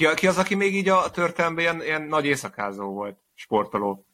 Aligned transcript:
Ki, 0.00 0.06
ki 0.14 0.26
az, 0.26 0.38
aki 0.38 0.54
még 0.54 0.74
így 0.74 0.88
a 0.88 1.10
történelemben 1.10 1.64
ilyen, 1.64 1.82
ilyen 1.82 2.02
nagy 2.02 2.24
éjszakázó 2.26 2.92
volt, 2.92 3.18
sportoló? 3.34 4.06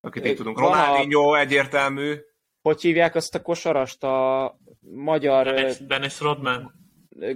Akit 0.00 0.26
így 0.26 0.36
tudunk. 0.36 0.58
Ronaldinho 0.58 1.30
a... 1.30 1.38
egyértelmű. 1.38 2.16
Hogy 2.62 2.80
hívják 2.80 3.14
azt 3.14 3.34
a 3.34 3.42
kosarast? 3.42 4.02
A 4.02 4.58
magyar... 4.80 5.44
Dennis, 5.44 5.78
Dennis 5.86 6.20
Rodman. 6.20 6.74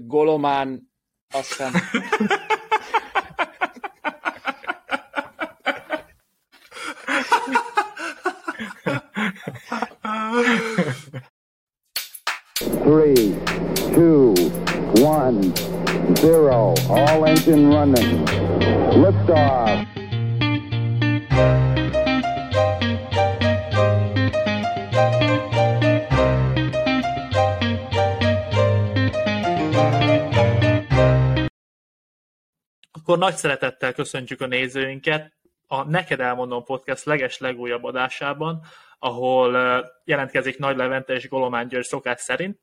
Golomán, 0.00 0.92
aztán... 1.30 1.72
Three, 12.82 13.42
two, 13.92 14.32
one, 15.02 15.52
zero. 16.22 16.72
All 16.88 17.26
engine 17.26 17.74
running. 17.74 18.28
Liftoff. 18.94 19.90
Akkor 32.92 33.18
nagy 33.18 33.34
szeretettel 33.34 33.92
köszöntjük 33.92 34.40
a 34.40 34.46
nézőinket 34.46 35.32
a 35.66 35.84
Neked 35.84 36.20
Elmondom 36.20 36.64
Podcast 36.64 37.04
leges 37.04 37.38
legújabb 37.38 37.84
adásában, 37.84 38.62
ahol 38.98 39.52
jelentkezik 40.04 40.58
Nagy 40.58 40.76
Levente 40.76 41.14
és 41.14 41.28
Golomán 41.28 41.68
György 41.68 41.84
szokás 41.84 42.20
szerint, 42.20 42.60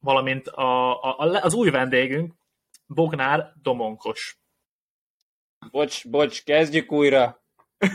valamint 0.00 0.48
a, 0.48 1.02
a, 1.02 1.16
az 1.42 1.54
új 1.54 1.70
vendégünk, 1.70 2.34
Bognár 2.86 3.52
Domonkos. 3.62 4.38
Bocs, 5.70 6.08
bocs, 6.08 6.44
kezdjük 6.44 6.92
újra. 6.92 7.44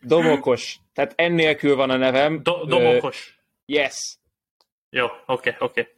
Domokos. 0.00 0.78
Tehát 0.92 1.12
ennélkül 1.16 1.76
van 1.76 1.90
a 1.90 1.96
nevem. 1.96 2.42
Do- 2.42 2.68
domokos. 2.68 3.28
Uh, 3.28 3.76
yes. 3.76 4.18
Jó, 4.90 5.04
oké, 5.04 5.20
okay, 5.26 5.54
oké. 5.58 5.80
Okay. 5.80 5.96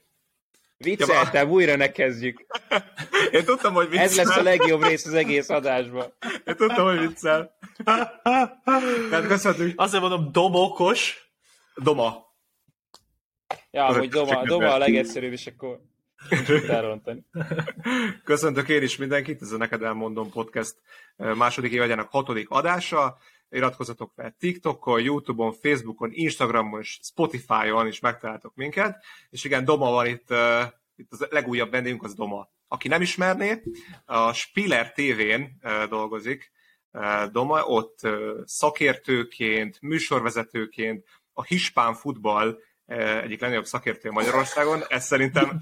Vicceltem, 0.77 1.47
ja, 1.47 1.53
újra 1.53 1.77
ne 1.77 1.91
kezdjük. 1.91 2.47
Én 3.33 3.45
tudtam, 3.45 3.75
hogy 3.75 3.89
viccel. 3.89 4.05
Ez 4.05 4.17
lesz 4.17 4.37
a 4.37 4.43
legjobb 4.43 4.83
rész 4.83 5.07
az 5.07 5.15
egész 5.15 5.49
adásban. 5.49 6.13
Én 6.45 6.57
tudtam, 6.57 6.85
hogy 6.85 6.99
viccel. 6.99 7.59
Tehát 7.85 9.27
köszönjük. 9.27 9.81
Azért 9.81 10.03
mondom, 10.03 10.33
domokos. 10.33 11.31
Doma. 11.75 12.29
Ja, 13.71 13.87
hogy 13.87 14.09
doma, 14.09 14.45
doma 14.45 14.73
a 14.73 14.79
legegyszerűbb, 14.79 15.33
és 15.33 15.47
akkor 15.47 15.81
elrontani. 16.69 17.25
Köszöntök 18.25 18.69
én 18.69 18.83
is 18.83 18.97
mindenkit, 18.97 19.43
ez 19.43 19.53
a 19.53 19.57
Neked 19.57 19.83
Elmondom 19.83 20.31
Podcast 20.31 20.75
második 21.17 21.73
évadjának 21.73 22.11
hatodik 22.11 22.51
adása. 22.51 23.19
Iratkozzatok 23.49 24.13
fel 24.17 24.37
TikTokon, 24.39 25.03
Youtube-on, 25.03 25.53
Facebookon, 25.53 26.11
Instagramon 26.13 26.81
és 26.81 26.99
Spotify-on 27.03 27.87
is 27.87 28.01
megtaláltok 28.01 28.55
minket. 28.55 29.05
És 29.31 29.45
igen, 29.45 29.65
Doma 29.65 29.91
van 29.91 30.07
itt, 30.07 30.31
uh, 30.31 30.63
itt 30.97 31.13
az 31.13 31.27
legújabb 31.31 31.71
vendégünk, 31.71 32.03
az 32.03 32.15
Doma. 32.15 32.49
Aki 32.69 32.89
nem 32.89 33.03
ismerné, 33.03 33.63
a 34.05 34.33
Spiller 34.33 34.93
TV-n 34.93 35.43
uh, 35.63 35.85
dolgozik, 35.85 36.53
Doma, 37.33 37.65
ott 37.65 37.99
szakértőként, 38.45 39.81
műsorvezetőként, 39.81 41.05
a 41.33 41.43
hispán 41.43 41.95
futball 41.95 42.59
egyik 42.99 43.41
legnagyobb 43.41 43.65
szakértő 43.65 44.11
Magyarországon. 44.11 44.83
Ez 44.89 45.05
szerintem, 45.05 45.59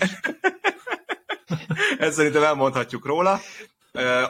ez 1.99 2.15
szerintem 2.15 2.43
elmondhatjuk 2.43 3.07
róla. 3.07 3.39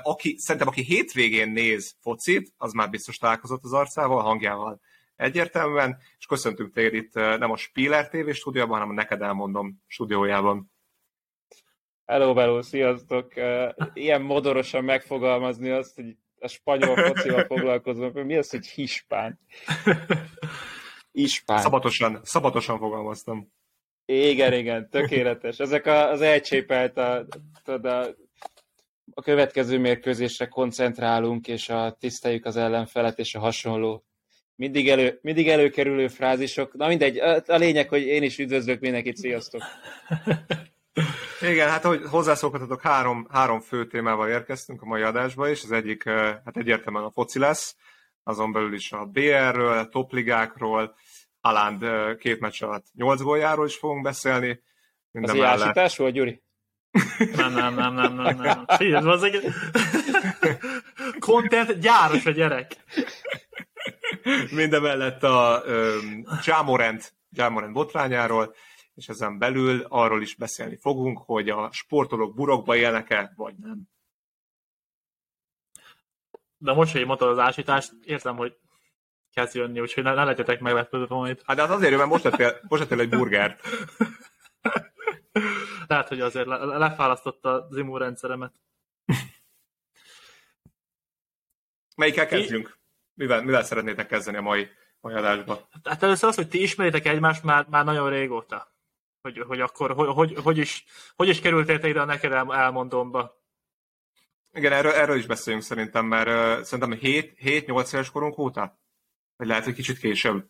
Aki, 0.02 0.36
szerintem 0.38 0.68
aki 0.68 0.82
hétvégén 0.82 1.48
néz 1.48 1.94
focit, 2.00 2.52
az 2.56 2.72
már 2.72 2.90
biztos 2.90 3.16
találkozott 3.16 3.64
az 3.64 3.72
arcával, 3.72 4.22
hangjával 4.22 4.80
egyértelműen, 5.16 5.98
és 6.18 6.26
köszöntünk 6.26 6.74
téged 6.74 6.94
itt 6.94 7.14
nem 7.14 7.50
a 7.50 7.56
Spiller 7.56 8.08
TV 8.08 8.30
stúdióban, 8.30 8.78
hanem 8.78 8.90
a 8.90 8.92
Neked 8.92 9.22
Elmondom 9.22 9.82
stúdiójában. 9.86 10.72
Hello, 12.06 12.34
hello, 12.34 12.62
sziasztok! 12.62 13.32
Ilyen 13.92 14.22
modorosan 14.22 14.84
megfogalmazni 14.84 15.70
azt, 15.70 15.94
hogy 15.94 16.16
a 16.40 16.48
spanyol 16.48 16.96
focival 16.96 17.44
foglalkozom, 17.44 18.12
mi 18.12 18.36
az, 18.36 18.50
hogy 18.50 18.66
hispán? 18.66 19.38
Ispán. 21.18 21.60
Szabatosan, 21.60 22.20
szabatosan 22.22 22.78
fogalmaztam. 22.78 23.52
Igen, 24.04 24.52
igen, 24.52 24.88
tökéletes. 24.90 25.58
Ezek 25.58 25.86
a, 25.86 26.10
az 26.10 26.20
elcsépelt 26.20 26.96
a, 26.96 27.26
a, 27.64 27.88
a 29.14 29.22
következő 29.22 29.78
mérkőzésre 29.78 30.46
koncentrálunk, 30.46 31.48
és 31.48 31.68
a 31.68 31.96
tiszteljük 32.00 32.44
az 32.44 32.56
ellenfelet, 32.56 33.18
és 33.18 33.34
a 33.34 33.38
hasonló 33.38 34.04
mindig, 34.54 34.88
elő, 34.88 35.18
mindig 35.22 35.48
előkerülő 35.48 36.08
frázisok. 36.08 36.74
Na 36.74 36.88
mindegy, 36.88 37.18
a, 37.18 37.42
a 37.46 37.56
lényeg, 37.56 37.88
hogy 37.88 38.02
én 38.02 38.22
is 38.22 38.38
üdvözlök 38.38 38.80
mindenkit, 38.80 39.16
sziasztok! 39.16 39.62
Igen, 41.40 41.68
hát 41.68 41.82
hogy 41.82 42.02
hozzászokhatok, 42.10 42.82
három, 42.82 43.26
három 43.30 43.60
fő 43.60 43.86
témával 43.86 44.28
érkeztünk 44.28 44.82
a 44.82 44.86
mai 44.86 45.02
adásba 45.02 45.48
is. 45.48 45.62
Az 45.62 45.72
egyik, 45.72 46.08
hát 46.44 46.56
egyértelműen 46.56 47.04
a 47.04 47.10
foci 47.10 47.38
lesz, 47.38 47.76
azon 48.22 48.52
belül 48.52 48.74
is 48.74 48.92
a 48.92 49.04
BR-ről, 49.04 49.78
a 49.78 49.88
topligákról, 49.88 50.94
Alánd 51.48 51.84
két 52.16 52.40
meccs 52.40 52.62
alatt 52.62 52.86
nyolc 52.94 53.20
góljáról 53.20 53.66
is 53.66 53.76
fogunk 53.76 54.02
beszélni. 54.02 54.62
Minden 55.10 55.30
Az 55.30 55.60
mellett... 55.60 55.94
volt, 55.94 56.12
Gyuri? 56.12 56.42
nem, 57.36 57.52
nem, 57.52 57.74
nem, 57.74 57.94
nem, 57.94 58.14
nem, 58.14 58.36
nem. 58.36 58.64
Figyelj, 58.78 59.06
az 59.06 59.22
egy... 59.22 59.44
Content 61.18 61.78
gyáros 61.78 62.26
a 62.26 62.30
gyerek. 62.30 62.84
Minden 64.50 64.82
mellett 64.82 65.22
a 65.22 65.62
um, 65.66 66.24
Jámorent, 66.44 67.14
Jámorent 67.30 67.72
botrányáról, 67.72 68.54
és 68.94 69.08
ezen 69.08 69.38
belül 69.38 69.84
arról 69.88 70.22
is 70.22 70.34
beszélni 70.34 70.76
fogunk, 70.76 71.18
hogy 71.18 71.48
a 71.48 71.72
sportolók 71.72 72.34
burokba 72.34 72.76
élnek-e, 72.76 73.32
vagy 73.36 73.54
nem. 73.56 73.82
De 76.56 76.72
most, 76.72 76.92
hogy 76.92 77.06
mondtad 77.06 77.28
az 77.28 77.38
ásítást, 77.38 77.92
értem, 78.02 78.36
hogy 78.36 78.56
kezd 79.38 79.54
jönni, 79.54 79.80
úgyhogy 79.80 80.02
ne, 80.02 80.14
ne 80.14 80.24
legyetek 80.24 80.60
meglepődve 80.60 81.14
majd. 81.14 81.42
Hát 81.44 81.56
de 81.56 81.62
az 81.62 81.70
azért, 81.70 81.96
mert 81.96 82.08
most 82.08 82.24
lettél, 82.24 82.60
most 82.68 82.82
lettél 82.82 83.00
egy 83.00 83.08
burgert. 83.08 83.68
Lehet, 85.86 86.08
hogy 86.08 86.20
azért 86.20 86.46
le, 86.46 86.56
lefálasztotta 86.56 87.66
az 87.68 87.76
immunrendszeremet. 87.76 88.52
Melyikkel 91.96 92.26
kezdjünk? 92.26 92.78
Mivel, 93.14 93.42
mivel 93.42 93.62
szeretnétek 93.62 94.06
kezdeni 94.06 94.36
a 94.36 94.42
mai, 94.42 94.68
mai 95.00 95.14
adásba? 95.14 95.68
Hát 95.84 96.02
először 96.02 96.28
az, 96.28 96.34
hogy 96.34 96.48
ti 96.48 96.62
ismeritek 96.62 97.06
egymást 97.06 97.42
már, 97.42 97.66
már 97.68 97.84
nagyon 97.84 98.10
régóta. 98.10 98.72
Hogy, 99.20 99.38
hogy 99.46 99.60
akkor 99.60 99.90
hogy, 99.90 100.08
hogy, 100.08 100.36
hogy, 100.42 100.58
is, 100.58 100.84
hogy 101.16 101.28
is 101.28 101.40
kerültél 101.40 101.78
te 101.78 101.88
ide 101.88 102.00
a 102.00 102.04
neked 102.04 102.32
el, 102.32 102.54
elmondomba? 102.54 103.42
Igen, 104.52 104.72
erről, 104.72 104.92
erről 104.92 105.16
is 105.16 105.26
beszéljünk 105.26 105.64
szerintem, 105.64 106.06
mert 106.06 106.28
uh, 106.28 106.64
szerintem 106.64 106.98
7-8 107.02 107.94
éves 107.94 108.10
korunk 108.10 108.38
óta? 108.38 108.78
Vagy 109.38 109.46
lehet, 109.46 109.64
hogy 109.64 109.74
kicsit 109.74 109.98
később. 109.98 110.48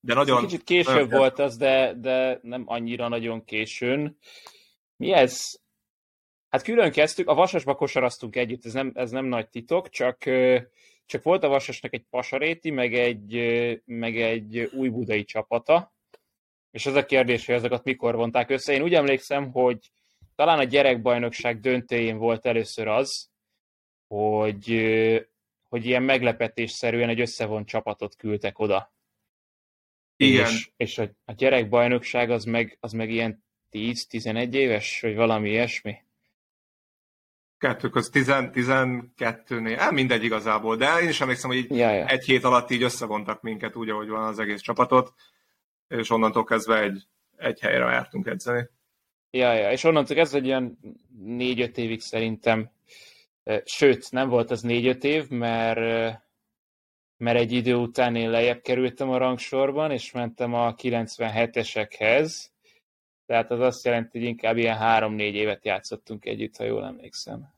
De 0.00 0.14
nagyon... 0.14 0.42
Kicsit 0.42 0.64
később 0.64 0.94
nagyon 0.94 1.18
volt 1.18 1.38
az, 1.38 1.56
de, 1.56 1.94
de 1.94 2.38
nem 2.42 2.62
annyira 2.66 3.08
nagyon 3.08 3.44
későn. 3.44 4.18
Mi 4.96 5.12
ez? 5.12 5.60
Hát 6.48 6.62
külön 6.62 6.92
kezdtük, 6.92 7.28
a 7.28 7.34
Vasasba 7.34 7.74
kosaraztunk 7.74 8.36
együtt, 8.36 8.64
ez 8.64 8.72
nem, 8.72 8.92
ez 8.94 9.10
nem 9.10 9.24
nagy 9.24 9.48
titok, 9.48 9.88
csak, 9.88 10.18
csak 11.06 11.22
volt 11.22 11.44
a 11.44 11.48
Vasasnak 11.48 11.94
egy 11.94 12.04
pasaréti, 12.10 12.70
meg 12.70 12.94
egy, 12.94 13.34
meg 13.84 14.20
egy 14.20 14.70
új 14.72 14.88
budai 14.88 15.24
csapata, 15.24 15.94
és 16.70 16.86
az 16.86 16.94
a 16.94 17.04
kérdés, 17.04 17.46
hogy 17.46 17.54
ezeket 17.54 17.84
mikor 17.84 18.14
vonták 18.14 18.50
össze. 18.50 18.72
Én 18.72 18.82
úgy 18.82 18.94
emlékszem, 18.94 19.50
hogy 19.50 19.90
talán 20.34 20.58
a 20.58 20.64
gyerekbajnokság 20.64 21.60
döntőjén 21.60 22.16
volt 22.16 22.46
először 22.46 22.88
az, 22.88 23.30
hogy, 24.06 24.70
hogy 25.72 25.86
ilyen 25.86 26.02
meglepetésszerűen 26.02 27.08
egy 27.08 27.20
összevont 27.20 27.66
csapatot 27.66 28.16
küldtek 28.16 28.58
oda. 28.58 28.92
Igen. 30.16 30.46
És, 30.46 30.70
és 30.76 30.98
a, 30.98 31.10
a 31.24 31.32
gyerekbajnokság 31.32 32.30
az 32.30 32.44
meg, 32.44 32.76
az 32.80 32.92
meg 32.92 33.10
ilyen 33.10 33.44
10-11 33.70 34.52
éves, 34.52 35.00
vagy 35.00 35.14
valami 35.14 35.48
ilyesmi? 35.48 35.96
Kettő 37.58 37.88
köz 37.88 38.10
12-nél, 38.14 39.76
hát 39.78 39.90
mindegy 39.90 40.24
igazából, 40.24 40.76
de 40.76 41.00
én 41.00 41.08
is 41.08 41.20
emlékszem, 41.20 41.50
hogy 41.50 41.58
így 41.58 41.70
ja, 41.70 41.90
ja. 41.90 42.06
egy 42.06 42.24
hét 42.24 42.44
alatt 42.44 42.70
így 42.70 42.82
összevontak 42.82 43.42
minket 43.42 43.76
úgy, 43.76 43.88
ahogy 43.88 44.08
van 44.08 44.24
az 44.24 44.38
egész 44.38 44.60
csapatot, 44.60 45.14
és 45.88 46.10
onnantól 46.10 46.44
kezdve 46.44 46.80
egy, 46.80 47.02
egy 47.36 47.60
helyre 47.60 47.90
jártunk 47.90 48.26
edzeni. 48.26 48.68
Ja, 49.30 49.52
ja, 49.52 49.70
és 49.70 49.84
onnantól 49.84 50.16
kezdve 50.16 50.38
egy 50.38 50.46
ilyen 50.46 50.78
négy-öt 51.24 51.78
évig 51.78 52.00
szerintem, 52.00 52.70
sőt, 53.64 54.10
nem 54.10 54.28
volt 54.28 54.50
az 54.50 54.62
négy-öt 54.62 55.04
év, 55.04 55.28
mert 55.28 56.20
mert 57.22 57.38
egy 57.38 57.52
idő 57.52 57.74
után 57.74 58.16
én 58.16 58.30
lejjebb 58.30 58.60
kerültem 58.60 59.10
a 59.10 59.16
rangsorban, 59.16 59.90
és 59.90 60.12
mentem 60.12 60.54
a 60.54 60.74
97-esekhez, 60.74 62.46
Tehát 63.26 63.50
az 63.50 63.60
azt 63.60 63.84
jelenti, 63.84 64.18
hogy 64.18 64.28
inkább 64.28 64.56
ilyen 64.56 64.76
három-négy 64.76 65.34
évet 65.34 65.64
játszottunk 65.64 66.24
együtt, 66.24 66.56
ha 66.56 66.64
jól 66.64 66.84
emlékszem. 66.84 67.54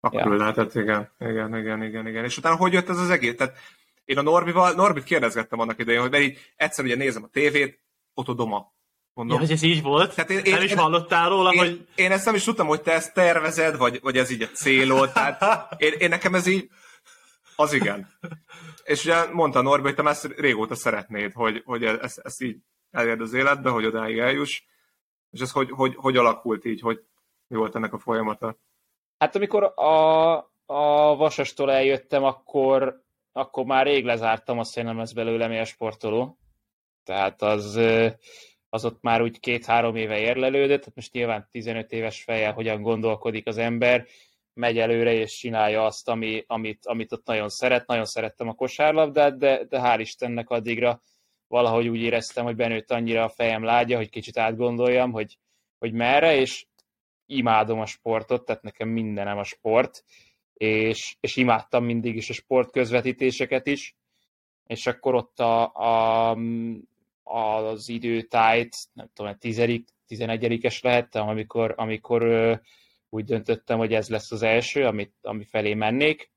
Akkor 0.00 0.32
ja. 0.32 0.36
lehetett, 0.36 0.74
igen, 0.74 1.10
igen, 1.18 1.56
igen, 1.56 1.82
igen, 1.82 2.06
igen. 2.06 2.24
És 2.24 2.38
utána 2.38 2.56
hogy 2.56 2.72
jött 2.72 2.88
ez 2.88 2.98
az 2.98 3.10
egész? 3.10 3.34
Tehát 3.34 3.56
én 4.04 4.18
a 4.18 4.22
Norbival, 4.22 4.72
Norbit 4.72 5.04
kérdezgettem 5.04 5.58
annak 5.58 5.78
idején, 5.78 6.00
hogy 6.00 6.10
mert 6.10 6.24
így 6.24 6.38
egyszer 6.56 6.84
ugye 6.84 6.96
nézem 6.96 7.22
a 7.22 7.28
tévét, 7.28 7.80
ott 8.14 8.28
a 8.28 8.34
doma. 8.34 8.72
Mondom. 9.18 9.36
Ja, 9.36 9.42
hogy 9.42 9.54
ez 9.54 9.62
így 9.62 9.82
volt? 9.82 10.14
Tehát 10.14 10.30
én, 10.30 10.42
nem 10.52 10.60
én, 10.60 10.66
is 10.66 10.74
hallottál 10.74 11.28
róla, 11.28 11.52
én, 11.52 11.58
hogy... 11.58 11.86
Én 11.94 12.12
ezt 12.12 12.24
nem 12.24 12.34
is 12.34 12.44
tudtam, 12.44 12.66
hogy 12.66 12.82
te 12.82 12.92
ezt 12.92 13.14
tervezed, 13.14 13.76
vagy, 13.76 14.00
vagy 14.02 14.16
ez 14.16 14.30
így 14.30 14.42
a 14.42 14.46
célod. 14.46 15.12
Tehát 15.12 15.74
én, 15.76 15.92
én 15.98 16.08
nekem 16.08 16.34
ez 16.34 16.46
így... 16.46 16.68
Az 17.56 17.72
igen. 17.72 18.08
És 18.84 19.04
ugye 19.04 19.32
mondta 19.32 19.62
Norbi, 19.62 19.82
hogy 19.82 19.94
te 19.94 20.08
ezt 20.08 20.24
régóta 20.36 20.74
szeretnéd, 20.74 21.32
hogy, 21.32 21.62
hogy 21.64 21.84
ezt, 21.84 22.18
ezt 22.18 22.42
így 22.42 22.56
elérd 22.90 23.20
az 23.20 23.32
életbe, 23.32 23.70
hogy 23.70 23.84
odáig 23.84 24.18
eljuss. 24.18 24.62
És 25.30 25.40
ez 25.40 25.50
hogy, 25.50 25.70
hogy, 25.70 25.94
hogy 25.96 26.16
alakult 26.16 26.64
így, 26.64 26.80
hogy 26.80 27.02
mi 27.46 27.56
volt 27.56 27.74
ennek 27.74 27.92
a 27.92 27.98
folyamata? 27.98 28.56
Hát 29.18 29.36
amikor 29.36 29.62
a, 29.62 30.36
a 30.66 31.16
Vasastól 31.16 31.72
eljöttem, 31.72 32.24
akkor, 32.24 33.02
akkor 33.32 33.64
már 33.64 33.86
rég 33.86 34.04
lezártam 34.04 34.58
azt, 34.58 34.74
hogy 34.74 34.84
nem 34.84 34.98
lesz 34.98 35.12
belőlem 35.12 35.50
ilyen 35.50 35.64
sportoló. 35.64 36.38
Tehát 37.04 37.42
az, 37.42 37.78
az 38.70 38.84
ott 38.84 39.02
már 39.02 39.22
úgy 39.22 39.40
két-három 39.40 39.96
éve 39.96 40.18
érlelődött, 40.18 40.78
tehát 40.78 40.94
most 40.94 41.12
nyilván 41.12 41.48
15 41.50 41.92
éves 41.92 42.22
fejjel 42.22 42.52
hogyan 42.52 42.82
gondolkodik 42.82 43.46
az 43.46 43.58
ember, 43.58 44.06
megy 44.58 44.78
előre 44.78 45.12
és 45.12 45.32
csinálja 45.32 45.84
azt, 45.84 46.08
ami, 46.08 46.44
amit, 46.46 46.86
amit 46.86 47.12
ott 47.12 47.26
nagyon 47.26 47.48
szeret. 47.48 47.86
Nagyon 47.86 48.04
szerettem 48.04 48.48
a 48.48 48.54
kosárlabdát, 48.54 49.38
de, 49.38 49.64
de 49.64 49.80
hál' 49.82 50.00
Istennek 50.00 50.50
addigra 50.50 51.02
valahogy 51.46 51.88
úgy 51.88 52.00
éreztem, 52.00 52.44
hogy 52.44 52.56
benőtt 52.56 52.90
annyira 52.90 53.24
a 53.24 53.28
fejem 53.28 53.64
lágya, 53.64 53.96
hogy 53.96 54.10
kicsit 54.10 54.38
átgondoljam, 54.38 55.12
hogy, 55.12 55.38
hogy 55.78 55.92
merre, 55.92 56.36
és 56.36 56.66
imádom 57.26 57.80
a 57.80 57.86
sportot, 57.86 58.44
tehát 58.44 58.62
nekem 58.62 58.88
mindenem 58.88 59.38
a 59.38 59.44
sport, 59.44 60.04
és, 60.54 61.16
és 61.20 61.36
imádtam 61.36 61.84
mindig 61.84 62.16
is 62.16 62.30
a 62.30 62.32
sport 62.32 62.70
közvetítéseket 62.70 63.66
is, 63.66 63.96
és 64.66 64.86
akkor 64.86 65.14
ott 65.14 65.38
a, 65.38 65.72
a, 65.74 66.36
az 67.28 67.88
időtájt, 67.88 68.76
nem 68.92 69.10
tudom, 69.14 69.36
tizedik, 69.38 69.88
tizenegyedikes 70.06 70.80
lehettem, 70.80 71.28
amikor, 71.28 71.74
amikor 71.76 72.22
úgy 73.08 73.24
döntöttem, 73.24 73.78
hogy 73.78 73.92
ez 73.92 74.08
lesz 74.08 74.32
az 74.32 74.42
első, 74.42 74.86
amit, 74.86 75.14
ami 75.20 75.44
felé 75.44 75.74
mennék. 75.74 76.30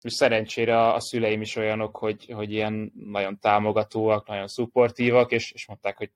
És 0.00 0.12
szerencsére 0.12 0.78
a, 0.78 0.94
a 0.94 1.00
szüleim 1.00 1.40
is 1.40 1.56
olyanok, 1.56 1.96
hogy, 1.96 2.30
hogy 2.32 2.52
ilyen 2.52 2.92
nagyon 2.94 3.38
támogatóak, 3.38 4.26
nagyon 4.26 4.46
szupportívak, 4.46 5.32
és, 5.32 5.52
és 5.52 5.66
mondták, 5.66 5.96
hogy 5.96 6.10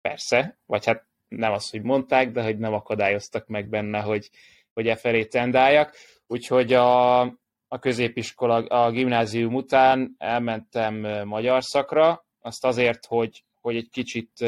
persze, 0.00 0.58
vagy 0.66 0.84
hát 0.84 1.06
nem 1.28 1.52
az, 1.52 1.70
hogy 1.70 1.82
mondták, 1.82 2.30
de 2.30 2.42
hogy 2.42 2.58
nem 2.58 2.72
akadályoztak 2.72 3.46
meg 3.46 3.68
benne, 3.68 4.00
hogy, 4.00 4.30
hogy 4.72 4.88
e 4.88 4.96
felé 4.96 5.24
tendáljak. 5.24 5.94
Úgyhogy 6.26 6.72
a, 6.72 7.20
a 7.68 7.78
középiskola, 7.80 8.54
a 8.54 8.90
gimnázium 8.90 9.54
után 9.54 10.14
elmentem 10.18 11.24
magyar 11.24 11.62
szakra, 11.64 12.26
azt 12.40 12.64
azért, 12.64 13.06
hogy, 13.06 13.44
hogy 13.60 13.76
egy 13.76 13.88
kicsit, 13.90 14.44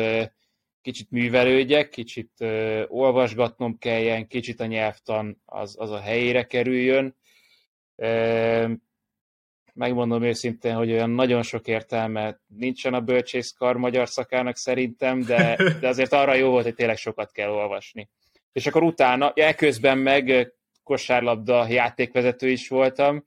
kicsit 0.83 1.11
művelődjek, 1.11 1.89
kicsit 1.89 2.33
olvasgatnom 2.87 3.79
kelljen, 3.79 4.27
kicsit 4.27 4.61
a 4.61 4.67
nyelvtan 4.67 5.43
az, 5.45 5.75
az 5.79 5.91
a 5.91 6.01
helyére 6.01 6.47
kerüljön. 6.47 7.17
Megmondom 9.75 10.23
őszintén, 10.23 10.75
hogy 10.75 10.91
olyan 10.91 11.11
nagyon 11.11 11.43
sok 11.43 11.67
értelme 11.67 12.41
nincsen 12.47 12.95
a 12.95 13.01
bölcsészkar 13.01 13.77
magyar 13.77 14.09
szakának 14.09 14.57
szerintem, 14.57 15.21
de, 15.21 15.57
de 15.81 15.89
azért 15.89 16.13
arra 16.13 16.35
jó 16.35 16.51
volt, 16.51 16.65
hogy 16.65 16.75
tényleg 16.75 16.97
sokat 16.97 17.33
kell 17.33 17.51
olvasni. 17.51 18.09
És 18.53 18.67
akkor 18.67 18.83
utána, 18.83 19.33
ja, 19.35 19.45
eközben 19.45 19.99
meg 19.99 20.53
kosárlabda 20.83 21.69
játékvezető 21.69 22.49
is 22.49 22.69
voltam. 22.69 23.25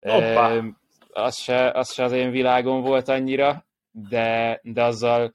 Hoppá. 0.00 0.62
Az 1.08 1.36
se, 1.36 1.70
az 1.70 1.92
se 1.92 2.04
az 2.04 2.12
én 2.12 2.30
világom 2.30 2.80
volt 2.80 3.08
annyira, 3.08 3.65
de, 4.08 4.60
de 4.62 4.82
azzal 4.82 5.34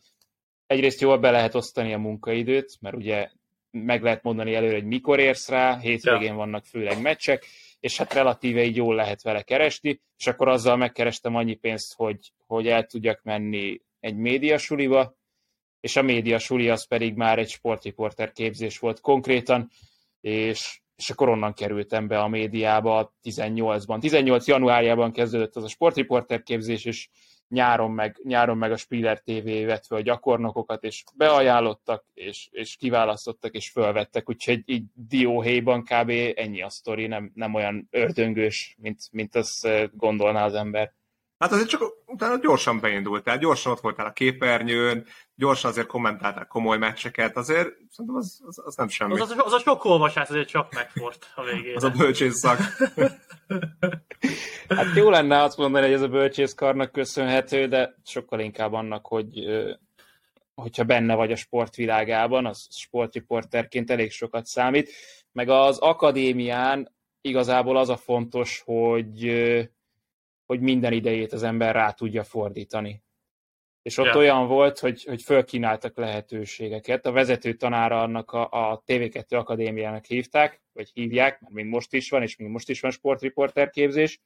egyrészt 0.67 1.01
jól 1.01 1.17
be 1.17 1.31
lehet 1.31 1.55
osztani 1.55 1.93
a 1.93 1.97
munkaidőt, 1.97 2.77
mert 2.79 2.95
ugye 2.95 3.29
meg 3.71 4.03
lehet 4.03 4.23
mondani 4.23 4.53
előre, 4.53 4.73
hogy 4.73 4.85
mikor 4.85 5.19
érsz 5.19 5.49
rá, 5.49 5.79
hétvégén 5.79 6.29
ja. 6.29 6.35
vannak 6.35 6.65
főleg 6.65 7.01
meccsek, 7.01 7.45
és 7.79 7.97
hát 7.97 8.13
relatíve 8.13 8.63
így 8.63 8.75
jól 8.75 8.95
lehet 8.95 9.21
vele 9.21 9.41
keresni, 9.41 10.01
és 10.17 10.27
akkor 10.27 10.47
azzal 10.47 10.77
megkerestem 10.77 11.35
annyi 11.35 11.55
pénzt, 11.55 11.93
hogy, 11.95 12.31
hogy 12.47 12.67
el 12.67 12.85
tudjak 12.85 13.23
menni 13.23 13.81
egy 13.99 14.15
médiasuliba, 14.15 15.15
és 15.79 15.95
a 15.95 16.01
médiasuli 16.01 16.69
az 16.69 16.87
pedig 16.87 17.15
már 17.15 17.39
egy 17.39 17.49
sportriporter 17.49 18.31
képzés 18.31 18.79
volt 18.79 18.99
konkrétan, 18.99 19.69
és, 20.21 20.81
és 20.95 21.09
akkor 21.09 21.29
onnan 21.29 21.53
kerültem 21.53 22.07
be 22.07 22.19
a 22.19 22.27
médiába 22.27 23.13
18-ban. 23.23 23.99
18 23.99 24.47
januárjában 24.47 25.11
kezdődött 25.11 25.55
az 25.55 25.63
a 25.63 25.67
sportriporter 25.67 26.43
képzés, 26.43 26.85
és 26.85 27.09
nyáron 27.51 27.91
meg, 27.91 28.19
nyáron 28.23 28.57
meg 28.57 28.71
a 28.71 28.77
Spiller 28.77 29.19
TV 29.19 29.45
vett 29.65 29.85
fel 29.85 29.97
a 29.97 30.01
gyakornokokat, 30.01 30.83
és 30.83 31.03
beajánlottak, 31.15 32.05
és, 32.13 32.47
és 32.51 32.75
kiválasztottak, 32.75 33.55
és 33.55 33.69
fölvettek, 33.69 34.29
úgyhogy 34.29 34.61
így 34.65 34.83
dióhéjban 34.93 35.83
kb. 35.83 36.11
ennyi 36.35 36.61
a 36.61 36.69
sztori, 36.69 37.07
nem, 37.07 37.31
nem 37.35 37.53
olyan 37.53 37.87
ördöngős, 37.91 38.75
mint, 38.79 38.99
mint 39.11 39.35
azt 39.35 39.65
eh, 39.65 39.89
gondolná 39.93 40.45
az 40.45 40.53
ember. 40.53 40.93
Hát 41.41 41.51
azért 41.51 41.69
csak 41.69 41.81
utána 42.05 42.37
gyorsan 42.37 42.79
beindult, 42.79 43.23
tehát 43.23 43.39
gyorsan 43.39 43.71
ott 43.71 43.79
voltál 43.79 44.05
a 44.05 44.11
képernyőn, 44.11 45.05
gyorsan 45.35 45.71
azért 45.71 45.87
kommentáltál 45.87 46.47
komoly 46.47 46.77
meccseket, 46.77 47.37
azért 47.37 47.67
szerintem 47.89 48.15
az, 48.15 48.41
az, 48.45 48.61
az 48.65 48.75
nem 48.75 48.87
semmi. 48.87 49.19
Az, 49.19 49.31
az, 49.31 49.35
az 49.37 49.53
a 49.53 49.59
sok 49.59 49.85
olvasás 49.85 50.29
azért 50.29 50.47
csak 50.47 50.73
megfort 50.73 51.31
a 51.35 51.43
végén. 51.43 51.75
az 51.75 51.83
a 51.83 51.89
bölcsészszak. 51.89 52.59
hát 54.77 54.95
jó 54.95 55.09
lenne 55.09 55.41
azt 55.41 55.57
mondani, 55.57 55.85
hogy 55.85 55.93
ez 55.93 56.01
a 56.01 56.07
bölcsészkarnak 56.07 56.91
köszönhető, 56.91 57.67
de 57.67 57.95
sokkal 58.05 58.39
inkább 58.39 58.73
annak, 58.73 59.07
hogy 59.07 59.45
hogyha 60.55 60.83
benne 60.83 61.15
vagy 61.15 61.31
a 61.31 61.35
sportvilágában, 61.35 62.45
az 62.45 62.67
sportriporterként 62.69 63.91
elég 63.91 64.11
sokat 64.11 64.45
számít, 64.45 64.91
meg 65.31 65.49
az 65.49 65.77
akadémián 65.77 66.95
igazából 67.21 67.77
az 67.77 67.89
a 67.89 67.97
fontos, 67.97 68.61
hogy 68.65 69.31
hogy 70.51 70.61
minden 70.61 70.93
idejét 70.93 71.33
az 71.33 71.43
ember 71.43 71.75
rá 71.75 71.91
tudja 71.91 72.23
fordítani. 72.23 73.03
És 73.81 73.97
ott 73.97 74.05
ja. 74.05 74.17
olyan 74.17 74.47
volt, 74.47 74.79
hogy, 74.79 75.03
hogy 75.03 75.21
fölkínáltak 75.21 75.97
lehetőségeket. 75.97 77.05
A 77.05 77.11
vezető 77.11 77.53
tanára 77.53 78.01
annak 78.01 78.31
a, 78.31 78.49
a 78.51 78.83
TV2 78.87 79.37
Akadémiának 79.37 80.05
hívták, 80.05 80.61
vagy 80.73 80.89
hívják, 80.93 81.39
mert 81.39 81.53
még 81.53 81.65
most 81.65 81.93
is 81.93 82.09
van, 82.09 82.21
és 82.21 82.35
még 82.35 82.47
most 82.47 82.69
is 82.69 82.81
van 82.81 82.91
sportriporter 82.91 83.69
képzés. 83.69 84.21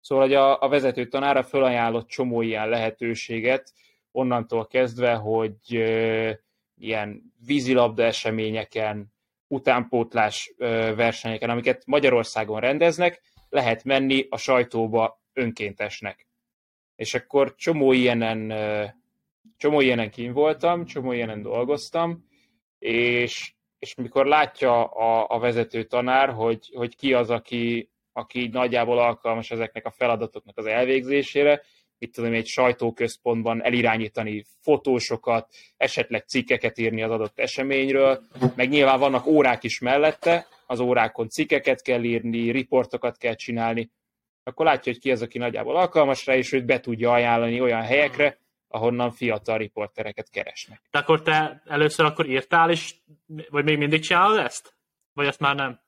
Szóval, 0.00 0.24
hogy 0.24 0.34
a, 0.34 0.62
a 0.62 0.68
vezető 0.68 1.06
tanára 1.06 1.42
fölajánlott 1.42 2.08
csomó 2.08 2.42
ilyen 2.42 2.68
lehetőséget, 2.68 3.72
onnantól 4.12 4.66
kezdve, 4.66 5.14
hogy 5.14 5.74
ö, 5.74 6.30
ilyen 6.76 7.32
vízilabda 7.46 8.02
eseményeken, 8.02 9.12
utánpótlás 9.46 10.54
ö, 10.56 10.92
versenyeken, 10.96 11.50
amiket 11.50 11.86
Magyarországon 11.86 12.60
rendeznek, 12.60 13.20
lehet 13.48 13.84
menni 13.84 14.26
a 14.28 14.36
sajtóba 14.36 15.19
önkéntesnek. 15.40 16.26
És 16.96 17.14
akkor 17.14 17.54
csomó 17.54 17.92
ilyenen, 17.92 18.52
csomó 19.56 19.80
ilyenen 19.80 20.10
kín 20.10 20.32
voltam, 20.32 20.84
csomó 20.84 21.12
ilyenen 21.12 21.42
dolgoztam, 21.42 22.28
és, 22.78 23.52
és 23.78 23.94
mikor 23.94 24.26
látja 24.26 24.84
a, 24.84 25.26
a 25.28 25.38
vezető 25.38 25.84
tanár, 25.84 26.28
hogy, 26.28 26.70
hogy 26.74 26.96
ki 26.96 27.14
az, 27.14 27.30
aki, 27.30 27.90
aki 28.12 28.48
nagyjából 28.48 28.98
alkalmas 28.98 29.50
ezeknek 29.50 29.86
a 29.86 29.90
feladatoknak 29.90 30.58
az 30.58 30.66
elvégzésére, 30.66 31.62
itt 32.02 32.14
tudom, 32.14 32.32
egy 32.32 32.46
sajtóközpontban 32.46 33.62
elirányítani 33.64 34.44
fotósokat, 34.60 35.54
esetleg 35.76 36.24
cikkeket 36.26 36.78
írni 36.78 37.02
az 37.02 37.10
adott 37.10 37.38
eseményről, 37.38 38.20
meg 38.56 38.68
nyilván 38.68 38.98
vannak 38.98 39.26
órák 39.26 39.62
is 39.62 39.78
mellette, 39.78 40.46
az 40.66 40.80
órákon 40.80 41.28
cikkeket 41.28 41.82
kell 41.82 42.02
írni, 42.02 42.50
riportokat 42.50 43.16
kell 43.16 43.34
csinálni, 43.34 43.90
akkor 44.42 44.66
látja, 44.66 44.92
hogy 44.92 45.00
ki 45.00 45.10
az, 45.10 45.22
aki 45.22 45.38
nagyjából 45.38 45.76
alkalmas 45.76 46.26
rá, 46.26 46.36
és 46.36 46.52
őt 46.52 46.64
be 46.64 46.80
tudja 46.80 47.12
ajánlani 47.12 47.60
olyan 47.60 47.82
helyekre, 47.82 48.38
ahonnan 48.68 49.10
fiatal 49.10 49.58
riportereket 49.58 50.30
keresnek. 50.30 50.82
De 50.90 50.98
akkor 50.98 51.22
te 51.22 51.62
először 51.66 52.06
akkor 52.06 52.28
írtál, 52.28 52.70
és 52.70 52.94
vagy 53.48 53.64
még 53.64 53.78
mindig 53.78 54.00
csinálod 54.00 54.38
ezt? 54.38 54.74
Vagy 55.12 55.26
ezt 55.26 55.40
már 55.40 55.54
nem? 55.54 55.80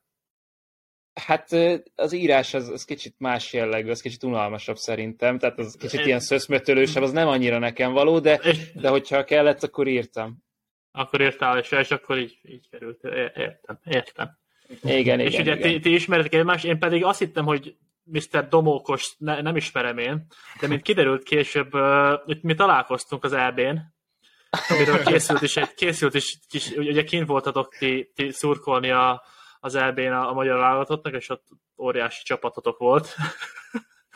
Hát 1.14 1.48
az 1.94 2.12
írás 2.12 2.54
az, 2.54 2.68
az 2.68 2.84
kicsit 2.84 3.14
más 3.18 3.52
jellegű, 3.52 3.90
az 3.90 4.00
kicsit 4.00 4.22
unalmasabb 4.22 4.76
szerintem, 4.76 5.38
tehát 5.38 5.58
az 5.58 5.76
kicsit 5.80 6.00
Én... 6.00 6.06
ilyen 6.06 6.20
szöszmötölősebb, 6.20 7.02
az 7.02 7.12
nem 7.12 7.28
annyira 7.28 7.58
nekem 7.58 7.92
való, 7.92 8.18
de, 8.18 8.40
de 8.74 8.88
hogyha 8.88 9.24
kellett, 9.24 9.62
akkor 9.62 9.86
írtam. 9.86 10.44
Akkor 10.92 11.20
írtál, 11.20 11.58
és, 11.58 11.70
és 11.70 11.90
akkor 11.90 12.18
így, 12.18 12.38
így 12.42 12.68
került. 12.70 13.04
Értem, 13.34 13.78
értem. 13.84 14.38
Igen, 14.82 15.20
és 15.20 15.32
igen, 15.32 15.42
ugye 15.42 15.56
igen. 15.56 15.70
Ti, 15.70 15.78
ti 15.78 15.94
ismeretek 15.94 16.34
egymást, 16.34 16.64
én 16.64 16.78
pedig 16.78 17.04
azt 17.04 17.18
hittem, 17.18 17.44
hogy 17.44 17.76
Mr. 18.04 18.48
Domókos 18.48 19.14
ne, 19.18 19.40
nem 19.40 19.56
ismerem 19.56 19.98
én, 19.98 20.26
de 20.60 20.66
mint 20.66 20.82
kiderült 20.82 21.22
később, 21.22 21.72
hogy 22.24 22.38
mi 22.42 22.54
találkoztunk 22.54 23.24
az 23.24 23.32
EB-n, 23.32 23.78
amiről 24.68 25.02
készült 25.02 25.42
is, 25.42 25.56
egy, 25.56 25.74
készült 25.74 26.14
is 26.14 26.38
kis, 26.48 26.70
ugye 26.70 27.04
kint 27.04 27.26
voltatok 27.26 27.76
ti, 27.76 28.12
ti 28.14 28.30
szurkolni 28.30 28.90
a, 28.90 29.22
az 29.60 29.74
elbén 29.74 30.12
a, 30.12 30.28
a 30.28 30.32
magyar 30.32 30.58
válogatottnak, 30.58 31.14
és 31.14 31.28
ott 31.28 31.46
óriási 31.78 32.22
csapatotok 32.24 32.78
volt. 32.78 33.16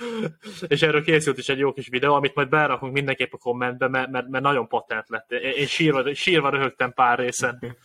és 0.68 0.82
erről 0.82 1.02
készült 1.02 1.38
is 1.38 1.48
egy 1.48 1.58
jó 1.58 1.72
kis 1.72 1.88
videó, 1.88 2.14
amit 2.14 2.34
majd 2.34 2.48
berakunk 2.48 2.92
mindenképp 2.92 3.32
a 3.32 3.36
kommentbe, 3.36 3.88
mert, 3.88 4.10
mert, 4.10 4.28
mert 4.28 4.44
nagyon 4.44 4.68
patent 4.68 5.08
lett. 5.08 5.30
Én 5.30 5.66
sírva, 5.66 6.14
sírva 6.14 6.50
röhögtem 6.50 6.92
pár 6.92 7.18
részen. 7.18 7.58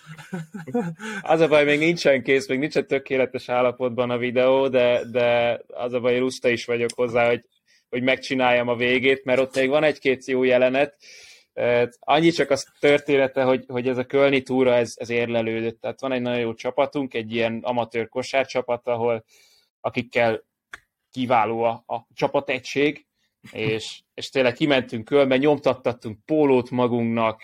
az 1.21 1.39
a 1.39 1.47
baj, 1.47 1.63
még 1.63 1.79
nincsen 1.79 2.23
kész, 2.23 2.47
még 2.47 2.59
nincsen 2.59 2.87
tökéletes 2.87 3.49
állapotban 3.49 4.09
a 4.09 4.17
videó, 4.17 4.67
de, 4.67 5.01
de 5.11 5.59
az 5.67 5.93
a 5.93 5.99
baj, 5.99 6.17
ruszta 6.17 6.49
is 6.49 6.65
vagyok 6.65 6.89
hozzá, 6.95 7.27
hogy, 7.27 7.45
hogy 7.89 8.03
megcsináljam 8.03 8.67
a 8.67 8.75
végét, 8.75 9.23
mert 9.23 9.39
ott 9.39 9.55
még 9.55 9.69
van 9.69 9.83
egy-két 9.83 10.25
jó 10.25 10.43
jelenet, 10.43 10.97
Annyi 11.99 12.29
csak 12.29 12.49
az 12.49 12.65
története, 12.79 13.43
hogy, 13.43 13.63
hogy 13.67 13.87
ez 13.87 13.97
a 13.97 14.05
Kölni 14.05 14.41
túra, 14.41 14.73
ez, 14.73 14.93
ez 14.95 15.09
érlelődött. 15.09 15.81
Tehát 15.81 16.01
van 16.01 16.11
egy 16.11 16.21
nagyon 16.21 16.39
jó 16.39 16.53
csapatunk, 16.53 17.13
egy 17.13 17.33
ilyen 17.33 17.59
amatőr 17.63 18.09
kosárcsapat, 18.09 18.87
ahol 18.87 19.23
akikkel 19.81 20.43
kiváló 21.11 21.63
a, 21.63 21.83
a 21.87 22.07
csapategység, 22.13 23.05
és, 23.51 24.01
és 24.13 24.29
tényleg 24.29 24.53
kimentünk 24.53 25.05
körbe, 25.05 25.37
nyomtattattunk 25.37 26.25
pólót 26.25 26.69
magunknak, 26.69 27.41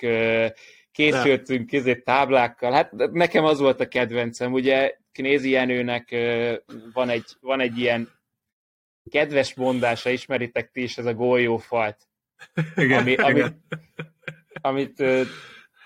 készültünk 0.92 1.66
kézét 1.66 2.04
táblákkal. 2.04 2.72
Hát 2.72 2.92
nekem 2.92 3.46
az 3.46 3.60
volt 3.60 3.80
a 3.80 3.88
kedvencem, 3.88 4.54
ugye 4.54 4.98
Knézi 5.12 5.50
Jenőnek 5.50 6.10
van 6.94 7.10
egy, 7.10 7.26
van 7.40 7.60
egy 7.60 7.78
ilyen 7.78 8.10
kedves 9.10 9.54
mondása, 9.54 10.10
ismeritek 10.10 10.72
ti 10.72 10.82
is, 10.82 10.98
ez 10.98 11.06
a 11.06 11.14
golyófalt. 11.14 11.98
Igen, 12.76 13.00
ami, 13.00 13.16
ami, 13.16 13.40
igen. 13.40 13.66
amit 14.62 15.04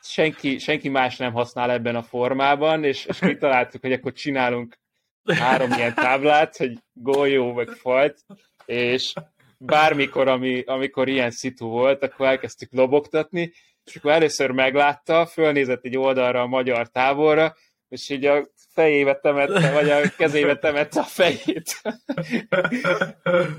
senki, 0.01 0.57
senki 0.57 0.89
más 0.89 1.17
nem 1.17 1.33
használ 1.33 1.71
ebben 1.71 1.95
a 1.95 2.03
formában, 2.03 2.83
és, 2.83 3.05
és 3.05 3.19
kitaláltuk, 3.19 3.81
hogy 3.81 3.91
akkor 3.91 4.13
csinálunk 4.13 4.79
három 5.25 5.71
ilyen 5.71 5.93
táblát, 5.93 6.57
hogy 6.57 6.77
golyó 6.93 7.53
meg 7.53 7.69
falt, 7.69 8.25
és 8.65 9.13
bármikor, 9.57 10.27
ami, 10.27 10.63
amikor 10.65 11.07
ilyen 11.07 11.31
szitu 11.31 11.67
volt, 11.67 12.03
akkor 12.03 12.25
elkezdtük 12.25 12.71
lobogtatni, 12.71 13.53
és 13.85 13.95
akkor 13.95 14.11
először 14.11 14.51
meglátta, 14.51 15.25
fölnézett 15.25 15.85
egy 15.85 15.97
oldalra 15.97 16.41
a 16.41 16.47
magyar 16.47 16.87
távolra, 16.87 17.55
és 17.89 18.09
így 18.09 18.25
a 18.25 18.47
fejébe 18.73 19.19
temette, 19.21 19.71
vagy 19.71 19.89
a 19.89 20.01
kezébe 20.17 20.57
temette 20.57 20.99
a 20.99 21.03
fejét. 21.03 21.81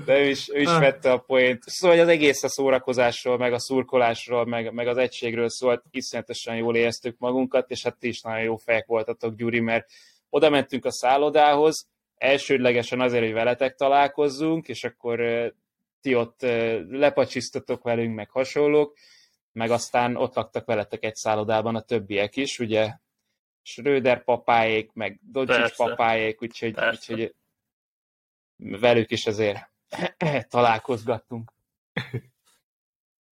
De 0.05 0.19
ő 0.19 0.27
is, 0.29 0.49
ő 0.53 0.59
is 0.59 0.77
vette 0.77 1.11
a 1.11 1.17
poént. 1.17 1.63
Szóval 1.65 1.99
az 1.99 2.07
egész 2.07 2.43
a 2.43 2.49
szórakozásról, 2.49 3.37
meg 3.37 3.53
a 3.53 3.59
szurkolásról, 3.59 4.45
meg, 4.45 4.73
meg 4.73 4.87
az 4.87 4.97
egységről 4.97 5.49
szólt, 5.49 5.83
iszonyatosan 5.91 6.55
jól 6.55 6.75
éreztük 6.75 7.17
magunkat, 7.17 7.69
és 7.69 7.83
hát 7.83 7.97
ti 7.99 8.07
is 8.07 8.21
nagyon 8.21 8.43
jó 8.43 8.57
fejek 8.57 8.85
voltatok, 8.85 9.35
Gyuri, 9.35 9.59
mert 9.59 9.85
oda 10.33 10.49
mentünk 10.49 10.85
a 10.85 10.91
szállodához, 10.91 11.87
elsődlegesen 12.15 13.01
azért, 13.01 13.23
hogy 13.23 13.33
veletek 13.33 13.75
találkozzunk, 13.75 14.67
és 14.67 14.83
akkor 14.83 15.19
ti 16.01 16.15
ott 16.15 16.41
lepacsisztatok 16.89 17.83
velünk, 17.83 18.15
meg 18.15 18.29
hasonlók, 18.29 18.97
meg 19.51 19.71
aztán 19.71 20.15
ott 20.15 20.35
laktak 20.35 20.65
veletek 20.65 21.03
egy 21.03 21.15
szállodában 21.15 21.75
a 21.75 21.81
többiek 21.81 22.35
is, 22.35 22.59
ugye 22.59 22.91
Schröder 23.61 24.23
papáék, 24.23 24.93
meg 24.93 25.19
Dodzsics 25.21 25.75
papáék, 25.75 26.41
úgyhogy, 26.41 26.75
úgyhogy 26.91 27.35
velük 28.55 29.11
is 29.11 29.25
azért 29.25 29.69
találkozgattunk. 30.49 31.51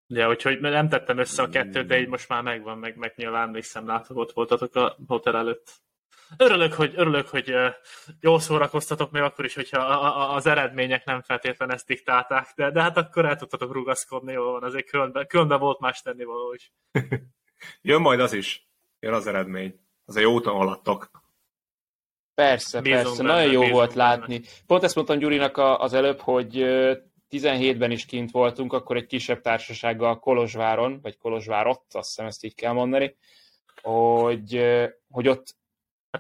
Ja, 0.07 0.29
úgyhogy 0.29 0.61
nem 0.61 0.89
tettem 0.89 1.19
össze 1.19 1.43
a 1.43 1.49
kettőt, 1.49 1.87
de 1.87 1.99
így 1.99 2.09
most 2.09 2.29
már 2.29 2.43
megvan, 2.43 2.79
meg, 2.79 2.97
meg 2.97 3.13
nyilván 3.17 3.47
emlékszem, 3.47 3.87
látok, 3.87 4.17
ott 4.17 4.33
voltatok 4.33 4.75
a 4.75 4.97
hotel 5.07 5.37
előtt. 5.37 5.85
Örülök, 6.37 6.73
hogy, 6.73 6.93
örülök, 6.97 7.29
hogy 7.29 7.55
jól 8.21 8.41
szórakoztatok, 8.41 9.11
még 9.11 9.23
akkor 9.23 9.45
is, 9.45 9.55
hogyha 9.55 9.81
az 10.35 10.47
eredmények 10.47 11.05
nem 11.05 11.23
feltétlenül 11.23 11.75
ezt 11.75 11.87
diktálták, 11.87 12.53
de, 12.57 12.71
de 12.71 12.83
hát 12.83 12.97
akkor 12.97 13.25
el 13.25 13.37
tudtatok 13.37 13.73
rugaszkodni, 13.73 14.33
jól 14.33 14.53
van, 14.53 14.63
azért 14.63 14.91
különben, 14.91 15.27
különben 15.27 15.59
volt 15.59 15.81
más 15.81 16.03
tennivaló 16.03 16.53
is. 16.53 16.73
Jön 17.83 18.01
majd 18.01 18.21
az 18.21 18.33
is, 18.33 18.69
jön 19.01 19.13
az 19.13 19.27
eredmény. 19.27 19.81
Az 20.05 20.21
jó 20.21 20.33
úton 20.33 20.55
haladtok. 20.55 21.11
Persze, 22.35 22.81
bízom 22.81 23.03
persze, 23.03 23.23
benne, 23.23 23.35
nagyon 23.35 23.53
jó 23.53 23.69
volt 23.69 23.95
benne. 23.95 24.09
látni. 24.09 24.41
Pont 24.67 24.83
ezt 24.83 24.95
mondtam 24.95 25.19
Gyurinak 25.19 25.57
az 25.57 25.93
előbb, 25.93 26.21
hogy 26.21 26.53
17-ben 27.31 27.91
is 27.91 28.07
kint 28.07 28.31
voltunk, 28.31 28.73
akkor 28.73 28.97
egy 28.97 29.07
kisebb 29.07 29.41
társasággal 29.41 30.19
Kolozsváron, 30.19 31.01
vagy 31.03 31.19
Kolozsvárott, 31.19 31.95
azt 31.95 32.09
hiszem 32.09 32.27
ezt 32.27 32.45
így 32.45 32.55
kell 32.55 32.73
mondani, 32.73 33.17
hogy, 33.83 34.63
hogy 35.09 35.29
ott 35.29 35.57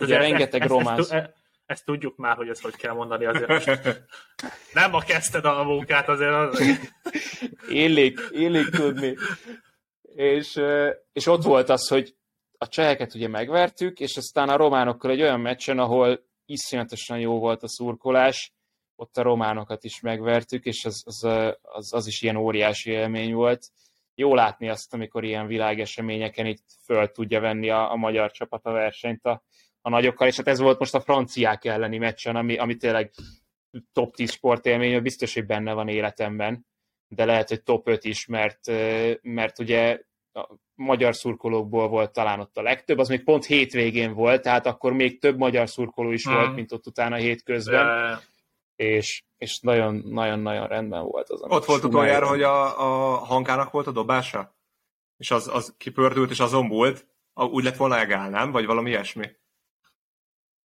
hát 0.00 0.08
ugye 0.08 0.18
rengeteg 0.18 0.60
ezt, 0.60 0.70
románsz... 0.70 0.98
Ezt, 0.98 1.12
ezt, 1.12 1.34
ezt 1.66 1.84
tudjuk 1.84 2.16
már, 2.16 2.36
hogy 2.36 2.48
ezt 2.48 2.62
hogy 2.62 2.76
kell 2.76 2.94
mondani 2.94 3.26
azért 3.26 3.48
most. 3.48 3.80
Nem 4.72 4.90
ma 4.90 5.00
kezdted 5.00 5.44
a 5.44 5.62
munkát 5.64 6.08
azért. 6.08 6.32
Az... 6.32 6.62
Illik, 7.68 8.20
illik 8.30 8.68
tudni. 8.68 9.16
És, 10.02 10.60
és 11.12 11.26
ott 11.26 11.42
volt 11.42 11.68
az, 11.68 11.88
hogy 11.88 12.14
a 12.58 12.68
cseheket 12.68 13.14
ugye 13.14 13.28
megvertük, 13.28 14.00
és 14.00 14.16
aztán 14.16 14.48
a 14.48 14.56
románokkal 14.56 15.10
egy 15.10 15.22
olyan 15.22 15.40
meccsen, 15.40 15.78
ahol 15.78 16.24
iszonyatosan 16.46 17.18
jó 17.18 17.38
volt 17.38 17.62
a 17.62 17.68
szurkolás, 17.68 18.52
ott 18.96 19.16
a 19.16 19.22
románokat 19.22 19.84
is 19.84 20.00
megvertük, 20.00 20.64
és 20.64 20.84
az, 20.84 21.02
az, 21.04 21.24
az, 21.62 21.92
az 21.94 22.06
is 22.06 22.22
ilyen 22.22 22.36
óriási 22.36 22.90
élmény 22.90 23.34
volt. 23.34 23.70
Jó 24.14 24.34
látni 24.34 24.68
azt, 24.68 24.94
amikor 24.94 25.24
ilyen 25.24 25.46
világeseményeken 25.46 26.46
itt 26.46 26.64
föl 26.84 27.10
tudja 27.10 27.40
venni 27.40 27.70
a, 27.70 27.90
a 27.90 27.96
magyar 27.96 28.30
csapat 28.30 28.64
a 28.64 28.72
versenyt 28.72 29.24
a, 29.24 29.42
a 29.86 29.88
nagyokkal, 29.88 30.26
és 30.26 30.36
hát 30.36 30.48
ez 30.48 30.58
volt 30.58 30.78
most 30.78 30.94
a 30.94 31.00
franciák 31.00 31.64
elleni 31.64 31.98
meccsen, 31.98 32.36
ami, 32.36 32.58
ami 32.58 32.76
tényleg 32.76 33.10
top 33.92 34.14
10 34.14 34.30
sportélmény, 34.30 35.02
biztos, 35.02 35.34
hogy 35.34 35.46
benne 35.46 35.72
van 35.72 35.88
életemben, 35.88 36.66
de 37.08 37.24
lehet, 37.24 37.48
hogy 37.48 37.62
top 37.62 37.88
5 37.88 38.04
is, 38.04 38.26
mert, 38.26 38.60
mert 39.22 39.58
ugye 39.58 40.00
a 40.32 40.54
magyar 40.74 41.14
szurkolókból 41.14 41.88
volt 41.88 42.12
talán 42.12 42.40
ott 42.40 42.56
a 42.56 42.62
legtöbb, 42.62 42.98
az 42.98 43.08
még 43.08 43.24
pont 43.24 43.44
hétvégén 43.44 44.12
volt, 44.12 44.42
tehát 44.42 44.66
akkor 44.66 44.92
még 44.92 45.20
több 45.20 45.36
magyar 45.36 45.68
szurkoló 45.68 46.10
is 46.10 46.28
mm. 46.28 46.32
volt, 46.32 46.54
mint 46.54 46.72
ott 46.72 46.86
utána 46.86 47.16
hétközben. 47.16 47.86
Yeah. 47.86 48.18
És, 48.74 49.24
és 49.36 49.60
nagyon-nagyon 49.60 50.66
rendben 50.66 51.04
volt 51.04 51.30
az. 51.30 51.42
Ott 51.42 51.64
volt 51.64 51.84
utoljára, 51.84 52.28
hogy 52.28 52.42
a, 52.42 52.80
a 52.80 53.16
hankának 53.16 53.70
volt 53.70 53.86
a 53.86 53.92
dobása? 53.92 54.56
És 55.16 55.30
az, 55.30 55.48
az 55.48 55.74
kipördült, 55.78 56.30
és 56.30 56.40
azon 56.40 56.68
volt, 56.68 57.06
úgy 57.34 57.64
lett 57.64 57.76
volna 57.76 58.00
egál, 58.00 58.30
nem? 58.30 58.50
Vagy 58.50 58.66
valami 58.66 58.90
ilyesmi? 58.90 59.26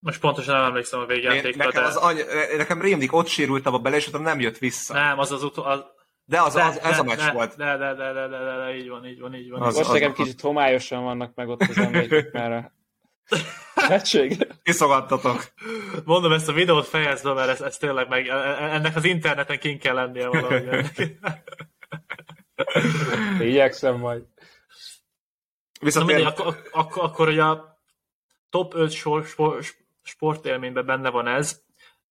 Most 0.01 0.19
pontosan 0.19 0.55
nem 0.55 0.63
emlékszem 0.63 0.99
a 0.99 1.05
végjátékra, 1.05 1.65
nekem, 1.65 1.81
de... 1.81 1.87
az 1.87 1.95
any... 1.95 2.17
nekem 2.57 2.81
rémdik, 2.81 3.13
ott 3.13 3.27
sérültem 3.27 3.73
a 3.73 3.79
bele, 3.79 3.95
és 3.95 4.07
utána 4.07 4.23
nem 4.23 4.39
jött 4.39 4.57
vissza. 4.57 4.93
Nem, 4.93 5.19
az 5.19 5.31
az 5.31 5.43
utó... 5.43 5.63
Az... 5.63 5.83
De 6.25 6.41
az, 6.41 6.55
az, 6.55 6.79
ez 6.79 6.95
de, 6.95 7.01
a 7.01 7.03
meccs 7.03 7.17
de, 7.17 7.31
volt. 7.31 7.55
De, 7.55 7.77
de, 7.77 7.93
de, 7.93 8.11
de, 8.13 8.27
de, 8.27 8.27
de, 8.27 8.57
de, 8.57 8.75
így 8.75 8.89
van, 8.89 9.05
így 9.05 9.19
van, 9.19 9.33
így 9.33 9.49
van. 9.49 9.61
Az, 9.61 9.75
Most 9.75 9.91
nekem 9.91 10.13
kicsit 10.13 10.41
homályosan 10.41 11.03
vannak 11.03 11.35
meg 11.35 11.49
ott 11.49 11.61
az 11.61 11.77
emlékek, 11.77 12.31
mert 12.31 12.65
a 12.65 12.71
Hetség. 13.75 14.47
Kiszogattatok. 14.63 15.53
Mondom, 16.05 16.31
ezt 16.31 16.47
a 16.47 16.53
videót 16.53 16.87
fejezd 16.87 17.25
mert 17.25 17.49
ez, 17.49 17.61
ez 17.61 17.77
tényleg 17.77 18.07
meg, 18.07 18.27
e- 18.27 18.33
e- 18.33 18.73
ennek 18.73 18.95
az 18.95 19.03
interneten 19.03 19.59
kint 19.59 19.81
kell 19.81 19.95
lennie 19.95 20.27
valahogy. 20.27 20.85
Igyekszem 23.49 23.97
majd. 23.97 24.23
Viszont 25.79 26.05
mindegy, 26.05 26.25
akkor, 26.25 26.61
akkor, 26.71 27.03
akkor, 27.03 27.27
hogy 27.27 27.39
a 27.39 27.79
top 28.49 28.73
5 28.75 28.91
sport, 28.91 29.27
sport, 29.27 29.75
sportélményben 30.11 30.85
benne 30.85 31.09
van 31.09 31.27
ez, 31.27 31.61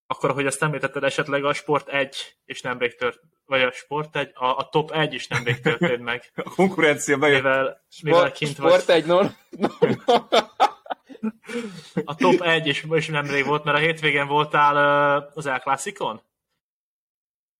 akkor, 0.07 0.31
hogy 0.31 0.45
azt 0.45 0.63
említetted, 0.63 1.03
esetleg 1.03 1.43
a 1.45 1.53
sport 1.53 1.87
1 1.87 2.15
és 2.45 2.61
nemrég 2.61 2.95
tört, 2.95 3.19
vagy 3.45 3.61
a 3.61 3.71
sport 3.71 4.15
1, 4.15 4.31
a, 4.33 4.45
a 4.45 4.69
top 4.69 4.91
1 4.91 5.13
is 5.13 5.27
nemrég 5.27 5.59
történt 5.59 6.01
meg. 6.01 6.31
A 6.43 6.49
konkurencia 6.55 7.17
bejött. 7.17 7.41
Mivel, 7.41 7.85
mivel 8.03 8.31
kint 8.31 8.53
sport 8.53 8.85
vagy. 8.85 8.95
1 8.95 9.05
non. 9.05 9.35
a 12.05 12.15
top 12.15 12.41
1 12.41 12.67
is, 12.67 12.85
is 12.89 13.07
nemrég 13.07 13.45
volt, 13.45 13.63
mert 13.63 13.77
a 13.77 13.81
hétvégén 13.81 14.27
voltál 14.27 14.75
az 15.33 15.45
El 15.45 15.59
Classicon? 15.59 16.21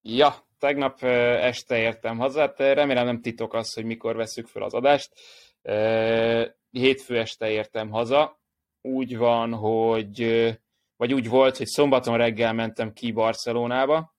Ja, 0.02 0.36
tegnap 0.60 1.04
este 1.04 1.78
értem 1.78 2.18
haza, 2.18 2.40
hát 2.40 2.60
remélem 2.60 3.06
nem 3.06 3.22
titok 3.22 3.54
az, 3.54 3.74
hogy 3.74 3.86
mikor 3.86 4.16
veszük 4.16 4.48
fel 4.48 4.64
az 4.64 4.74
adást. 4.74 5.14
Hétfő 6.72 7.18
este 7.18 7.50
értem 7.50 7.90
haza. 7.90 8.41
Úgy 8.82 9.18
van, 9.18 9.54
hogy 9.54 10.26
vagy 11.02 11.14
úgy 11.14 11.30
volt, 11.30 11.58
hogy 11.58 11.68
szombaton 11.68 12.18
reggel 12.18 12.54
mentem 12.54 12.94
ki 12.94 13.12
Barcelonába, 13.12 14.16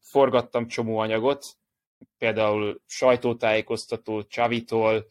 forgattam 0.00 0.66
csomó 0.66 0.98
anyagot, 0.98 1.44
például 2.18 2.80
sajtótájékoztató 2.86 4.22
Csavitól, 4.22 5.06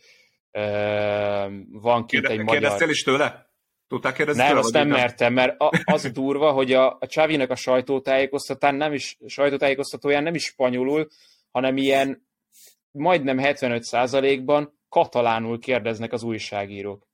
van 1.72 2.06
kint 2.06 2.28
egy 2.28 2.40
magyar... 2.40 2.60
Kérdeztél 2.60 2.90
is 2.90 3.04
tőle? 3.04 3.50
Tudták 3.88 4.14
kérdezni 4.14 4.44
Nem, 4.44 4.58
azt 4.58 4.74
nem 4.74 4.88
mertem, 4.88 5.34
mert 5.34 5.56
az 5.84 6.12
durva, 6.12 6.52
hogy 6.52 6.74
a, 6.74 6.98
a 7.00 7.08
Csavinek 7.08 7.50
a 7.50 7.56
sajtótájékoztatán 7.56 8.76
nem 8.76 8.94
is, 8.94 9.18
sajtótájékoztatóján 9.26 10.24
nem 10.24 10.36
is 10.36 10.44
spanyolul, 10.44 11.08
hanem 11.52 11.78
ilyen 11.78 12.28
majdnem 12.92 13.38
75%-ban 13.42 14.80
katalánul 14.90 15.60
kérdeznek 15.60 16.12
az 16.14 16.24
újságírók. 16.24 17.10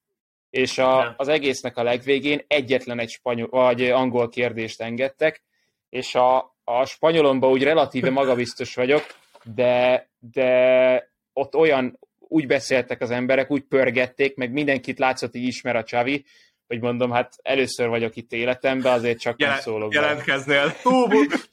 És 0.58 0.78
a, 0.78 1.14
az 1.18 1.28
egésznek 1.28 1.78
a 1.78 1.84
legvégén 1.84 2.42
egyetlen 2.48 3.00
egy 3.00 3.10
spanyol, 3.10 3.48
vagy 3.50 3.90
angol 3.90 4.30
kérdést 4.30 4.82
engedtek, 4.82 5.42
és 5.90 6.16
a, 6.16 6.56
a 6.64 6.86
spanyolomban 6.86 7.52
úgy 7.52 7.64
relatíve 7.64 8.10
magabiztos 8.10 8.76
vagyok, 8.76 9.06
de, 9.44 10.08
de 10.20 11.12
ott 11.34 11.56
olyan, 11.56 12.00
úgy 12.20 12.48
beszéltek 12.48 13.02
az 13.02 13.12
emberek, 13.12 13.52
úgy 13.52 13.62
pörgették, 13.62 14.36
meg 14.36 14.52
mindenkit 14.52 15.00
látszott, 15.00 15.32
hogy 15.32 15.42
ismer 15.42 15.76
a 15.76 15.84
Csavi, 15.84 16.26
hogy 16.68 16.82
mondom, 16.82 17.12
hát 17.12 17.34
először 17.42 17.88
vagyok 17.88 18.16
itt 18.16 18.32
életemben, 18.32 18.94
azért 18.94 19.20
csak 19.20 19.40
Jel- 19.40 19.52
nem 19.52 19.62
szólok. 19.62 19.94
Jelentkeznél. 19.94 20.74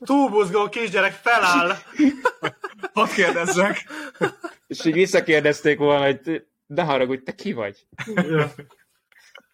Túlbuzgó 0.04 0.68
kisgyerek 0.68 1.12
feláll. 1.12 1.76
Hadd 2.92 3.08
kérdezzek. 3.14 3.84
És 4.66 4.84
így 4.84 4.92
visszakérdezték 4.92 5.78
volna, 5.78 6.04
hogy 6.04 6.44
de 6.66 6.82
haragudj, 6.82 7.22
te 7.22 7.32
ki 7.32 7.52
vagy? 7.52 7.86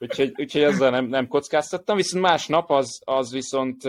Úgyhogy, 0.00 0.32
úgyhogy 0.36 0.62
azzal 0.62 0.90
nem, 0.90 1.06
nem 1.06 1.28
kockáztattam, 1.28 1.96
viszont 1.96 2.24
másnap 2.24 2.70
az, 2.70 3.00
az 3.04 3.32
viszont 3.32 3.82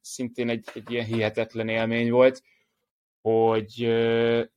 szintén 0.00 0.48
egy, 0.48 0.68
egy 0.74 0.90
ilyen 0.90 1.04
hihetetlen 1.04 1.68
élmény 1.68 2.10
volt, 2.10 2.42
hogy 3.20 3.88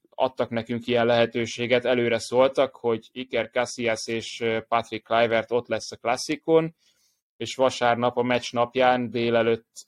adtak 0.09 0.49
nekünk 0.49 0.87
ilyen 0.87 1.05
lehetőséget, 1.05 1.85
előre 1.85 2.19
szóltak, 2.19 2.75
hogy 2.75 3.09
Iker 3.11 3.49
Casillas 3.49 4.07
és 4.07 4.43
Patrick 4.67 5.03
Kluivert 5.03 5.51
ott 5.51 5.67
lesz 5.67 5.91
a 5.91 5.95
klasszikon, 5.95 6.75
és 7.37 7.55
vasárnap 7.55 8.17
a 8.17 8.21
meccs 8.21 8.51
napján 8.51 9.09
délelőtt 9.09 9.87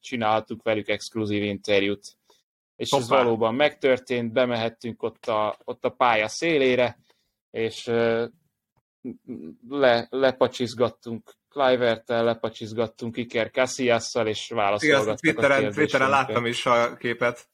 csináltuk 0.00 0.62
velük 0.62 0.88
exkluzív 0.88 1.42
interjút. 1.42 2.16
És 2.76 2.90
Hoppá. 2.90 3.02
ez 3.02 3.08
valóban 3.08 3.54
megtörtént, 3.54 4.32
bemehettünk 4.32 5.02
ott 5.02 5.26
a, 5.26 5.56
ott 5.64 5.84
a 5.84 5.90
pálya 5.90 6.28
szélére, 6.28 6.98
és 7.50 7.90
le, 9.68 10.06
lepacsizgattunk 10.10 11.34
Clivert-tel, 11.48 12.24
lepacsizgattunk 12.24 13.16
Iker 13.16 13.50
Casillas-szal, 13.50 14.26
és 14.26 14.48
válaszolgattak 14.48 15.18
Igen, 15.22 15.34
Twitteren, 15.34 15.72
Twitteren 15.72 16.08
láttam 16.08 16.46
is 16.46 16.66
a 16.66 16.96
képet 16.96 17.48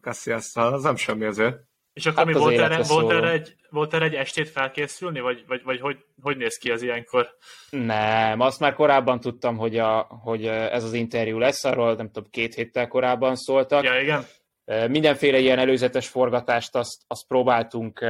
cassias 0.00 0.50
az 0.54 0.82
nem 0.82 0.96
semmi 0.96 1.24
azért. 1.24 1.56
És 1.92 2.06
akkor 2.06 2.18
hát 2.18 2.26
mi 2.26 2.32
volt 2.32 2.58
erre, 2.58 2.82
volt, 2.82 3.10
erre 3.10 3.30
egy, 3.30 3.54
volt 3.70 3.94
erre 3.94 4.04
egy 4.04 4.14
estét 4.14 4.48
felkészülni, 4.48 5.20
vagy, 5.20 5.44
vagy, 5.46 5.62
vagy 5.64 5.80
hogy, 5.80 6.04
hogy 6.22 6.36
néz 6.36 6.56
ki 6.56 6.70
az 6.70 6.82
ilyenkor? 6.82 7.36
Nem, 7.70 8.40
azt 8.40 8.60
már 8.60 8.74
korábban 8.74 9.20
tudtam, 9.20 9.56
hogy, 9.56 9.78
a, 9.78 10.00
hogy 10.00 10.46
ez 10.46 10.84
az 10.84 10.92
interjú 10.92 11.38
lesz, 11.38 11.64
arról 11.64 11.94
nem 11.94 12.10
tudom, 12.10 12.30
két 12.30 12.54
héttel 12.54 12.88
korábban 12.88 13.36
szóltak. 13.36 13.84
Ja, 13.84 14.00
igen. 14.00 14.26
Mindenféle 14.64 15.38
ilyen 15.38 15.58
előzetes 15.58 16.08
forgatást 16.08 16.74
azt, 16.74 17.02
azt 17.06 17.26
próbáltunk 17.26 18.04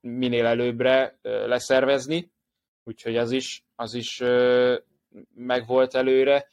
minél 0.00 0.46
előbbre 0.46 1.18
leszervezni, 1.22 2.32
úgyhogy 2.84 3.16
az 3.16 3.30
is, 3.30 3.64
az 3.74 3.94
is 3.94 4.22
megvolt 5.34 5.94
előre. 5.94 6.48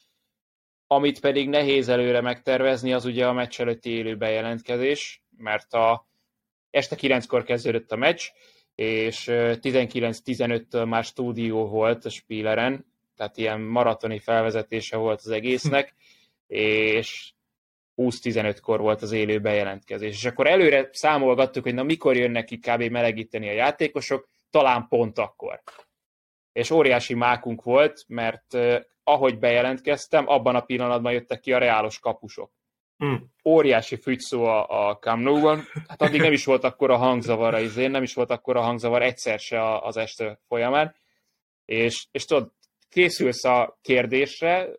Amit 0.88 1.20
pedig 1.20 1.50
nehéz 1.50 1.90
előre 1.90 2.22
megtervezni, 2.22 2.94
az 2.94 3.06
ugye 3.06 3.28
a 3.28 3.34
meccs 3.34 3.60
előtti 3.60 3.90
élő 3.90 4.18
bejelentkezés, 4.18 5.24
mert 5.38 5.74
a 5.74 6.08
este 6.70 6.96
9-kor 7.00 7.44
kezdődött 7.44 7.92
a 7.92 7.96
meccs, 7.96 8.24
és 8.76 9.26
19-15-től 9.32 10.88
már 10.88 11.04
stúdió 11.04 11.68
volt 11.68 12.06
a 12.06 12.10
Spieleren, 12.10 12.86
tehát 13.16 13.38
ilyen 13.38 13.62
maratoni 13.62 14.20
felvezetése 14.20 14.98
volt 14.98 15.20
az 15.20 15.30
egésznek, 15.30 15.94
és 16.98 17.34
20-15-kor 18.00 18.80
volt 18.80 19.02
az 19.02 19.12
élő 19.12 19.40
bejelentkezés. 19.40 20.16
És 20.16 20.26
akkor 20.26 20.48
előre 20.48 20.90
számolgattuk, 20.92 21.64
hogy 21.64 21.74
na 21.74 21.84
mikor 21.84 22.16
jönnek 22.16 22.46
ki 22.46 22.58
kb. 22.58 22.84
melegíteni 22.84 23.50
a 23.50 23.54
játékosok, 23.54 24.28
talán 24.50 24.88
pont 24.88 25.18
akkor. 25.18 25.62
És 26.52 26.72
óriási 26.72 27.14
mákunk 27.14 27.64
volt, 27.64 28.04
mert 28.08 28.58
ahogy 29.04 29.40
bejelentkeztem, 29.40 30.28
abban 30.28 30.56
a 30.56 30.62
pillanatban 30.62 31.12
jöttek 31.12 31.40
ki 31.40 31.54
a 31.54 31.58
reálos 31.58 32.00
kapusok. 32.00 32.52
Hmm. 32.98 33.32
Óriási 33.44 33.96
fügyszó 33.96 34.44
a, 34.44 34.88
a 34.88 34.98
Camp 34.98 35.24
Nou-ban. 35.24 35.64
Hát 35.88 36.02
addig 36.02 36.22
nem 36.22 36.32
is 36.32 36.46
volt 36.46 36.64
akkor 36.64 36.92
a 36.92 36.98
hangzavar 36.98 37.54
az 37.54 37.78
én, 37.78 37.92
nem 37.92 38.04
is 38.04 38.14
volt 38.14 38.30
akkor 38.30 38.58
a 38.58 38.62
hangzavar 38.62 39.02
egyszer 39.02 39.40
se 39.40 39.78
az 39.78 39.98
este 39.98 40.40
folyamán. 40.48 40.96
És, 41.66 42.08
és 42.12 42.26
tudod, 42.26 42.52
készülsz 42.90 43.44
a 43.44 43.78
kérdésre, 43.82 44.70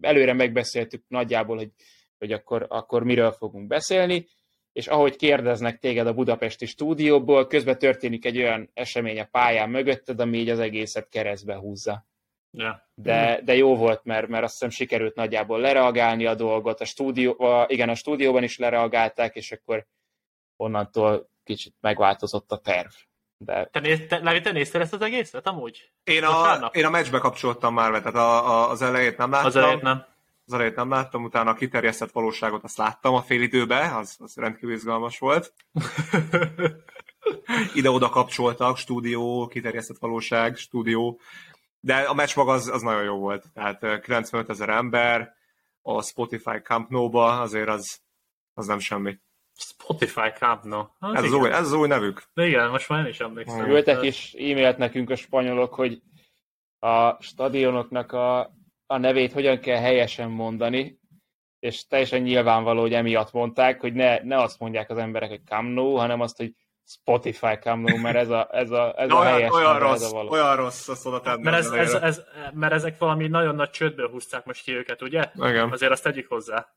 előre 0.00 0.32
megbeszéltük 0.32 1.04
nagyjából, 1.08 1.56
hogy, 1.56 1.70
hogy 2.18 2.32
akkor, 2.32 2.66
akkor 2.68 3.02
miről 3.02 3.32
fogunk 3.32 3.66
beszélni, 3.66 4.26
és 4.72 4.86
ahogy 4.86 5.16
kérdeznek 5.16 5.78
téged 5.78 6.06
a 6.06 6.14
budapesti 6.14 6.66
stúdióból, 6.66 7.46
közben 7.46 7.78
történik 7.78 8.24
egy 8.24 8.38
olyan 8.38 8.70
esemény 8.74 9.20
a 9.20 9.28
pályán 9.30 9.70
mögötted, 9.70 10.20
ami 10.20 10.38
így 10.38 10.48
az 10.48 10.58
egészet 10.58 11.08
keresztbe 11.08 11.54
húzza. 11.54 12.06
Yeah. 12.50 12.76
De, 12.94 13.40
de 13.44 13.54
jó 13.54 13.76
volt, 13.76 14.04
mert, 14.04 14.28
mert 14.28 14.44
azt 14.44 14.52
hiszem 14.52 14.70
sikerült 14.70 15.14
nagyjából 15.14 15.60
lereagálni 15.60 16.26
a 16.26 16.34
dolgot. 16.34 16.80
A 16.80 16.84
stúdió, 16.84 17.40
a, 17.40 17.66
igen, 17.68 17.88
a 17.88 17.94
stúdióban 17.94 18.42
is 18.42 18.58
lereagálták, 18.58 19.34
és 19.34 19.52
akkor 19.52 19.86
onnantól 20.56 21.30
kicsit 21.44 21.74
megváltozott 21.80 22.52
a 22.52 22.58
terv. 22.58 22.90
De... 23.38 23.68
Te, 23.72 23.80
néz, 23.80 24.06
te, 24.08 24.18
Levi, 24.18 24.40
te 24.40 24.52
nézted 24.52 24.80
ezt 24.80 24.92
az 24.92 25.02
egészet 25.02 25.46
amúgy? 25.46 25.92
Én 26.04 26.24
a, 26.24 26.70
én 26.72 26.84
a 26.84 26.90
meccsbe 26.90 27.18
kapcsoltam 27.18 27.74
már, 27.74 27.90
tehát 27.90 28.14
a, 28.14 28.50
a, 28.50 28.70
az 28.70 28.82
elejét 28.82 29.16
nem 29.16 29.30
láttam. 29.30 29.46
Az 29.46 29.56
elejét 29.56 29.82
nem. 29.82 30.04
Az 30.46 30.52
elejét 30.52 30.76
nem 30.76 30.90
láttam, 30.90 31.24
utána 31.24 31.50
a 31.50 31.54
kiterjesztett 31.54 32.12
valóságot 32.12 32.64
azt 32.64 32.76
láttam 32.76 33.14
a 33.14 33.22
fél 33.22 33.42
időben, 33.42 33.92
az, 33.92 34.16
az 34.18 34.36
rendkívül 34.36 34.74
izgalmas 34.74 35.18
volt. 35.18 35.54
Ide-oda 37.74 38.08
kapcsoltak, 38.08 38.76
stúdió, 38.76 39.46
kiterjesztett 39.46 39.98
valóság, 39.98 40.56
stúdió, 40.56 41.20
de 41.80 41.96
a 41.96 42.14
meccs 42.14 42.36
maga 42.36 42.52
az, 42.52 42.68
az 42.68 42.82
nagyon 42.82 43.04
jó 43.04 43.18
volt. 43.18 43.44
Tehát 43.54 44.00
95 44.00 44.48
ezer 44.48 44.68
ember, 44.68 45.34
a 45.82 46.02
Spotify 46.02 46.58
Camp 46.62 46.88
Nou-ba 46.88 47.40
azért 47.40 47.68
az, 47.68 48.00
az 48.54 48.66
nem 48.66 48.78
semmi. 48.78 49.18
Spotify 49.54 50.28
Camp 50.38 50.62
Nou. 50.62 50.84
Ez 50.98 51.24
az, 51.24 51.32
új, 51.32 51.50
ez 51.50 51.66
az 51.66 51.72
új 51.72 51.88
nevük. 51.88 52.22
De 52.34 52.46
igen, 52.46 52.70
most 52.70 52.88
már 52.88 53.04
én 53.04 53.10
is 53.10 53.20
emlékszem. 53.20 53.70
Ültek 53.70 54.02
is 54.02 54.34
e-mailt 54.34 54.76
nekünk 54.76 55.10
a 55.10 55.16
spanyolok, 55.16 55.74
hogy 55.74 56.02
a 56.78 57.22
stadionoknak 57.22 58.12
a, 58.12 58.54
a 58.86 58.98
nevét 58.98 59.32
hogyan 59.32 59.58
kell 59.58 59.80
helyesen 59.80 60.30
mondani, 60.30 61.00
és 61.58 61.86
teljesen 61.86 62.20
nyilvánvaló, 62.20 62.80
hogy 62.80 62.94
emiatt 62.94 63.32
mondták, 63.32 63.80
hogy 63.80 63.92
ne, 63.92 64.18
ne 64.22 64.40
azt 64.40 64.58
mondják 64.58 64.90
az 64.90 64.98
emberek, 64.98 65.28
hogy 65.28 65.44
Camp 65.44 65.74
Nou, 65.74 65.94
hanem 65.96 66.20
azt, 66.20 66.36
hogy 66.36 66.52
Spotify 66.88 67.54
Cameo, 67.60 67.96
mert 67.96 68.16
ez 68.16 68.28
a, 68.28 68.48
ez 68.52 68.70
a, 68.70 68.94
ez 68.96 69.10
a 69.10 69.14
olyan, 69.14 69.32
helyes 69.32 69.50
olyan, 69.50 69.78
rossz, 69.78 70.02
ez 70.02 70.10
a 70.10 70.14
való. 70.14 70.30
olyan 70.30 70.56
rossz, 70.56 70.88
azt 70.88 71.06
oda 71.06 71.20
tenni. 71.20 71.42
Mert, 71.42 71.56
ez, 71.56 71.70
ez, 71.70 71.94
ez, 71.94 72.22
mert 72.52 72.72
ezek 72.72 72.98
valami 72.98 73.28
nagyon 73.28 73.54
nagy 73.54 73.70
csődből 73.70 74.08
húzták 74.08 74.44
most 74.44 74.62
ki 74.62 74.72
őket, 74.72 75.02
ugye? 75.02 75.30
Igen. 75.34 75.70
Azért 75.70 75.92
azt 75.92 76.02
tegyük 76.02 76.28
hozzá. 76.28 76.68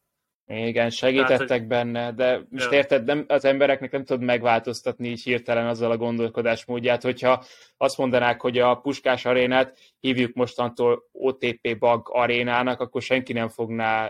Igen, 0.52 0.90
segítettek 0.90 1.38
Tehát, 1.38 1.52
hogy... 1.52 1.68
benne, 1.68 2.12
de 2.12 2.42
most 2.50 2.72
ja. 2.72 2.78
érted, 2.78 3.04
nem, 3.04 3.26
az 3.28 3.46
embereknek 3.46 3.92
nem 3.92 4.06
tudod 4.06 4.24
megváltoztatni 4.24 5.08
így 5.08 5.22
hirtelen 5.22 5.68
azzal 5.68 5.92
a 5.92 5.98
gondolkodásmódját, 5.98 7.02
hogyha 7.02 7.44
azt 7.78 7.98
mondanák, 7.98 8.42
hogy 8.42 8.58
a 8.58 8.76
Puskás 8.76 9.26
arénát 9.26 9.78
hívjuk 10.00 10.34
mostantól 10.34 11.04
OTP 11.12 11.78
Bag 11.80 12.10
arénának, 12.12 12.80
akkor 12.80 13.02
senki 13.02 13.34
nem 13.34 13.50
fogná, 13.50 14.10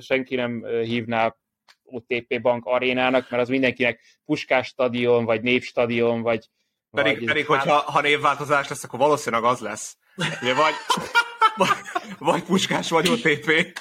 senki 0.00 0.34
nem 0.34 0.64
hívná 0.64 1.36
OTP 1.84 2.40
Bank 2.40 2.64
arénának, 2.64 3.30
mert 3.30 3.42
az 3.42 3.48
mindenkinek 3.48 4.00
Puskás 4.24 4.66
stadion, 4.66 5.24
vagy 5.24 5.42
Népstadion, 5.42 6.22
vagy... 6.22 6.48
Pedig, 6.90 7.16
vagy 7.16 7.24
pedig 7.24 7.46
hogyha 7.46 7.74
ha 7.74 8.00
névváltozás 8.00 8.68
lesz, 8.68 8.84
akkor 8.84 8.98
valószínűleg 8.98 9.44
az 9.44 9.60
lesz. 9.60 9.96
Ugye 10.42 10.54
vagy, 10.54 10.74
vagy, 11.56 11.78
vagy 12.18 12.42
Puskás, 12.42 12.90
vagy 12.90 13.08
OTP. 13.08 13.78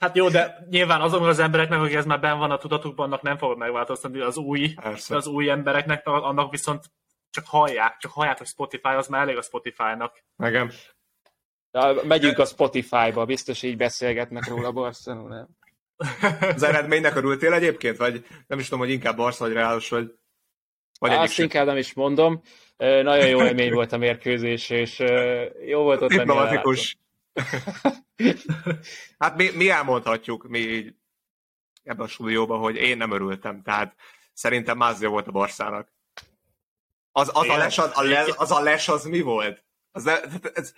Hát 0.00 0.16
jó, 0.16 0.28
de 0.28 0.66
nyilván 0.70 1.00
azoknak 1.00 1.28
az 1.28 1.38
embereknek, 1.38 1.80
akik 1.80 1.94
ez 1.94 2.06
már 2.06 2.20
benn 2.20 2.38
van 2.38 2.50
a 2.50 2.58
tudatukban, 2.58 3.06
annak 3.06 3.22
nem 3.22 3.36
fogod 3.36 3.56
megváltoztatni. 3.56 4.20
Az 4.20 4.36
új, 4.36 4.74
Persze. 4.74 5.16
az 5.16 5.26
új 5.26 5.50
embereknek, 5.50 6.06
annak 6.06 6.50
viszont 6.50 6.84
csak 7.30 7.44
hallják, 7.46 7.96
csak 7.96 8.10
hallják, 8.10 8.38
hogy 8.38 8.46
Spotify, 8.46 8.88
az 8.88 9.08
már 9.08 9.22
elég 9.22 9.36
a 9.36 9.42
Spotify-nak. 9.42 10.24
Igen. 10.44 10.72
De 11.70 11.92
megyünk 12.04 12.38
a 12.38 12.44
Spotify-ba, 12.44 13.24
biztos 13.24 13.62
így 13.62 13.76
beszélgetnek 13.76 14.48
róla 14.48 14.72
Barcelona. 14.72 15.48
Az 16.40 16.62
eredménynek 16.62 17.16
örültél 17.16 17.52
egyébként? 17.52 17.96
Vagy 17.96 18.26
nem 18.46 18.58
is 18.58 18.64
tudom, 18.64 18.78
hogy 18.84 18.90
inkább 18.92 19.16
Barca 19.16 19.44
vagy 19.44 19.52
Reálos, 19.54 19.88
vagy, 19.88 20.14
vagy 20.98 21.12
Azt 21.12 21.32
sem. 21.32 21.44
inkább 21.44 21.66
nem 21.66 21.76
is 21.76 21.94
mondom. 21.94 22.42
Nagyon 22.76 23.28
jó 23.28 23.42
élmény 23.42 23.72
volt 23.72 23.92
a 23.92 23.96
mérkőzés, 23.96 24.70
és 24.70 24.98
jó 25.66 25.82
volt 25.82 26.02
ott 26.02 26.08
Diplomatikus. 26.08 26.96
hát 29.18 29.36
mi, 29.36 29.50
mi 29.50 29.70
elmondhatjuk, 29.70 30.48
mi 30.48 30.58
így 30.58 30.94
ebben 31.82 32.06
a 32.06 32.08
stúdióban, 32.08 32.58
hogy 32.58 32.76
én 32.76 32.96
nem 32.96 33.10
örültem, 33.10 33.62
tehát 33.62 33.96
szerintem 34.32 34.76
Mázia 34.76 35.08
volt 35.08 35.26
a 35.26 35.30
Barszának. 35.30 35.92
Az, 37.12 37.30
az, 37.32 37.48
a 37.48 37.56
les, 37.56 37.78
az, 37.78 37.90
a 37.94 38.02
les, 38.02 38.34
az 38.36 38.50
a 38.50 38.60
les 38.60 38.88
az 38.88 39.04
mi 39.04 39.20
volt? 39.20 39.64
Az, 39.90 40.06
ez, 40.54 40.74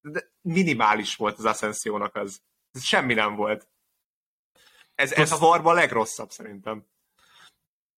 de 0.00 0.32
minimális 0.40 1.16
volt 1.16 1.38
az 1.38 1.44
Ascensiónak 1.44 2.16
az. 2.16 2.42
Ez 2.72 2.82
semmi 2.82 3.14
nem 3.14 3.34
volt. 3.34 3.68
Ez, 4.94 5.12
ez 5.12 5.32
a 5.32 5.38
varba 5.38 5.70
a 5.70 5.74
legrosszabb 5.74 6.30
szerintem. 6.30 6.86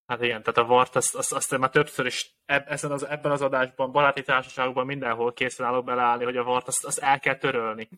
Hát 0.07 0.23
igen, 0.23 0.43
tehát 0.43 0.59
a 0.59 0.75
VART, 0.75 0.97
azt, 0.97 1.15
azt, 1.15 1.33
azt 1.33 1.59
már 1.59 1.71
többször 1.71 2.07
is 2.07 2.35
eb, 2.45 2.65
ezen 2.69 2.91
az, 2.91 3.07
ebben 3.07 3.33
az 3.33 3.43
adásban, 3.43 3.93
baráti 3.93 4.23
társaságokban 4.23 4.87
mindenhol 4.87 5.33
készen 5.33 5.67
állok 5.67 5.85
beleállni, 5.85 6.25
hogy 6.25 6.37
a 6.37 6.43
VART 6.43 6.69
azt, 6.69 6.85
azt 6.85 6.99
el 6.99 7.19
kell 7.19 7.37
törölni. 7.37 7.89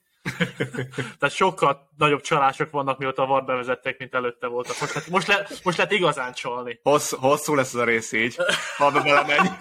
tehát 1.19 1.35
sokkal 1.35 1.89
nagyobb 1.97 2.21
csalások 2.21 2.71
vannak, 2.71 2.99
mióta 2.99 3.23
a 3.23 3.27
VART 3.27 3.47
bevezették, 3.47 3.99
mint 3.99 4.15
előtte 4.15 4.47
voltak. 4.47 4.77
Most, 4.81 4.95
lehet, 4.95 5.09
most, 5.09 5.27
le, 5.27 5.47
most 5.65 5.77
lehet 5.77 5.93
igazán 5.93 6.33
csalni. 6.33 6.81
Hossz, 6.83 7.13
hosszú 7.13 7.55
lesz 7.55 7.75
ez 7.75 7.81
a 7.81 7.85
rész 7.85 8.13
így, 8.13 8.37
ha 8.77 8.91
be 8.91 9.03
belemegy. 9.03 9.49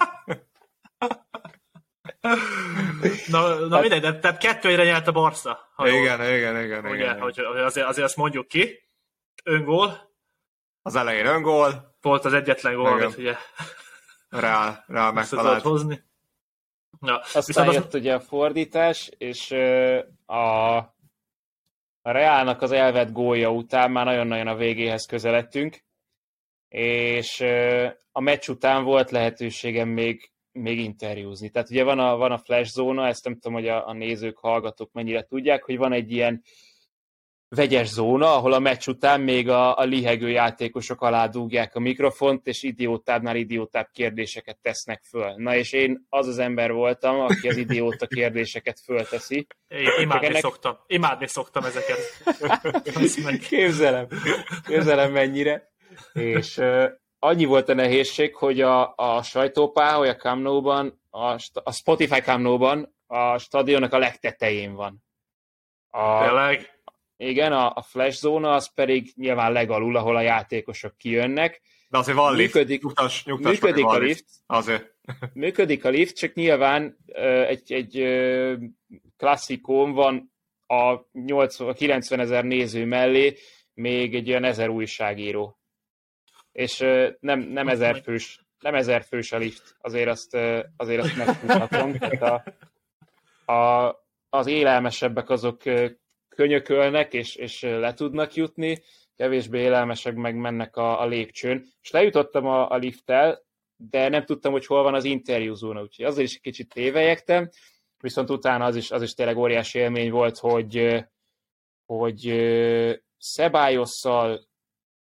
na, 3.27 3.55
na 3.55 3.79
mindegy, 3.79 4.01
de, 4.01 4.19
tehát 4.19 4.37
kettő 4.37 4.69
egyre 4.69 4.83
nyert 4.83 5.07
a 5.07 5.11
Barca. 5.11 5.71
Ha 5.75 5.87
igen, 5.87 6.23
jól, 6.23 6.35
igen, 6.35 6.63
igen, 6.63 6.85
ugye, 6.85 6.95
igen. 6.95 7.19
Hogy 7.19 7.39
azért, 7.39 7.87
azért 7.87 8.07
azt 8.07 8.15
mondjuk 8.15 8.47
ki. 8.47 8.89
Öngól. 9.43 10.15
Az 10.81 10.95
elején 10.95 11.25
öngól. 11.25 11.96
Volt 12.07 12.25
az 12.25 12.33
egyetlen 12.33 12.75
gól, 12.75 12.87
amit 12.87 13.17
ugye 13.17 13.35
rá, 14.29 14.83
rá 14.87 15.11
megtalált. 15.11 15.61
hozni. 15.61 16.03
Ja, 17.01 17.21
Aztán 17.33 17.71
jött 17.71 17.93
az... 17.93 17.99
ugye 17.99 18.13
a 18.13 18.19
fordítás, 18.19 19.11
és 19.17 19.51
a, 20.25 20.75
a 22.01 22.11
Reálnak 22.11 22.61
az 22.61 22.71
elvett 22.71 23.11
gólja 23.11 23.51
után 23.51 23.91
már 23.91 24.05
nagyon-nagyon 24.05 24.47
a 24.47 24.55
végéhez 24.55 25.05
közeledtünk, 25.05 25.83
és 26.69 27.39
a 28.11 28.21
meccs 28.21 28.49
után 28.49 28.83
volt 28.83 29.11
lehetőségem 29.11 29.89
még 29.89 30.31
még 30.51 30.79
interjúzni. 30.79 31.49
Tehát 31.49 31.69
ugye 31.69 31.83
van 31.83 31.99
a, 31.99 32.17
van 32.17 32.31
a 32.31 32.37
flash 32.37 32.71
zóna, 32.71 33.07
ezt 33.07 33.23
nem 33.23 33.33
tudom, 33.33 33.53
hogy 33.53 33.67
a, 33.67 33.87
a 33.87 33.93
nézők, 33.93 34.37
hallgatók 34.37 34.91
mennyire 34.91 35.23
tudják, 35.23 35.63
hogy 35.63 35.77
van 35.77 35.93
egy 35.93 36.11
ilyen 36.11 36.43
vegyes 37.49 37.87
zóna, 37.87 38.35
ahol 38.35 38.53
a 38.53 38.59
meccs 38.59 38.87
után 38.87 39.21
még 39.21 39.49
a, 39.49 39.77
a 39.77 39.83
lihegő 39.83 40.29
játékosok 40.29 41.01
alá 41.01 41.27
dúgják 41.27 41.75
a 41.75 41.79
mikrofont, 41.79 42.47
és 42.47 42.63
idiótábbnál 42.63 43.35
idiótább 43.35 43.89
kérdéseket 43.93 44.57
tesznek 44.61 45.03
föl. 45.09 45.33
Na 45.35 45.55
és 45.55 45.71
én 45.71 46.05
az 46.09 46.27
az 46.27 46.37
ember 46.37 46.71
voltam, 46.71 47.19
aki 47.19 47.47
az 47.49 47.57
idióta 47.57 48.07
kérdéseket 48.07 48.79
fölteszi. 48.83 49.47
Én 49.67 49.87
imádni 49.99 50.27
ennek... 50.27 50.41
szoktam. 50.41 50.77
Imádni 50.87 51.27
szoktam 51.27 51.63
ezeket. 51.63 51.99
képzelem. 53.49 54.07
Képzelem 54.65 55.11
mennyire. 55.11 55.71
És 56.13 56.61
annyi 57.19 57.45
volt 57.45 57.69
a 57.69 57.73
nehézség, 57.73 58.35
hogy 58.35 58.61
a, 58.61 58.93
a 58.95 59.23
sajtópálya 59.23 60.11
a 60.11 60.15
Camnóban, 60.15 61.01
a, 61.09 61.39
a 61.63 61.71
Spotify 61.71 62.19
Camnóban 62.19 62.95
a 63.07 63.37
stadionnak 63.37 63.93
a 63.93 63.97
legtetején 63.97 64.73
van. 64.73 65.03
A, 65.89 66.23
Tényleg? 66.23 66.76
Igen, 67.17 67.51
a, 67.51 67.71
a 67.75 67.81
flash 67.81 68.19
zóna 68.19 68.53
az 68.53 68.73
pedig 68.73 69.11
nyilván 69.15 69.51
legalul, 69.51 69.95
ahol 69.95 70.15
a 70.15 70.21
játékosok 70.21 70.97
kijönnek. 70.97 71.61
De 71.89 71.97
azért 71.97 72.17
van 72.17 72.35
működik, 72.35 72.69
lift. 72.69 72.83
Nyugtass, 72.83 73.23
nyugtass 73.23 73.51
működik 73.51 73.85
a 73.85 73.97
lift. 73.97 74.25
Azért. 74.45 74.95
működik 75.33 75.85
a 75.85 75.89
lift, 75.89 76.17
csak 76.17 76.33
nyilván 76.33 76.97
egy, 77.47 77.73
egy 77.73 78.03
klasszikón 79.17 79.91
van 79.91 80.33
a, 80.67 80.99
80, 81.11 81.67
a 81.67 81.73
90 81.73 82.19
ezer 82.19 82.43
néző 82.43 82.85
mellé 82.85 83.37
még 83.73 84.15
egy 84.15 84.29
olyan 84.29 84.43
ezer 84.43 84.69
újságíró 84.69 85.57
és 86.57 86.77
nem, 87.19 87.39
nem 87.39 87.67
ezer 87.67 88.01
fős, 88.01 88.45
nem 88.59 88.75
ezer 88.75 89.03
fős 89.03 89.31
a 89.31 89.37
lift, 89.37 89.75
azért 89.81 90.09
azt, 90.09 90.37
azért 90.77 91.03
azt 91.03 91.15
megfuthatom. 91.15 91.95
a, 92.19 93.51
a, 93.53 93.95
az 94.29 94.47
élelmesebbek 94.47 95.29
azok 95.29 95.61
könyökölnek, 96.37 97.13
és, 97.13 97.35
és 97.35 97.61
le 97.61 97.93
tudnak 97.93 98.33
jutni, 98.33 98.83
kevésbé 99.15 99.59
élelmesek 99.59 100.15
meg 100.15 100.35
mennek 100.35 100.75
a, 100.75 101.01
a 101.01 101.05
lépcsőn. 101.05 101.65
És 101.81 101.91
lejutottam 101.91 102.45
a, 102.45 102.69
a 102.69 102.75
lifttel, 102.75 103.45
de 103.75 104.09
nem 104.09 104.25
tudtam, 104.25 104.51
hogy 104.51 104.65
hol 104.65 104.83
van 104.83 104.93
az 104.93 105.03
interjúzóna, 105.03 105.81
úgyhogy 105.81 106.05
azért 106.05 106.27
is 106.27 106.39
kicsit 106.39 106.73
tévejektem, 106.73 107.49
viszont 107.99 108.29
utána 108.29 108.65
az 108.65 108.75
is, 108.75 108.91
az 108.91 109.01
is 109.01 109.13
tényleg 109.13 109.37
óriási 109.37 109.79
élmény 109.79 110.11
volt, 110.11 110.37
hogy, 110.37 111.05
hogy 111.85 112.33
Szebályosszal, 113.17 114.47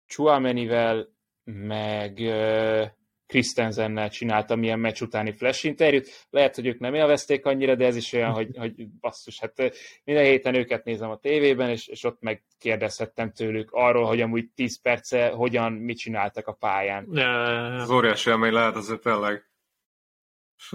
Chuamenivel, 0.06 1.08
meg 1.44 2.18
Christensennel 3.26 4.10
csináltam 4.10 4.62
ilyen 4.62 4.78
meccs 4.78 5.00
utáni 5.00 5.32
flash 5.32 5.64
interjút. 5.64 6.26
Lehet, 6.30 6.54
hogy 6.54 6.66
ők 6.66 6.78
nem 6.78 6.94
élvezték 6.94 7.46
annyira, 7.46 7.74
de 7.74 7.86
ez 7.86 7.96
is 7.96 8.12
olyan, 8.12 8.32
hogy, 8.32 8.56
hogy 8.56 8.88
basszus, 9.00 9.40
hát 9.40 9.72
minden 10.04 10.24
héten 10.24 10.54
őket 10.54 10.84
nézem 10.84 11.10
a 11.10 11.18
tévében, 11.18 11.70
és, 11.70 11.86
és 11.86 12.04
ott 12.04 12.20
megkérdezhettem 12.20 13.32
tőlük 13.32 13.70
arról, 13.72 14.04
hogy 14.04 14.20
amúgy 14.20 14.48
10 14.54 14.80
perce 14.80 15.28
hogyan, 15.28 15.72
mit 15.72 15.98
csináltak 15.98 16.46
a 16.46 16.52
pályán. 16.52 17.18
Az 17.80 17.90
óriási 17.90 18.30
élmény 18.30 18.52
lehet 18.52 18.76
azért 18.76 19.00
tényleg. 19.00 19.44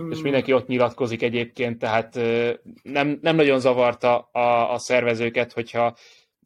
És 0.09 0.21
mindenki 0.21 0.53
ott 0.53 0.67
nyilatkozik 0.67 1.21
egyébként, 1.21 1.79
tehát 1.79 2.15
nem, 2.83 3.17
nem 3.21 3.35
nagyon 3.35 3.59
zavarta 3.59 4.19
a, 4.19 4.73
a 4.73 4.77
szervezőket, 4.77 5.53
hogyha 5.53 5.95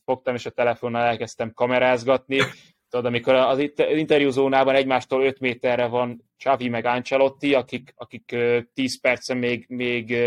fogtam 0.06 0.36
és 0.36 0.46
a 0.46 0.50
telefonnal 0.50 1.04
elkezdtem 1.04 1.54
kamerázgatni, 1.54 2.42
Tudod, 2.90 3.06
amikor 3.06 3.34
az 3.34 3.60
interjúzónában 3.78 4.76
egymástól 4.76 5.24
5 5.24 5.40
méterre 5.40 5.88
van 5.88 6.24
Csavi 6.38 6.70
meg 6.70 6.86
Ancelotti, 6.86 7.54
akik, 7.54 7.94
akik 7.96 8.36
10 8.74 9.02
percen 9.02 9.38
még, 9.38 9.66
még 9.70 10.18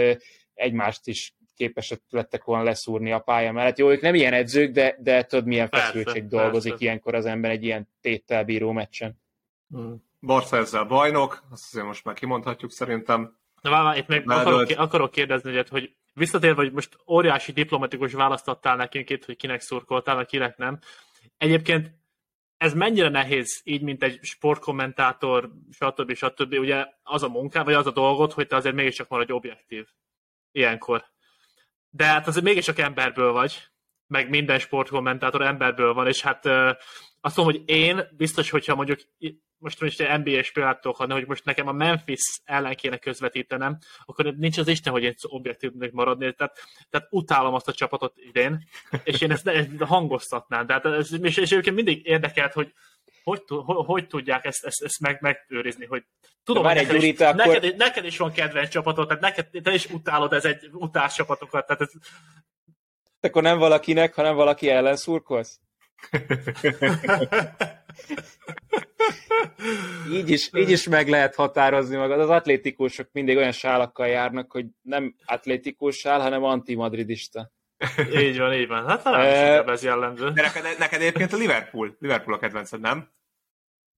egymást 0.54 1.06
is 1.06 1.34
képesek 1.58 2.00
lettek 2.10 2.44
volna 2.44 2.64
leszúrni 2.64 3.12
a 3.12 3.18
pálya 3.18 3.52
mellett. 3.52 3.78
Jó, 3.78 3.90
ők 3.90 4.00
nem 4.00 4.14
ilyen 4.14 4.32
edzők, 4.32 4.72
de, 4.72 4.96
de 4.98 5.24
tudod, 5.24 5.46
milyen 5.46 5.68
feszültség 5.68 6.22
persze, 6.22 6.36
dolgozik 6.36 6.70
persze. 6.70 6.84
ilyenkor 6.84 7.14
az 7.14 7.26
ember 7.26 7.50
egy 7.50 7.64
ilyen 7.64 7.88
téttel 8.00 8.44
bíró 8.44 8.72
meccsen. 8.72 9.20
Hmm. 9.68 10.06
Barca 10.20 10.56
ezzel 10.56 10.84
bajnok, 10.84 11.42
azt 11.50 11.64
azért 11.66 11.86
most 11.86 12.04
már 12.04 12.14
kimondhatjuk 12.14 12.70
szerintem. 12.70 13.36
Na, 13.60 13.70
várj, 13.70 13.98
itt 13.98 14.06
még 14.06 14.30
akarok, 14.30 14.70
akarok 14.76 15.10
kérdezni, 15.10 15.62
hogy 15.70 15.94
visszatérve, 16.14 16.62
hogy 16.62 16.72
most 16.72 16.96
óriási 17.06 17.52
diplomatikus 17.52 18.12
választottál 18.12 18.76
nekünk 18.76 19.10
itt, 19.10 19.24
hogy 19.24 19.36
kinek 19.36 19.60
szurkoltál, 19.60 20.26
kinek 20.26 20.56
nem. 20.56 20.78
Egyébként 21.38 21.90
ez 22.58 22.74
mennyire 22.74 23.08
nehéz 23.08 23.60
így, 23.64 23.82
mint 23.82 24.02
egy 24.02 24.18
sportkommentátor, 24.22 25.50
stb. 25.70 26.14
stb. 26.14 26.52
Ugye 26.52 26.86
az 27.02 27.22
a 27.22 27.28
munká, 27.28 27.62
vagy 27.62 27.74
az 27.74 27.86
a 27.86 27.90
dolgot, 27.90 28.32
hogy 28.32 28.46
te 28.46 28.56
azért 28.56 28.74
mégiscsak 28.74 29.08
maradj 29.08 29.32
objektív 29.32 29.86
ilyenkor. 30.52 31.04
De 31.90 32.04
hát 32.04 32.26
azért 32.26 32.44
mégiscsak 32.44 32.78
emberből 32.78 33.32
vagy, 33.32 33.68
meg 34.06 34.28
minden 34.28 34.58
sportkommentátor 34.58 35.42
emberből 35.42 35.94
van, 35.94 36.06
és 36.06 36.20
hát 36.20 36.46
azt 37.20 37.36
mondom, 37.36 37.54
hogy 37.54 37.62
én 37.66 38.08
biztos, 38.16 38.50
hogyha 38.50 38.74
mondjuk 38.74 39.00
most 39.58 39.80
most 39.80 40.16
NBA-s 40.16 40.52
példát 40.52 40.80
tudok 40.80 41.00
adni, 41.00 41.12
hogy 41.12 41.26
most 41.26 41.44
nekem 41.44 41.68
a 41.68 41.72
Memphis 41.72 42.40
ellen 42.44 42.74
kéne 42.74 42.96
közvetítenem, 42.96 43.78
akkor 44.04 44.24
nincs 44.24 44.58
az 44.58 44.68
Isten, 44.68 44.92
hogy 44.92 45.02
én 45.02 45.14
objektívnek 45.22 45.92
maradni. 45.92 46.32
Tehát, 46.32 46.58
tehát 46.90 47.06
utálom 47.10 47.54
azt 47.54 47.68
a 47.68 47.72
csapatot 47.72 48.12
idén, 48.16 48.68
és 49.04 49.20
én 49.20 49.30
ezt, 49.30 49.46
ezt 49.46 49.68
hangoztatnám. 49.80 50.66
Tehát 50.66 50.84
ez, 50.84 51.12
és, 51.22 51.36
és 51.36 51.50
egyébként 51.50 51.76
mindig 51.76 52.06
érdekelt, 52.06 52.52
hogy 52.52 52.72
hogy, 53.24 53.42
hogy, 53.48 53.84
hogy 53.86 54.06
tudják 54.06 54.44
ezt, 54.44 54.64
ezt, 54.64 54.82
ezt 54.82 55.00
meg, 55.00 55.18
megőrizni, 55.20 55.86
hogy 55.86 56.04
tudom, 56.44 56.64
hogy 56.64 56.74
neked, 56.74 57.02
is, 57.02 57.20
akkor... 57.20 57.34
neked, 57.34 57.76
neked, 57.76 58.04
is 58.04 58.16
van 58.16 58.32
kedvenc 58.32 58.68
csapatod, 58.68 59.06
tehát 59.06 59.22
neked, 59.22 59.62
te 59.62 59.72
is 59.72 59.86
utálod 59.86 60.32
ez 60.32 60.44
egy 60.44 60.68
utás 60.72 61.14
csapatokat. 61.14 61.66
Tehát 61.66 61.82
ez... 61.82 61.90
Akkor 63.20 63.42
nem 63.42 63.58
valakinek, 63.58 64.14
hanem 64.14 64.34
valaki 64.34 64.70
ellen 64.70 64.96
szurkolsz? 64.96 65.60
így, 70.12 70.30
is, 70.30 70.50
így 70.56 70.70
is 70.70 70.88
meg 70.88 71.08
lehet 71.08 71.34
határozni 71.34 71.96
magad. 71.96 72.20
Az 72.20 72.28
atlétikusok 72.28 73.08
mindig 73.12 73.36
olyan 73.36 73.52
sálakkal 73.52 74.06
járnak, 74.06 74.52
hogy 74.52 74.66
nem 74.82 75.14
atlétikus 75.24 75.96
sál, 75.96 76.20
hanem 76.20 76.44
antimadridista. 76.44 77.50
így 78.14 78.38
van, 78.38 78.52
így 78.52 78.68
van. 78.68 78.86
Hát 78.86 79.02
talán 79.02 79.68
ez 79.68 79.82
jellemző. 79.82 80.30
De 80.30 80.42
neked, 80.42 80.78
neked 80.78 81.00
egyébként 81.00 81.32
a 81.32 81.36
Liverpool. 81.36 81.96
Liverpool 81.98 82.36
a 82.36 82.38
kedvenced, 82.38 82.80
nem? 82.80 83.08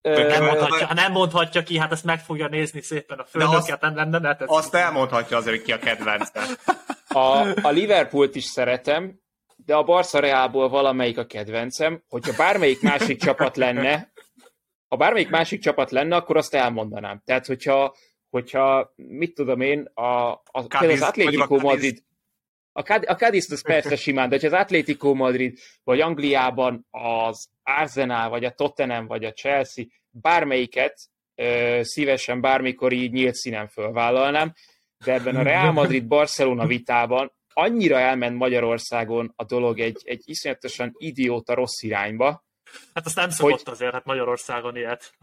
nem 0.02 0.44
mondhatja, 0.44 0.86
ha 0.86 0.94
nem 0.94 1.12
mondhatja 1.12 1.62
ki, 1.62 1.78
hát 1.78 1.92
ezt 1.92 2.04
meg 2.04 2.20
fogja 2.20 2.48
nézni 2.48 2.80
szépen 2.80 3.18
a 3.18 3.24
főnöket, 3.24 3.80
nem, 3.80 3.94
nem, 3.94 4.08
nem, 4.08 4.22
nem 4.22 4.36
Azt 4.38 4.74
elmondhatja 4.74 5.36
azért, 5.36 5.56
hogy 5.56 5.64
ki 5.64 5.72
a 5.72 5.78
kedvence. 5.78 6.40
A, 7.08 7.46
a 7.62 7.68
Liverpoolt 7.70 8.34
is 8.34 8.44
szeretem, 8.44 9.19
de 9.70 9.76
a 9.76 9.82
Barca 9.82 10.20
Realból 10.20 10.68
valamelyik 10.68 11.18
a 11.18 11.26
kedvencem, 11.26 12.02
hogyha 12.08 12.36
bármelyik 12.36 12.82
másik 12.82 13.18
csapat 13.20 13.56
lenne, 13.56 14.12
ha 14.88 14.96
bármelyik 14.96 15.28
másik 15.28 15.60
csapat 15.60 15.90
lenne, 15.90 16.16
akkor 16.16 16.36
azt 16.36 16.54
elmondanám. 16.54 17.22
Tehát, 17.24 17.46
hogyha, 17.46 17.96
hogyha 18.30 18.92
mit 18.96 19.34
tudom 19.34 19.60
én, 19.60 19.90
a, 19.94 20.30
a, 20.30 20.60
Cadiz, 20.68 21.00
az 21.00 21.08
Atlético 21.08 21.58
Madrid, 21.58 22.02
a, 22.72 22.80
Cadiz, 22.80 23.08
a 23.08 23.14
Cadiz 23.14 23.52
az 23.52 23.62
persze 23.62 23.96
simán, 23.96 24.28
de 24.28 24.38
ha 24.40 24.46
az 24.46 24.52
Atlético 24.52 25.14
Madrid, 25.14 25.58
vagy 25.84 26.00
Angliában 26.00 26.86
az 26.90 27.48
Arsenal, 27.62 28.28
vagy 28.28 28.44
a 28.44 28.50
Tottenham, 28.50 29.06
vagy 29.06 29.24
a 29.24 29.32
Chelsea, 29.32 29.84
bármelyiket 30.10 31.00
ö, 31.34 31.80
szívesen 31.82 32.40
bármikor 32.40 32.92
így 32.92 33.12
nyílt 33.12 33.34
színen 33.34 33.68
fölvállalnám, 33.68 34.52
de 35.04 35.12
ebben 35.12 35.36
a 35.36 35.42
Real 35.42 35.72
Madrid-Barcelona 35.72 36.66
vitában 36.66 37.32
annyira 37.52 37.98
elment 37.98 38.36
Magyarországon 38.36 39.32
a 39.36 39.44
dolog 39.44 39.80
egy, 39.80 40.00
egy 40.04 40.22
iszonyatosan 40.24 40.94
idióta 40.98 41.54
rossz 41.54 41.82
irányba, 41.82 42.44
Hát 42.94 43.06
azt 43.06 43.16
nem 43.16 43.30
szokott 43.30 43.62
hogy... 43.62 43.72
azért, 43.72 43.92
hát 43.92 44.04
Magyarországon 44.04 44.76
ilyet. 44.76 45.14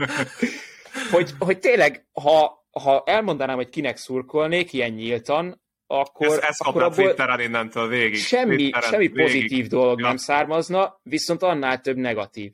hogy, 1.12 1.30
hogy 1.38 1.58
tényleg, 1.58 2.06
ha, 2.12 2.66
ha 2.70 3.02
elmondanám, 3.06 3.56
hogy 3.56 3.68
kinek 3.68 3.96
szurkolnék 3.96 4.72
ilyen 4.72 4.90
nyíltan, 4.90 5.62
akkor, 5.86 6.26
ez, 6.26 6.38
ez 6.38 6.56
akkor 6.58 6.82
abból 6.82 7.04
Twitteren 7.04 7.40
innentől 7.40 7.88
végig. 7.88 8.18
Semmi, 8.18 8.56
Twitteren 8.56 8.90
semmi 8.90 9.08
végig. 9.08 9.22
pozitív 9.22 9.66
dolog 9.66 10.00
ja. 10.00 10.06
nem 10.06 10.16
származna, 10.16 11.00
viszont 11.02 11.42
annál 11.42 11.80
több 11.80 11.96
negatív. 11.96 12.52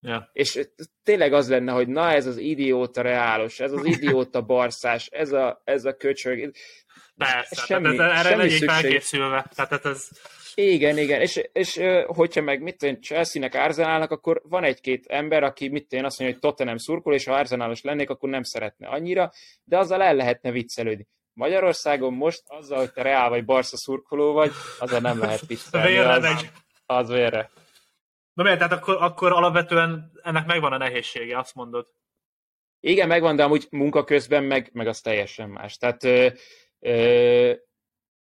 Ja. 0.00 0.30
És 0.32 0.68
tényleg 1.02 1.32
az 1.32 1.48
lenne, 1.48 1.72
hogy 1.72 1.88
na 1.88 2.10
ez 2.10 2.26
az 2.26 2.36
idióta 2.36 3.02
reálos, 3.02 3.60
ez 3.60 3.72
az 3.72 3.84
idióta 3.84 4.42
barszás, 4.42 5.06
ez 5.06 5.32
a, 5.32 5.60
ez 5.64 5.84
a 5.84 5.96
köcsög. 5.96 6.52
Persze, 7.18 7.64
semmi, 7.66 7.96
tehát 7.96 8.10
ez, 8.10 8.26
erre 8.26 8.28
semmi 8.28 8.42
legyék 8.42 8.70
felkészülve. 8.70 9.50
Tehát 9.54 9.84
ez... 9.84 10.08
Igen, 10.54 10.98
igen, 10.98 11.20
és, 11.20 11.40
és 11.52 11.80
hogyha 12.06 12.42
meg 12.42 12.62
mit 12.62 12.76
tudom, 12.76 13.00
Chelsea-nek 13.00 13.54
Arsenalnak, 13.54 14.10
akkor 14.10 14.42
van 14.44 14.64
egy-két 14.64 15.06
ember, 15.06 15.42
aki 15.42 15.68
mit 15.68 15.88
tudom, 15.88 16.04
azt 16.04 16.18
mondja, 16.18 16.38
hogy 16.40 16.48
Tottenham 16.50 16.76
szurkol, 16.76 17.14
és 17.14 17.24
ha 17.24 17.34
Arsenalos 17.34 17.82
lennék, 17.82 18.10
akkor 18.10 18.28
nem 18.28 18.42
szeretne 18.42 18.88
annyira, 18.88 19.32
de 19.64 19.78
azzal 19.78 20.02
el 20.02 20.14
lehetne 20.14 20.50
viccelődni. 20.50 21.06
Magyarországon 21.32 22.12
most 22.12 22.42
azzal, 22.46 22.78
hogy 22.78 22.92
te 22.92 23.02
Reál 23.02 23.28
vagy 23.28 23.44
Barca 23.44 23.76
szurkoló 23.76 24.32
vagy, 24.32 24.52
azzal 24.78 25.00
nem 25.00 25.18
lehet 25.18 25.46
viccelni. 25.46 25.96
Az, 25.98 26.22
megy. 26.22 26.50
Az 26.86 27.08
vérre. 27.08 27.50
Na 28.32 28.42
miért? 28.42 28.58
Tehát 28.58 28.72
akkor, 28.72 28.96
akkor 29.00 29.32
alapvetően 29.32 30.10
ennek 30.22 30.46
megvan 30.46 30.72
a 30.72 30.78
nehézsége, 30.78 31.38
azt 31.38 31.54
mondod? 31.54 31.86
Igen, 32.80 33.08
megvan, 33.08 33.36
de 33.36 33.42
amúgy 33.42 33.66
munka 33.70 34.04
közben 34.04 34.44
meg, 34.44 34.70
meg 34.72 34.86
az 34.86 35.00
teljesen 35.00 35.48
más. 35.48 35.76
Tehát 35.76 36.02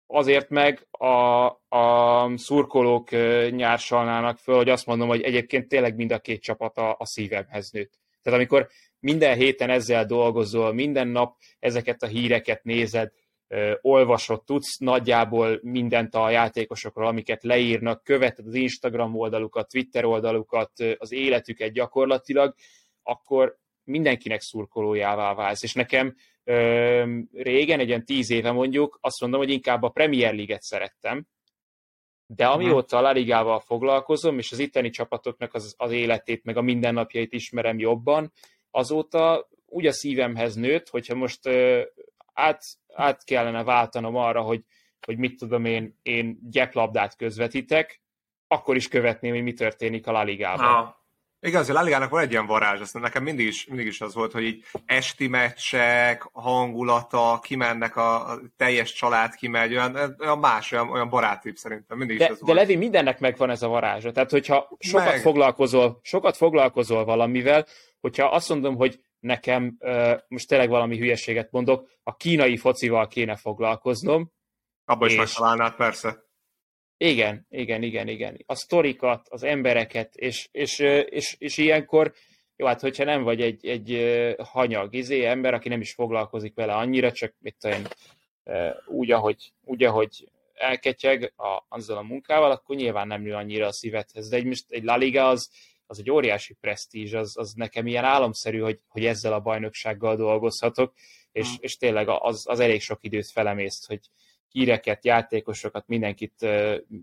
azért 0.07 0.49
meg 0.49 0.87
a, 0.91 1.45
a 1.77 2.37
szurkolók 2.37 3.09
nyársalnának 3.49 4.37
föl, 4.37 4.55
hogy 4.55 4.69
azt 4.69 4.85
mondom, 4.85 5.07
hogy 5.07 5.21
egyébként 5.21 5.67
tényleg 5.67 5.95
mind 5.95 6.11
a 6.11 6.19
két 6.19 6.41
csapat 6.41 6.77
a, 6.77 6.95
a 6.99 7.05
szívemhez 7.05 7.71
nőtt. 7.71 7.99
Tehát 8.21 8.39
amikor 8.39 8.67
minden 8.99 9.35
héten 9.35 9.69
ezzel 9.69 10.05
dolgozol, 10.05 10.73
minden 10.73 11.07
nap 11.07 11.35
ezeket 11.59 12.03
a 12.03 12.07
híreket 12.07 12.63
nézed, 12.63 13.11
olvasod, 13.81 14.43
tudsz 14.43 14.77
nagyjából 14.77 15.59
mindent 15.61 16.15
a 16.15 16.29
játékosokról, 16.29 17.07
amiket 17.07 17.43
leírnak, 17.43 18.03
követed 18.03 18.47
az 18.47 18.53
Instagram 18.53 19.15
oldalukat, 19.15 19.69
Twitter 19.69 20.05
oldalukat, 20.05 20.71
az 20.97 21.11
életüket 21.11 21.71
gyakorlatilag, 21.71 22.55
akkor 23.03 23.57
mindenkinek 23.89 24.41
szurkolójává 24.41 25.33
válsz. 25.33 25.63
És 25.63 25.73
nekem 25.73 26.15
régen, 27.33 27.79
egy 27.79 27.89
olyan 27.89 28.05
tíz 28.05 28.29
éve 28.29 28.51
mondjuk, 28.51 28.97
azt 29.01 29.21
mondom, 29.21 29.39
hogy 29.39 29.49
inkább 29.49 29.83
a 29.83 29.89
Premier 29.89 30.33
League-et 30.33 30.61
szerettem, 30.61 31.27
de 32.25 32.45
mhm. 32.45 32.53
amióta 32.53 32.97
a 32.97 33.01
La 33.01 33.11
Ligával 33.11 33.59
foglalkozom, 33.59 34.37
és 34.37 34.51
az 34.51 34.59
itteni 34.59 34.89
csapatoknak 34.89 35.53
az, 35.53 35.73
az 35.77 35.91
életét, 35.91 36.43
meg 36.43 36.57
a 36.57 36.61
mindennapjait 36.61 37.33
ismerem 37.33 37.79
jobban, 37.79 38.31
azóta 38.71 39.49
úgy 39.65 39.85
a 39.85 39.91
szívemhez 39.91 40.55
nőtt, 40.55 40.89
hogyha 40.89 41.15
most 41.15 41.49
át, 42.33 42.63
át 42.93 43.23
kellene 43.23 43.63
váltanom 43.63 44.15
arra, 44.15 44.41
hogy, 44.41 44.63
hogy 45.05 45.17
mit 45.17 45.37
tudom 45.37 45.65
én, 45.65 45.99
én 46.01 46.39
gyeplabdát 46.49 47.15
közvetítek, 47.15 48.01
akkor 48.47 48.75
is 48.75 48.87
követném, 48.87 49.33
hogy 49.33 49.43
mi 49.43 49.53
történik 49.53 50.07
a 50.07 50.11
La 50.11 50.23
Ligában. 50.23 50.83
Ah. 50.83 50.98
Azért 51.41 51.77
a 51.77 51.81
Ligának 51.81 52.09
van 52.09 52.21
egy 52.21 52.31
ilyen 52.31 52.45
varázs, 52.45 52.79
aztán 52.79 53.01
nekem 53.01 53.23
mindig 53.23 53.47
is, 53.47 53.65
mindig 53.65 53.85
is 53.85 54.01
az 54.01 54.13
volt, 54.13 54.31
hogy 54.31 54.43
így 54.43 54.63
esti 54.85 55.27
meccsek, 55.27 56.29
hangulata, 56.31 57.39
kimennek 57.43 57.95
a, 57.95 58.31
a 58.31 58.39
teljes 58.57 58.93
család 58.93 59.35
kimegy, 59.35 59.71
olyan, 59.71 60.15
olyan 60.19 60.39
más, 60.39 60.71
olyan, 60.71 60.89
olyan 60.89 61.09
barátibb 61.09 61.55
szerintem, 61.55 61.97
mindig 61.97 62.17
de, 62.17 62.23
is 62.23 62.29
ez 62.29 62.39
De 62.39 62.53
Levi, 62.53 62.75
mindennek 62.75 63.19
megvan 63.19 63.49
ez 63.49 63.61
a 63.61 63.67
varázsa. 63.67 64.11
Tehát, 64.11 64.31
hogyha 64.31 64.69
sokat 64.79 65.05
Meg. 65.05 65.21
foglalkozol, 65.21 65.99
sokat 66.01 66.37
foglalkozol 66.37 67.05
valamivel, 67.05 67.65
hogyha 67.99 68.25
azt 68.25 68.49
mondom, 68.49 68.75
hogy 68.75 68.99
nekem, 69.19 69.77
most 70.27 70.47
tényleg 70.47 70.69
valami 70.69 70.97
hülyeséget 70.97 71.51
mondok, 71.51 71.89
a 72.03 72.15
kínai 72.15 72.57
focival 72.57 73.07
kéne 73.07 73.35
foglalkoznom. 73.35 74.31
Abba 74.85 75.05
is 75.05 75.15
megtalálnád, 75.15 75.75
persze. 75.75 76.28
Igen, 77.01 77.45
igen, 77.49 77.83
igen, 77.83 78.07
igen. 78.07 78.43
A 78.45 78.55
sztorikat, 78.55 79.27
az 79.29 79.43
embereket, 79.43 80.15
és, 80.15 80.49
és, 80.51 80.79
és, 81.09 81.35
és 81.37 81.57
ilyenkor, 81.57 82.13
jó, 82.55 82.65
hát 82.65 82.81
hogyha 82.81 83.03
nem 83.03 83.23
vagy 83.23 83.41
egy, 83.41 83.67
egy 83.67 84.35
hanyag 84.37 84.95
izé 84.95 85.25
ember, 85.25 85.53
aki 85.53 85.69
nem 85.69 85.81
is 85.81 85.93
foglalkozik 85.93 86.55
vele 86.55 86.73
annyira, 86.73 87.11
csak 87.11 87.33
mit 87.39 87.55
tudom, 87.59 87.81
úgy, 88.85 89.11
ahogy, 89.11 89.53
úgy, 89.63 89.83
ahogy 89.83 90.31
elketyeg 90.53 91.33
a, 91.35 91.65
azzal 91.69 91.97
a 91.97 92.01
munkával, 92.01 92.51
akkor 92.51 92.75
nyilván 92.75 93.07
nem 93.07 93.21
nő 93.21 93.33
annyira 93.33 93.67
a 93.67 93.71
szívedhez. 93.71 94.29
De 94.29 94.35
egy, 94.35 94.45
most 94.45 94.65
egy 94.69 94.83
La 94.83 94.95
Liga 94.95 95.27
az, 95.27 95.49
az 95.87 95.99
egy 95.99 96.11
óriási 96.11 96.53
presztízs, 96.53 97.13
az, 97.13 97.37
az 97.37 97.53
nekem 97.53 97.87
ilyen 97.87 98.05
álomszerű, 98.05 98.59
hogy, 98.59 98.79
hogy 98.87 99.05
ezzel 99.05 99.33
a 99.33 99.39
bajnoksággal 99.39 100.15
dolgozhatok, 100.15 100.93
és, 101.31 101.47
hmm. 101.47 101.57
és 101.59 101.77
tényleg 101.77 102.07
az, 102.09 102.43
az 102.47 102.59
elég 102.59 102.81
sok 102.81 103.03
időt 103.03 103.31
felemészt, 103.31 103.87
hogy, 103.87 103.99
híreket, 104.51 105.05
játékosokat, 105.05 105.87
mindenkit, 105.87 106.47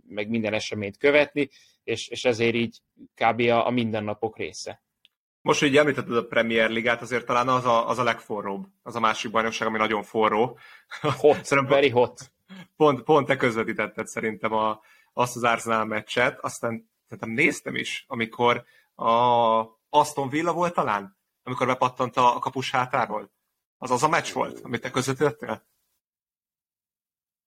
meg 0.09 0.29
minden 0.29 0.53
eseményt 0.53 0.97
követni, 0.97 1.49
és, 1.85 2.09
és 2.09 2.25
ezért 2.25 2.55
így 2.55 2.81
kb. 3.15 3.41
a, 3.41 3.67
a 3.67 3.71
mindennapok 3.71 4.37
része. 4.37 4.85
Most, 5.41 5.61
hogy 5.61 5.77
említetted 5.77 6.17
a 6.17 6.27
Premier 6.27 6.71
Ligát, 6.71 7.03
azért 7.03 7.27
talán 7.27 7.49
az 7.49 7.65
a, 7.65 7.89
az 7.89 7.99
a 7.99 8.03
legforróbb, 8.03 8.67
az 8.83 8.97
a 8.97 9.01
másik 9.01 9.31
bajnokság, 9.31 9.69
ami 9.69 9.79
nagyon 9.79 10.03
forró. 10.03 10.59
Hot, 11.01 11.45
szerintem, 11.47 11.75
very 11.75 11.89
hot. 11.89 12.33
Pont, 12.77 13.03
pont 13.03 13.27
te 13.27 13.37
közvetítetted 13.37 14.07
szerintem 14.07 14.53
a, 14.53 14.81
azt 15.13 15.37
az 15.37 15.45
Arsenal 15.45 15.85
meccset, 15.85 16.39
aztán 16.41 16.91
szerintem 17.05 17.31
néztem 17.31 17.75
is, 17.75 18.05
amikor 18.09 18.65
a 18.95 19.05
Aston 19.89 20.29
Villa 20.29 20.53
volt 20.53 20.75
talán, 20.75 21.17
amikor 21.43 21.67
bepattant 21.67 22.17
a, 22.17 22.37
a 22.37 22.39
kapus 22.39 22.71
hátáról. 22.71 23.33
Az 23.79 23.91
az 23.91 24.03
a 24.03 24.09
meccs 24.09 24.33
volt, 24.33 24.61
amit 24.61 24.81
te 24.81 24.91
közvetítettél? 24.91 25.67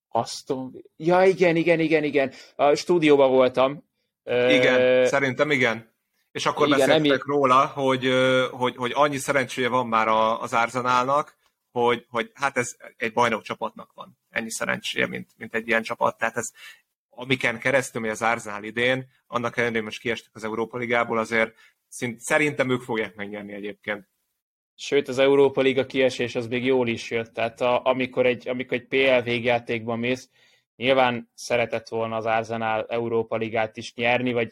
Aston 0.10 0.84
Ja, 0.98 1.24
igen, 1.24 1.56
igen, 1.56 1.80
igen, 1.80 2.04
igen. 2.04 2.32
A 2.56 2.76
stúdióban 2.76 3.30
voltam. 3.30 3.84
Igen, 4.24 5.02
uh, 5.02 5.08
szerintem 5.08 5.52
igen. 5.52 5.98
És 6.32 6.46
akkor 6.46 6.68
igen, 6.68 6.80
beszéltek 6.80 7.06
emi... 7.06 7.20
róla, 7.26 7.66
hogy, 7.66 8.14
hogy, 8.52 8.76
hogy 8.76 8.92
annyi 8.96 9.18
szerencséje 9.18 9.68
van 9.68 9.88
már 9.88 10.08
az 10.42 10.54
Arzenálnak, 10.54 11.38
hogy, 11.72 12.06
hogy 12.10 12.32
hát 12.34 12.58
ez 12.58 12.76
egy 12.98 13.14
bajnok 13.14 13.42
csapatnak 13.42 13.92
van. 13.94 14.18
Ennyi 14.30 14.52
szerencséje, 14.52 15.08
mint, 15.08 15.30
mint 15.38 15.56
egy 15.56 15.68
ilyen 15.68 15.84
csapat. 15.84 16.18
Tehát 16.18 16.38
ez, 16.38 16.52
amiken 17.10 17.60
keresztül 17.60 18.02
megy 18.02 18.10
az 18.10 18.22
Arzenál 18.22 18.64
idén, 18.64 19.08
annak 19.28 19.58
ellenére, 19.58 19.84
most 19.84 20.00
kiestek 20.00 20.32
az 20.36 20.44
Európa 20.44 20.78
Ligából, 20.78 21.18
azért 21.18 21.56
szint, 21.88 22.20
szerintem 22.20 22.70
ők 22.70 22.82
fogják 22.82 23.16
megnyerni 23.16 23.54
egyébként. 23.54 24.08
Sőt, 24.82 25.08
az 25.08 25.18
Európa 25.20 25.62
Liga 25.62 25.86
kiesés 25.86 26.36
az 26.36 26.48
még 26.48 26.66
jól 26.66 26.88
is 26.88 27.12
jött. 27.12 27.34
Tehát 27.34 27.62
a, 27.62 27.82
amikor, 27.86 28.26
egy, 28.26 28.48
amikor 28.48 28.78
egy 28.78 28.88
PL 28.88 29.22
végjátékban 29.24 30.00
mész, 30.00 30.30
nyilván 30.76 31.30
szeretett 31.34 31.88
volna 31.88 32.16
az 32.16 32.26
Arsenal 32.26 32.86
Európa 32.90 33.36
Ligát 33.36 33.78
is 33.78 33.94
nyerni, 33.94 34.34
vagy 34.34 34.52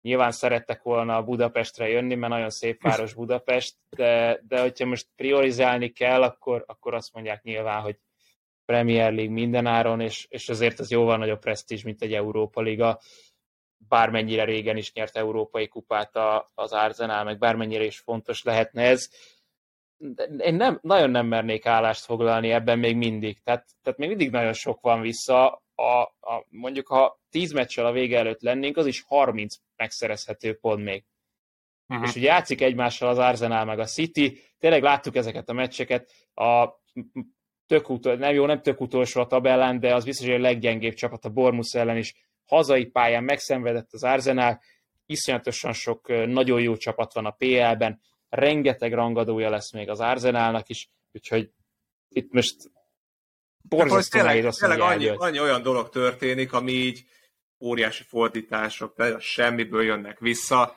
nyilván 0.00 0.30
szerettek 0.30 0.82
volna 0.82 1.16
a 1.16 1.22
Budapestre 1.22 1.88
jönni, 1.88 2.14
mert 2.14 2.32
nagyon 2.32 2.50
szép 2.50 2.82
város 2.82 3.14
Budapest, 3.14 3.74
de, 3.90 4.40
de 4.48 4.60
hogyha 4.60 4.86
most 4.86 5.08
priorizálni 5.16 5.88
kell, 5.88 6.22
akkor, 6.22 6.64
akkor 6.66 6.94
azt 6.94 7.12
mondják 7.12 7.42
nyilván, 7.42 7.80
hogy 7.80 7.98
Premier 8.64 9.12
League 9.12 9.32
mindenáron, 9.34 10.00
és, 10.00 10.26
és 10.28 10.48
azért 10.48 10.80
ez 10.80 10.90
jóval 10.90 11.16
nagyobb 11.16 11.40
presztízs, 11.40 11.82
mint 11.82 12.02
egy 12.02 12.14
Európa 12.14 12.60
Liga. 12.60 13.00
Bármennyire 13.88 14.44
régen 14.44 14.76
is 14.76 14.92
nyert 14.92 15.16
európai 15.16 15.68
kupát 15.68 16.16
az 16.54 16.72
Arsenal, 16.72 17.24
meg 17.24 17.38
bármennyire 17.38 17.84
is 17.84 17.98
fontos 17.98 18.42
lehetne 18.42 18.82
ez 18.82 19.08
én 20.38 20.54
nem, 20.54 20.78
nagyon 20.82 21.10
nem 21.10 21.26
mernék 21.26 21.66
állást 21.66 22.04
foglalni 22.04 22.50
ebben 22.50 22.78
még 22.78 22.96
mindig. 22.96 23.42
Tehát, 23.42 23.66
tehát 23.82 23.98
még 23.98 24.08
mindig 24.08 24.30
nagyon 24.30 24.52
sok 24.52 24.80
van 24.80 25.00
vissza. 25.00 25.62
A, 25.74 26.00
a, 26.02 26.46
mondjuk, 26.48 26.86
ha 26.86 27.20
10 27.30 27.52
meccsel 27.52 27.86
a 27.86 27.92
vége 27.92 28.18
előtt 28.18 28.40
lennénk, 28.40 28.76
az 28.76 28.86
is 28.86 29.02
30 29.06 29.56
megszerezhető 29.76 30.54
pont 30.54 30.84
még. 30.84 31.04
Uh-huh. 31.88 32.08
És 32.08 32.14
ugye 32.14 32.26
játszik 32.26 32.60
egymással 32.60 33.08
az 33.08 33.18
Arsenal 33.18 33.64
meg 33.64 33.78
a 33.78 33.84
City, 33.84 34.38
tényleg 34.58 34.82
láttuk 34.82 35.16
ezeket 35.16 35.48
a 35.48 35.52
meccseket, 35.52 36.10
a 36.34 36.68
tök 37.66 37.88
utol, 37.88 38.14
nem 38.14 38.34
jó, 38.34 38.46
nem 38.46 38.62
tök 38.62 38.80
utolsó 38.80 39.20
a 39.20 39.26
tabellán, 39.26 39.80
de 39.80 39.94
az 39.94 40.04
biztos, 40.04 40.26
hogy 40.26 40.34
a 40.34 40.38
leggyengébb 40.38 40.94
csapat 40.94 41.24
a 41.24 41.28
Bormus 41.28 41.74
ellen 41.74 41.96
is 41.96 42.14
hazai 42.44 42.84
pályán 42.86 43.24
megszenvedett 43.24 43.92
az 43.92 44.04
Arsenal, 44.04 44.60
iszonyatosan 45.06 45.72
sok 45.72 46.26
nagyon 46.26 46.60
jó 46.60 46.76
csapat 46.76 47.14
van 47.14 47.26
a 47.26 47.30
PL-ben, 47.30 48.00
rengeteg 48.34 48.92
rangadója 48.92 49.50
lesz 49.50 49.72
még 49.72 49.88
az 49.88 50.00
Arzenálnak 50.00 50.68
is, 50.68 50.90
úgyhogy 51.12 51.50
itt 52.08 52.32
most 52.32 52.56
borzasztó 53.68 54.18
tényleg, 54.18 54.44
azt 54.44 54.60
tényleg 54.60 54.80
annyi, 54.80 55.08
annyi, 55.08 55.40
olyan 55.40 55.62
dolog 55.62 55.88
történik, 55.88 56.52
ami 56.52 56.72
így 56.72 57.04
óriási 57.60 58.02
fordítások, 58.02 58.96
de 58.96 59.18
semmiből 59.18 59.82
jönnek 59.82 60.18
vissza. 60.18 60.76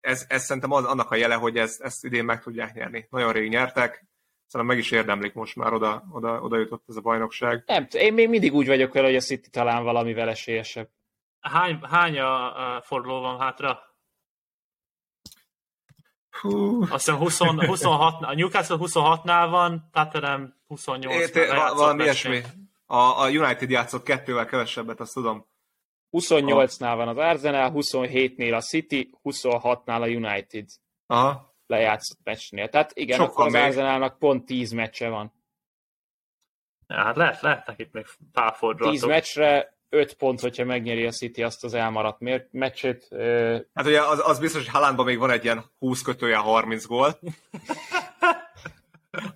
Ez, 0.00 0.24
ez 0.28 0.44
szerintem 0.44 0.72
az, 0.72 0.84
annak 0.84 1.10
a 1.10 1.16
jele, 1.16 1.34
hogy 1.34 1.56
ezt, 1.56 1.80
ezt 1.80 2.04
idén 2.04 2.24
meg 2.24 2.42
tudják 2.42 2.74
nyerni. 2.74 3.06
Nagyon 3.10 3.32
rég 3.32 3.48
nyertek, 3.48 4.06
szerintem 4.46 4.76
meg 4.76 4.78
is 4.78 4.90
érdemlik 4.90 5.32
most 5.32 5.56
már, 5.56 5.72
oda, 5.72 6.04
oda, 6.12 6.40
oda 6.40 6.58
jutott 6.58 6.84
ez 6.88 6.96
a 6.96 7.00
bajnokság. 7.00 7.62
Nem, 7.66 7.86
én 7.90 8.12
még 8.12 8.28
mindig 8.28 8.54
úgy 8.54 8.66
vagyok 8.66 8.92
vele, 8.92 9.06
hogy 9.06 9.16
a 9.16 9.20
City 9.20 9.50
talán 9.50 9.84
valamivel 9.84 10.28
esélyesebb. 10.28 10.88
Hány, 11.40 11.78
hány 11.82 12.18
a, 12.18 12.76
a 12.76 12.82
forduló 12.82 13.20
van 13.20 13.38
hátra? 13.38 13.85
Hú. 16.40 16.82
Azt 16.82 16.90
hiszem 16.90 17.16
20, 17.16 17.38
26, 17.38 18.22
a 18.22 18.34
Newcastle 18.34 18.76
26-nál 18.80 19.46
van, 19.50 19.88
Tottenham 19.92 20.54
28 20.66 21.32
nál 21.32 21.68
va, 21.70 21.74
Valami 21.74 22.02
ilyesmi. 22.02 22.42
A, 22.86 22.96
a 22.96 23.28
United 23.30 23.70
játszott 23.70 24.02
kettővel 24.02 24.46
kevesebbet, 24.46 25.00
azt 25.00 25.14
tudom. 25.14 25.46
28-nál 26.12 26.94
van 26.96 27.08
az 27.08 27.16
Arsenal, 27.16 27.72
27-nél 27.74 28.56
a 28.56 28.60
City, 28.60 29.10
26-nál 29.24 30.02
a 30.02 30.06
United. 30.06 30.68
Aha. 31.06 31.54
Lejátszott 31.66 32.18
meccsnél. 32.24 32.68
Tehát 32.68 32.90
igen, 32.94 33.18
Sokkal 33.18 33.32
akkor 33.32 33.46
az 33.46 33.52
még. 33.52 33.62
Arsenalnak 33.62 34.18
pont 34.18 34.46
10 34.46 34.72
meccse 34.72 35.08
van. 35.08 35.32
Ja, 36.86 36.96
hát 36.96 37.16
lehet, 37.16 37.40
lehetnek 37.40 37.78
itt 37.78 37.92
még 37.92 38.06
pár 38.32 38.54
fordulatok. 38.54 39.00
10 39.00 39.08
meccsre 39.08 39.75
5 39.88 40.14
pont, 40.14 40.40
hogyha 40.40 40.64
megnyeri 40.64 41.06
a 41.06 41.10
City 41.10 41.42
azt 41.42 41.64
az 41.64 41.74
elmaradt 41.74 42.50
meccsét. 42.50 43.08
Hát 43.74 43.86
ugye 43.86 44.02
az, 44.02 44.22
az 44.24 44.38
biztos, 44.38 44.62
hogy 44.62 44.72
Halánban 44.72 45.04
még 45.04 45.18
van 45.18 45.30
egy 45.30 45.44
ilyen 45.44 45.64
20 45.78 46.02
kötője 46.02 46.36
30 46.36 46.86
gól. 46.86 47.18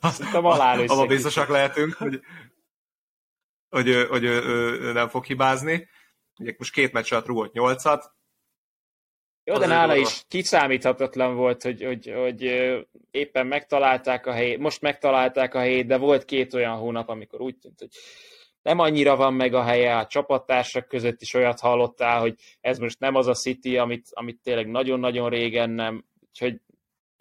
Azt 0.01 0.35
abban 0.35 1.07
biztosak 1.07 1.49
lehetünk, 1.49 1.95
hogy, 1.95 2.21
hogy, 3.69 3.95
hogy, 3.95 4.09
hogy 4.09 4.25
ő, 4.25 4.43
ő, 4.81 4.93
nem 4.93 5.09
fog 5.09 5.25
hibázni. 5.25 5.89
Ugye 6.39 6.55
most 6.59 6.73
két 6.73 6.93
meccs 6.93 7.13
alatt 7.13 7.27
rúgott 7.27 7.53
nyolcat. 7.53 8.13
Jó, 9.45 9.59
de 9.59 9.67
nála 9.67 9.97
is 9.97 10.25
kiszámíthatatlan 10.29 11.35
volt, 11.35 11.63
hogy, 11.63 11.85
hogy, 11.85 12.13
hogy 12.17 12.43
éppen 13.11 13.47
megtalálták 13.47 14.27
a 14.27 14.33
helyét, 14.33 14.59
most 14.59 14.81
megtalálták 14.81 15.55
a 15.55 15.59
helyét, 15.59 15.87
de 15.87 15.97
volt 15.97 16.25
két 16.25 16.55
olyan 16.55 16.77
hónap, 16.77 17.09
amikor 17.09 17.41
úgy 17.41 17.57
tűnt, 17.57 17.79
hogy 17.79 17.91
nem 18.63 18.79
annyira 18.79 19.17
van 19.17 19.35
meg 19.35 19.55
a 19.55 19.63
helye, 19.63 19.97
a 19.97 20.07
csapattársak 20.07 20.89
között 20.89 21.21
is 21.21 21.35
olyat 21.35 21.61
hallottál, 21.61 22.21
hogy 22.21 22.35
ez 22.61 22.79
most 22.79 22.99
nem 22.99 23.15
az 23.15 23.27
a 23.27 23.35
City, 23.35 23.77
amit, 23.77 24.09
amit 24.11 24.41
tényleg 24.43 24.71
nagyon-nagyon 24.71 25.29
régen 25.29 25.71
nem, 25.71 26.05
úgyhogy 26.29 26.61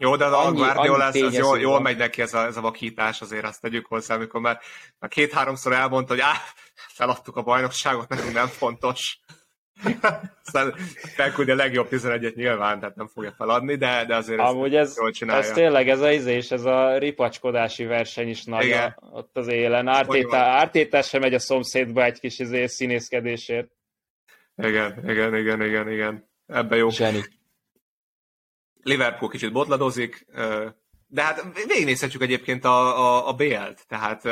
jó, 0.02 0.16
de 0.16 0.24
a 0.24 0.52
Guardiola 0.52 1.04
ez, 1.04 1.14
ez 1.14 1.36
jól, 1.36 1.58
jól 1.60 1.80
megy 1.80 1.96
neki 1.96 2.22
ez 2.22 2.34
a, 2.34 2.44
ez 2.44 2.56
a 2.56 2.60
vakítás, 2.60 3.20
azért 3.20 3.44
azt 3.44 3.60
tegyük 3.60 3.86
hozzá, 3.86 4.14
amikor 4.14 4.40
már, 4.40 4.60
már 4.98 5.10
két-háromszor 5.10 5.72
elmondta, 5.72 6.12
hogy 6.12 6.22
áh, 6.22 6.40
feladtuk 6.74 7.36
a 7.36 7.42
bajnokságot, 7.42 8.08
nekünk 8.08 8.32
nem 8.32 8.46
fontos. 8.46 9.20
Aztán 10.44 10.74
felküldi 11.14 11.50
a 11.50 11.54
legjobb 11.54 11.88
11-et 11.90 12.34
nyilván, 12.34 12.80
tehát 12.80 12.96
nem 12.96 13.06
fogja 13.06 13.32
feladni, 13.36 13.74
de, 13.76 14.04
de 14.04 14.16
azért 14.16 14.40
Amúgy 14.40 14.74
ez, 14.74 14.96
jól 14.96 15.10
csinálja. 15.10 15.42
Ez 15.42 15.52
tényleg 15.52 15.88
ez 15.88 16.00
a 16.00 16.10
izés, 16.10 16.50
ez 16.50 16.64
a 16.64 16.98
ripacskodási 16.98 17.84
verseny 17.84 18.28
is 18.28 18.44
nagy 18.44 18.64
Igen. 18.64 18.96
a, 19.00 19.06
ott 19.10 19.36
az 19.36 19.48
élen. 19.48 19.88
Ártétás 20.32 21.08
sem 21.08 21.20
megy 21.20 21.34
a 21.34 21.38
szomszédba 21.38 22.04
egy 22.04 22.20
kis 22.20 22.38
izé 22.38 22.66
színészkedésért. 22.66 23.70
Igen, 24.56 25.10
igen, 25.10 25.36
igen, 25.36 25.62
igen, 25.62 25.90
igen. 25.90 26.28
Ebbe 26.46 26.76
jó. 26.76 26.90
Zseni. 26.90 27.24
Liverpool 28.82 29.30
kicsit 29.30 29.52
botladozik, 29.52 30.26
de 31.06 31.22
hát 31.22 31.44
végignézhetjük 31.66 32.22
egyébként 32.22 32.64
a, 32.64 32.98
a, 32.98 33.28
a 33.28 33.32
BL-t, 33.32 33.86
tehát 33.88 34.22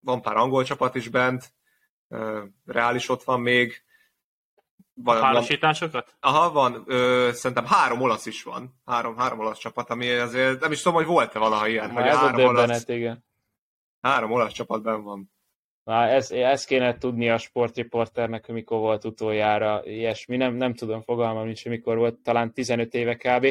van 0.00 0.22
pár 0.22 0.36
angol 0.36 0.64
csapat 0.64 0.94
is 0.94 1.08
bent, 1.08 1.52
Reál 2.66 2.94
is 2.94 3.08
ott 3.08 3.22
van 3.22 3.40
még, 3.40 3.82
van, 5.02 5.20
párosításokat? 5.20 6.16
Van, 6.20 6.34
aha, 6.34 6.52
van. 6.52 6.84
Ö, 6.86 7.30
szerintem 7.32 7.66
három 7.66 8.00
olasz 8.00 8.26
is 8.26 8.42
van. 8.42 8.80
Három, 8.86 9.16
három 9.16 9.38
olasz 9.38 9.58
csapat, 9.58 9.90
ami 9.90 10.10
azért, 10.10 10.60
nem 10.60 10.72
is 10.72 10.82
tudom, 10.82 10.96
hogy 10.96 11.06
volt-e 11.06 11.38
valaha 11.38 11.68
ilyen. 11.68 11.90
hogy 11.90 12.06
ez 12.06 12.16
három 12.16 12.46
a 12.46 12.48
olasz, 12.48 12.88
igen. 12.88 13.24
Három 14.00 14.32
olasz 14.32 14.52
csapatban 14.52 15.02
van. 15.02 15.30
Na, 15.84 16.06
ez, 16.06 16.30
ezt 16.30 16.66
kéne 16.66 16.98
tudni 16.98 17.30
a 17.30 17.38
sportriporternek, 17.38 18.46
hogy 18.46 18.54
mikor 18.54 18.78
volt 18.78 19.04
utoljára 19.04 19.80
ilyesmi. 19.84 20.36
Nem, 20.36 20.54
nem 20.54 20.74
tudom, 20.74 21.02
fogalmam 21.02 21.44
nincs, 21.44 21.62
hogy 21.62 21.72
mikor 21.72 21.96
volt, 21.96 22.18
talán 22.18 22.52
15 22.52 22.94
éve 22.94 23.14
kb. 23.14 23.46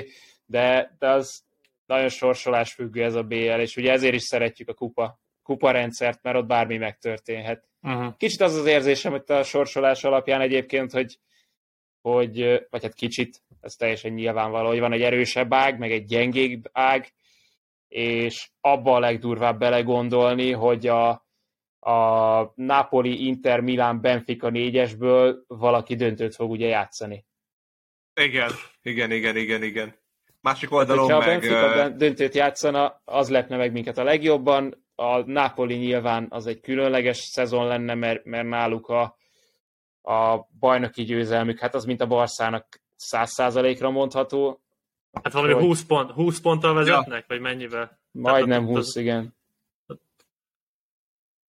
De, 0.45 0.95
de 0.99 1.09
az 1.09 1.43
nagyon 1.85 2.09
sorsolás 2.09 2.73
függő 2.73 3.03
ez 3.03 3.15
a 3.15 3.23
BL, 3.23 3.35
és 3.59 3.77
ugye 3.77 3.91
ezért 3.91 4.13
is 4.13 4.23
szeretjük 4.23 4.69
a 4.69 4.73
kupa, 4.73 5.19
kupa 5.43 5.71
rendszert, 5.71 6.23
mert 6.23 6.37
ott 6.37 6.45
bármi 6.45 6.77
megtörténhet. 6.77 7.67
Uh-huh. 7.81 8.17
Kicsit 8.17 8.41
az 8.41 8.55
az 8.55 8.65
érzésem, 8.65 9.11
hogy 9.11 9.23
a 9.27 9.43
sorsolás 9.43 10.03
alapján 10.03 10.41
egyébként, 10.41 10.91
hogy 10.91 11.17
hogy, 12.13 12.65
vagy 12.69 12.83
hát 12.83 12.93
kicsit, 12.93 13.41
ez 13.61 13.73
teljesen 13.73 14.11
nyilvánvaló, 14.11 14.67
hogy 14.67 14.79
van 14.79 14.93
egy 14.93 15.01
erősebb 15.01 15.53
ág, 15.53 15.79
meg 15.79 15.91
egy 15.91 16.05
gyengébb 16.05 16.69
ág, 16.71 17.13
és 17.87 18.49
abba 18.61 18.95
a 18.95 18.99
legdurvább 18.99 19.59
belegondolni, 19.59 20.51
hogy 20.51 20.87
a, 20.87 21.09
a 21.79 22.51
Napoli, 22.55 23.25
Inter, 23.25 23.59
Milán, 23.59 24.01
Benfica 24.01 24.49
négyesből 24.49 25.43
valaki 25.47 25.95
döntőt 25.95 26.35
fog 26.35 26.51
ugye 26.51 26.67
játszani. 26.67 27.25
Igen, 28.13 28.51
igen, 28.81 29.11
igen, 29.11 29.35
igen, 29.35 29.63
igen. 29.63 29.95
Másik 30.41 30.71
oldalon 30.71 31.09
hát, 31.09 31.19
meg... 31.19 31.27
a 31.27 31.29
Benfica 31.29 31.89
döntőt 31.89 32.35
játszana, 32.35 33.01
az 33.05 33.29
lepne 33.29 33.57
meg 33.57 33.71
minket 33.71 33.97
a 33.97 34.03
legjobban. 34.03 34.85
A 34.95 35.19
Napoli 35.19 35.75
nyilván 35.75 36.27
az 36.29 36.47
egy 36.47 36.59
különleges 36.59 37.17
szezon 37.17 37.67
lenne, 37.67 37.93
mert, 37.93 38.25
mert 38.25 38.47
náluk 38.47 38.87
a, 38.87 39.16
a 40.07 40.47
bajnoki 40.59 41.03
győzelmük, 41.03 41.59
hát 41.59 41.75
az 41.75 41.85
mint 41.85 42.01
a 42.01 42.07
Barszának 42.07 42.81
száz 42.95 43.31
százalékra 43.31 43.89
mondható. 43.89 44.61
Hát 45.23 45.33
valami 45.33 45.53
hogy... 45.53 45.63
20, 45.63 45.83
pont, 45.83 46.11
20 46.11 46.39
ponttal 46.39 46.73
vezetnek, 46.73 47.19
ja. 47.19 47.25
vagy 47.27 47.39
mennyivel? 47.39 47.99
Majdnem 48.11 48.61
hát, 48.61 48.69
20, 48.69 48.87
az... 48.87 48.95
igen. 48.95 49.35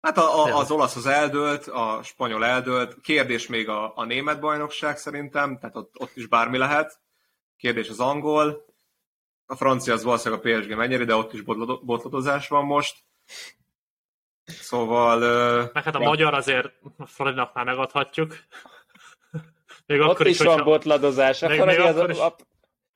Hát 0.01 0.19
a, 0.19 0.45
a, 0.45 0.57
az 0.57 0.71
olasz 0.71 0.97
az 0.97 1.07
eldőlt, 1.07 1.67
a 1.67 2.01
spanyol 2.03 2.45
eldőlt. 2.45 3.01
Kérdés 3.01 3.47
még 3.47 3.69
a, 3.69 3.93
a 3.97 4.05
német 4.05 4.41
bajnokság 4.41 4.97
szerintem, 4.97 5.59
tehát 5.59 5.77
ott, 5.77 5.95
ott 5.99 6.17
is 6.17 6.27
bármi 6.27 6.59
lehet. 6.59 7.01
Kérdés 7.57 7.89
az 7.89 8.01
angol. 8.01 8.65
A 9.47 9.57
francia 9.57 9.93
az 9.93 10.03
valószínűleg 10.03 10.45
a 10.45 10.49
PSG 10.49 10.77
mennyire, 10.77 11.05
de 11.05 11.15
ott 11.15 11.33
is 11.33 11.43
botladozás 11.83 12.49
van 12.49 12.65
most. 12.65 12.97
Szóval... 14.49 15.23
Uh, 15.23 15.71
Meg 15.73 15.85
hát 15.85 15.95
a 15.95 16.01
ja. 16.01 16.09
magyar 16.09 16.35
azért 16.35 16.73
Fradinak 17.07 17.55
már 17.55 17.65
megadhatjuk. 17.65 18.37
Még 19.87 20.01
Ott 20.01 20.11
akkor 20.11 20.27
is, 20.27 20.41
is 20.41 20.47
van 20.47 20.65
botladozás. 20.65 21.43
A 21.43 21.49
Fradi 21.51 21.77
az, 21.77 21.97
a, 21.97 22.27
a, 22.27 22.37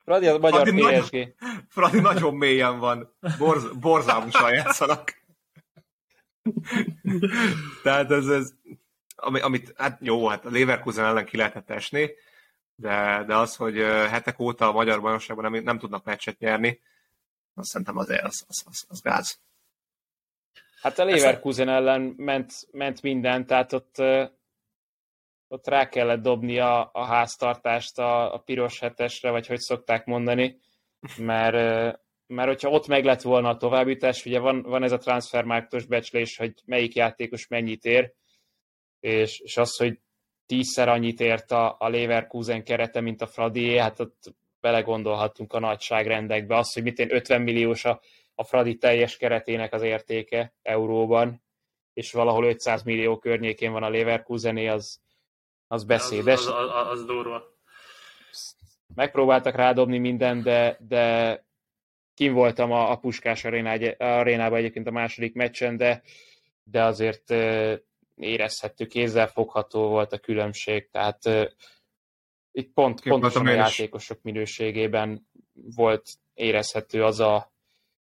Fradi 0.03 0.27
az 0.27 0.39
magyar 0.39 0.67
Fradi 0.67 0.99
PSG. 0.99 1.13
Nagyon, 1.13 1.33
Fradi 1.69 1.99
nagyon 1.99 2.35
mélyen 2.35 2.79
van. 2.79 3.15
Borz, 3.37 3.63
borzalmusan 3.71 4.53
játszanak. 4.53 5.21
Tehát 7.83 8.11
ez, 8.11 8.27
ez 8.27 8.53
ami, 9.15 9.39
amit, 9.39 9.73
hát 9.77 9.97
jó, 10.01 10.27
hát 10.27 10.45
a 10.45 10.49
Leverkusen 10.51 11.05
ellen 11.05 11.25
ki 11.25 11.37
lehetett 11.37 11.69
esni, 11.69 12.11
de, 12.75 13.23
de 13.27 13.35
az, 13.35 13.55
hogy 13.55 13.77
hetek 14.09 14.39
óta 14.39 14.67
a 14.67 14.71
magyar 14.71 15.01
bajnokságban 15.01 15.51
nem, 15.51 15.63
nem 15.63 15.79
tudnak 15.79 16.03
meccset 16.03 16.39
nyerni, 16.39 16.81
azt 17.55 17.69
szerintem 17.69 17.97
azért 17.97 18.23
az, 18.23 18.43
az, 18.47 18.63
az, 18.65 18.85
az 18.87 19.01
gáz. 19.01 19.39
Hát 20.83 20.99
a 20.99 21.05
Leverkusen 21.05 21.69
ellen 21.69 22.13
ment, 22.17 22.53
ment 22.71 23.01
minden, 23.01 23.45
tehát 23.45 23.73
ott, 23.73 23.95
ott 25.47 25.67
rá 25.67 25.89
kellett 25.89 26.21
dobni 26.21 26.59
a, 26.59 26.89
a 26.93 27.05
háztartást 27.05 27.99
a, 27.99 28.33
a 28.33 28.37
piros 28.37 28.79
hetesre, 28.79 29.29
vagy 29.29 29.47
hogy 29.47 29.59
szokták 29.59 30.05
mondani, 30.05 30.59
mert, 31.17 31.55
mert 32.27 32.47
hogyha 32.47 32.69
ott 32.69 32.87
meg 32.87 33.05
lett 33.05 33.21
volna 33.21 33.49
a 33.49 33.57
továbbítás, 33.57 34.25
ugye 34.25 34.39
van, 34.39 34.61
van 34.61 34.83
ez 34.83 34.91
a 34.91 34.97
transfermárktos 34.97 35.85
becslés, 35.85 36.37
hogy 36.37 36.53
melyik 36.65 36.95
játékos 36.95 37.47
mennyit 37.47 37.85
ér, 37.85 38.13
és, 38.99 39.39
és 39.39 39.57
az, 39.57 39.77
hogy 39.77 39.99
tízszer 40.45 40.89
annyit 40.89 41.19
ért 41.19 41.51
a, 41.51 41.75
a 41.79 41.89
Leverkusen 41.89 42.63
kerete, 42.63 43.01
mint 43.01 43.21
a 43.21 43.27
Fradi, 43.27 43.77
hát 43.77 43.99
ott 43.99 44.35
belegondolhatunk 44.59 45.53
a 45.53 45.59
nagyságrendekbe. 45.59 46.57
Az, 46.57 46.73
hogy 46.73 46.83
mit 46.83 46.99
én 46.99 47.13
50 47.13 47.41
milliós 47.41 47.85
a 47.85 48.01
a 48.35 48.43
Fradi 48.43 48.77
teljes 48.77 49.17
keretének 49.17 49.73
az 49.73 49.81
értéke 49.81 50.53
euróban, 50.61 51.43
és 51.93 52.11
valahol 52.11 52.45
500 52.45 52.83
millió 52.83 53.17
környékén 53.17 53.71
van 53.71 53.83
a 53.83 53.89
Leverkusené, 53.89 54.67
az, 54.67 55.01
az 55.67 55.83
beszédes. 55.83 56.39
Az, 56.39 56.47
az, 56.47 56.69
az, 56.73 56.87
az 56.87 57.05
durva. 57.05 57.43
Megpróbáltak 58.95 59.55
rádobni 59.55 59.97
mindent, 59.97 60.43
de, 60.43 60.77
de 60.79 61.45
kim 62.13 62.33
voltam 62.33 62.71
a, 62.71 62.91
a 62.91 62.97
Puskás 62.97 63.45
arénában 63.97 64.57
egyébként 64.57 64.87
a 64.87 64.91
második 64.91 65.33
meccsen, 65.33 65.77
de, 65.77 66.01
de 66.63 66.83
azért 66.83 67.33
érezhettük, 68.15 68.87
kézzel 68.87 69.27
fogható 69.27 69.87
volt 69.87 70.13
a 70.13 70.17
különbség, 70.17 70.89
tehát 70.89 71.25
itt 72.51 72.73
pont, 72.73 73.01
pontosan 73.01 73.47
a 73.47 73.51
játékosok 73.51 74.21
minőségében 74.21 75.27
volt 75.53 76.09
érezhető 76.33 77.03
az 77.03 77.19
a, 77.19 77.52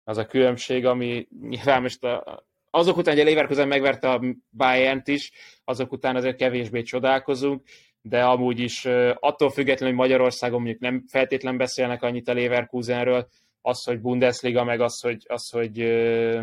az 0.09 0.19
a 0.19 0.27
különbség, 0.27 0.87
ami 0.87 1.29
nyilván 1.41 1.83
most 1.83 2.05
a, 2.05 2.45
azok 2.71 2.97
után, 2.97 3.15
hogy 3.15 3.27
a 3.27 3.29
Leverkusen 3.29 3.69
megverte 3.69 4.11
a 4.11 4.23
bayern 4.51 5.03
is, 5.05 5.33
azok 5.65 5.93
után 5.93 6.17
azért 6.17 6.37
kevésbé 6.37 6.83
csodálkozunk, 6.83 7.63
de 8.01 8.25
amúgy 8.25 8.59
is 8.59 8.85
attól 9.15 9.51
függetlenül, 9.51 9.95
hogy 9.95 10.05
Magyarországon 10.05 10.61
mondjuk 10.61 10.81
nem 10.81 11.05
feltétlen 11.09 11.57
beszélnek 11.57 12.03
annyit 12.03 12.29
a 12.29 12.35
Leverkusenről, 12.35 13.29
az, 13.63 13.85
hogy 13.85 14.01
Bundesliga, 14.01 14.65
meg 14.65 14.81
az, 14.81 15.01
hogy, 15.01 15.25
az, 15.27 15.51
hogy 15.51 15.73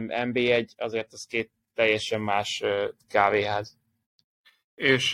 NB1, 0.07 0.67
azért 0.77 1.13
az 1.13 1.25
két 1.29 1.51
teljesen 1.73 2.21
más 2.21 2.63
kávéház. 3.09 3.77
És 4.75 5.13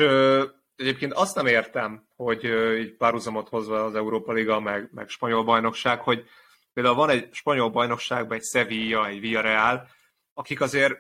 egyébként 0.76 1.14
azt 1.14 1.36
nem 1.36 1.46
értem, 1.46 2.06
hogy 2.16 2.44
így 2.80 2.96
párhuzamot 2.96 3.50
hozva 3.50 3.84
az 3.84 3.96
Európa 3.96 4.32
Liga, 4.32 4.60
meg, 4.60 4.90
meg 4.94 5.10
spanyol 5.10 5.44
bajnokság, 5.44 6.00
hogy 6.00 6.26
Például 6.74 6.96
van 6.96 7.10
egy 7.10 7.34
spanyol 7.34 7.70
bajnokságban 7.70 8.38
egy 8.38 8.44
Sevilla, 8.44 9.08
egy 9.08 9.20
Villarreal, 9.20 9.88
akik 10.34 10.62
azért 10.62 10.96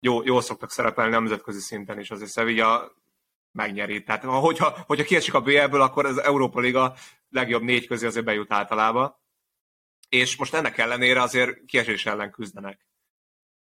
jó, 0.00 0.22
jól 0.22 0.40
szoktak 0.40 0.70
szerepelni 0.70 1.10
nemzetközi 1.10 1.60
szinten 1.60 1.98
is, 1.98 2.10
azért 2.10 2.32
Sevilla 2.32 2.92
megnyeri. 3.52 4.02
Tehát 4.02 4.24
hogyha, 4.24 4.76
hogyha 4.86 5.04
kiesik 5.04 5.34
a 5.34 5.40
BL-ből, 5.40 5.80
akkor 5.80 6.06
az 6.06 6.18
Európa 6.18 6.60
Liga 6.60 6.94
legjobb 7.30 7.62
négy 7.62 7.86
közé 7.86 8.06
azért 8.06 8.24
bejut 8.24 8.52
általában. 8.52 9.16
És 10.08 10.36
most 10.36 10.54
ennek 10.54 10.78
ellenére 10.78 11.22
azért 11.22 11.64
kiesés 11.64 12.06
ellen 12.06 12.30
küzdenek. 12.30 12.86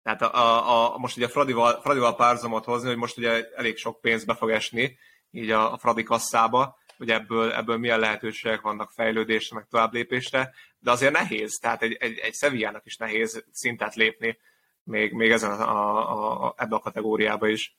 Tehát 0.02 0.22
a, 0.22 0.34
a, 0.34 0.94
a, 0.94 0.98
most 0.98 1.16
ugye 1.16 1.28
Fradival, 1.28 1.80
Fradival 1.80 2.16
párhuzamot 2.16 2.64
hozni, 2.64 2.88
hogy 2.88 2.96
most 2.96 3.18
ugye 3.18 3.48
elég 3.54 3.76
sok 3.76 4.00
pénz 4.00 4.24
be 4.24 4.34
fog 4.34 4.50
esni 4.50 4.98
így 5.30 5.50
a, 5.50 5.72
a 5.72 5.78
Fradi 5.78 6.02
kasszába, 6.02 6.78
hogy 6.96 7.10
ebből, 7.10 7.52
ebből 7.52 7.78
milyen 7.78 7.98
lehetőségek 7.98 8.60
vannak 8.60 8.90
fejlődésre, 8.90 9.56
meg 9.56 9.66
tovább 9.66 9.92
lépésre, 9.92 10.54
de 10.80 10.90
azért 10.90 11.12
nehéz, 11.12 11.58
tehát 11.58 11.82
egy, 11.82 11.96
egy, 12.00 12.18
egy 12.18 12.34
Sevillának 12.34 12.86
is 12.86 12.96
nehéz 12.96 13.44
szintet 13.50 13.94
lépni, 13.94 14.38
még, 14.82 15.12
még 15.12 15.30
ezen 15.30 15.50
a, 15.50 15.70
a, 15.70 16.46
a, 16.46 16.54
ebbe 16.56 16.76
a 16.76 16.80
kategóriába 16.80 17.48
is. 17.48 17.78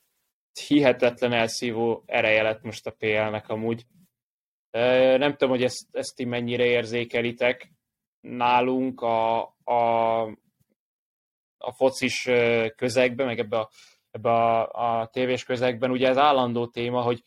Hihetetlen 0.66 1.32
elszívó 1.32 2.02
ereje 2.06 2.42
lett 2.42 2.62
most 2.62 2.86
a 2.86 2.90
PL-nek 2.90 3.48
amúgy. 3.48 3.86
Nem 4.70 5.30
tudom, 5.30 5.48
hogy 5.48 5.62
ezt, 5.62 5.86
ezt 5.92 6.16
ti 6.16 6.24
mennyire 6.24 6.64
érzékelitek. 6.64 7.72
Nálunk 8.20 9.00
a, 9.00 9.40
a, 9.64 10.22
a 11.58 11.72
focis 11.72 12.28
közegben, 12.76 13.26
meg 13.26 13.38
ebbe 13.38 13.58
a, 13.58 13.70
ebbe 14.10 14.30
a, 14.30 15.00
a 15.00 15.06
tévés 15.06 15.44
közegben, 15.44 15.90
ugye 15.90 16.08
ez 16.08 16.18
állandó 16.18 16.66
téma, 16.66 17.02
hogy 17.02 17.22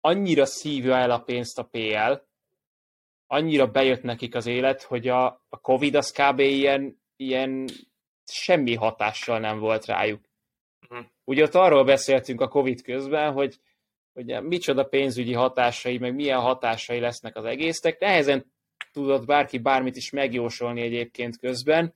annyira 0.00 0.46
szívja 0.46 0.96
el 0.96 1.10
a 1.10 1.18
pénzt 1.18 1.58
a 1.58 1.62
PL, 1.62 2.30
annyira 3.32 3.66
bejött 3.66 4.02
nekik 4.02 4.34
az 4.34 4.46
élet, 4.46 4.82
hogy 4.82 5.08
a, 5.08 5.24
a 5.48 5.60
Covid 5.60 5.94
az 5.94 6.10
kb. 6.10 6.38
ilyen, 6.38 7.02
ilyen 7.16 7.68
semmi 8.24 8.74
hatással 8.74 9.38
nem 9.38 9.58
volt 9.58 9.84
rájuk. 9.84 10.20
Uh-huh. 10.88 11.06
Ugye 11.24 11.42
ott 11.42 11.54
arról 11.54 11.84
beszéltünk 11.84 12.40
a 12.40 12.48
Covid 12.48 12.82
közben, 12.82 13.32
hogy, 13.32 13.58
hogy 14.12 14.42
micsoda 14.42 14.84
pénzügyi 14.84 15.32
hatásai, 15.32 15.98
meg 15.98 16.14
milyen 16.14 16.40
hatásai 16.40 17.00
lesznek 17.00 17.36
az 17.36 17.44
egésznek. 17.44 17.98
Nehezen 17.98 18.52
tudott 18.92 19.26
bárki 19.26 19.58
bármit 19.58 19.96
is 19.96 20.10
megjósolni 20.10 20.80
egyébként 20.80 21.38
közben, 21.38 21.94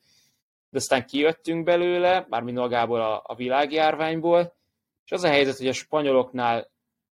de 0.71 0.79
aztán 0.79 1.07
kijöttünk 1.07 1.65
belőle, 1.65 2.27
mármint 2.29 2.59
magából 2.59 3.01
a, 3.01 3.23
a 3.27 3.35
világjárványból, 3.35 4.57
és 5.05 5.13
az 5.13 5.25
a 5.25 5.29
helyzet, 5.29 5.57
hogy 5.57 5.69
a 5.69 5.73
spanyoloknál 5.73 6.71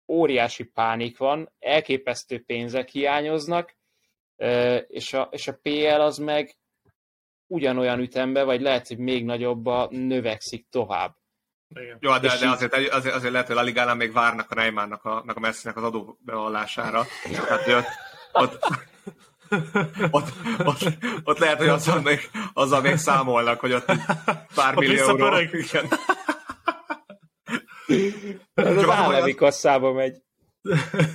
óriási 0.08 0.64
pánik 0.64 1.18
van, 1.18 1.52
elképesztő 1.58 2.42
pénzek 2.44 2.88
hiányoznak, 2.88 3.78
és 4.86 5.12
a, 5.12 5.28
és 5.30 5.48
a 5.48 5.58
PL 5.62 6.00
az 6.00 6.18
meg 6.18 6.56
ugyanolyan 7.46 7.98
ütembe, 7.98 8.42
vagy 8.42 8.60
lehet, 8.60 8.88
hogy 8.88 8.98
még 8.98 9.24
nagyobba 9.24 9.88
növekszik 9.90 10.66
tovább. 10.70 11.14
Igen. 11.68 11.96
Jó, 12.00 12.12
de, 12.12 12.18
de 12.18 12.48
azért, 12.48 12.74
azért, 12.74 13.14
azért 13.14 13.32
lehet, 13.32 13.46
hogy 13.46 13.56
a 13.56 13.62
Ligánál 13.62 13.94
még 13.94 14.12
várnak 14.12 14.50
a 14.50 14.54
Neymarnak, 14.54 15.04
a, 15.04 15.24
a 15.26 15.40
Messinek 15.40 15.76
az 15.76 15.82
adóbevallására. 15.82 17.06
Tehát, 17.32 17.68
ott, 17.68 17.86
ott, 18.32 18.58
ott, 20.10 20.28
ott, 20.64 20.78
ott, 21.24 21.38
lehet, 21.38 21.58
hogy 21.58 21.68
azzal 21.68 22.00
még, 22.00 22.30
azzal 22.52 22.80
még 22.80 22.96
számolnak, 22.96 23.60
hogy 23.60 23.72
ott 23.72 23.84
pár 24.54 24.76
ott 24.76 24.78
millió 24.78 25.08
euró. 25.08 25.38
Igen. 25.38 25.88
Ez 28.54 28.76
az 28.76 28.88
állami 28.88 29.34
kasszába 29.34 29.92
megy. 29.92 30.22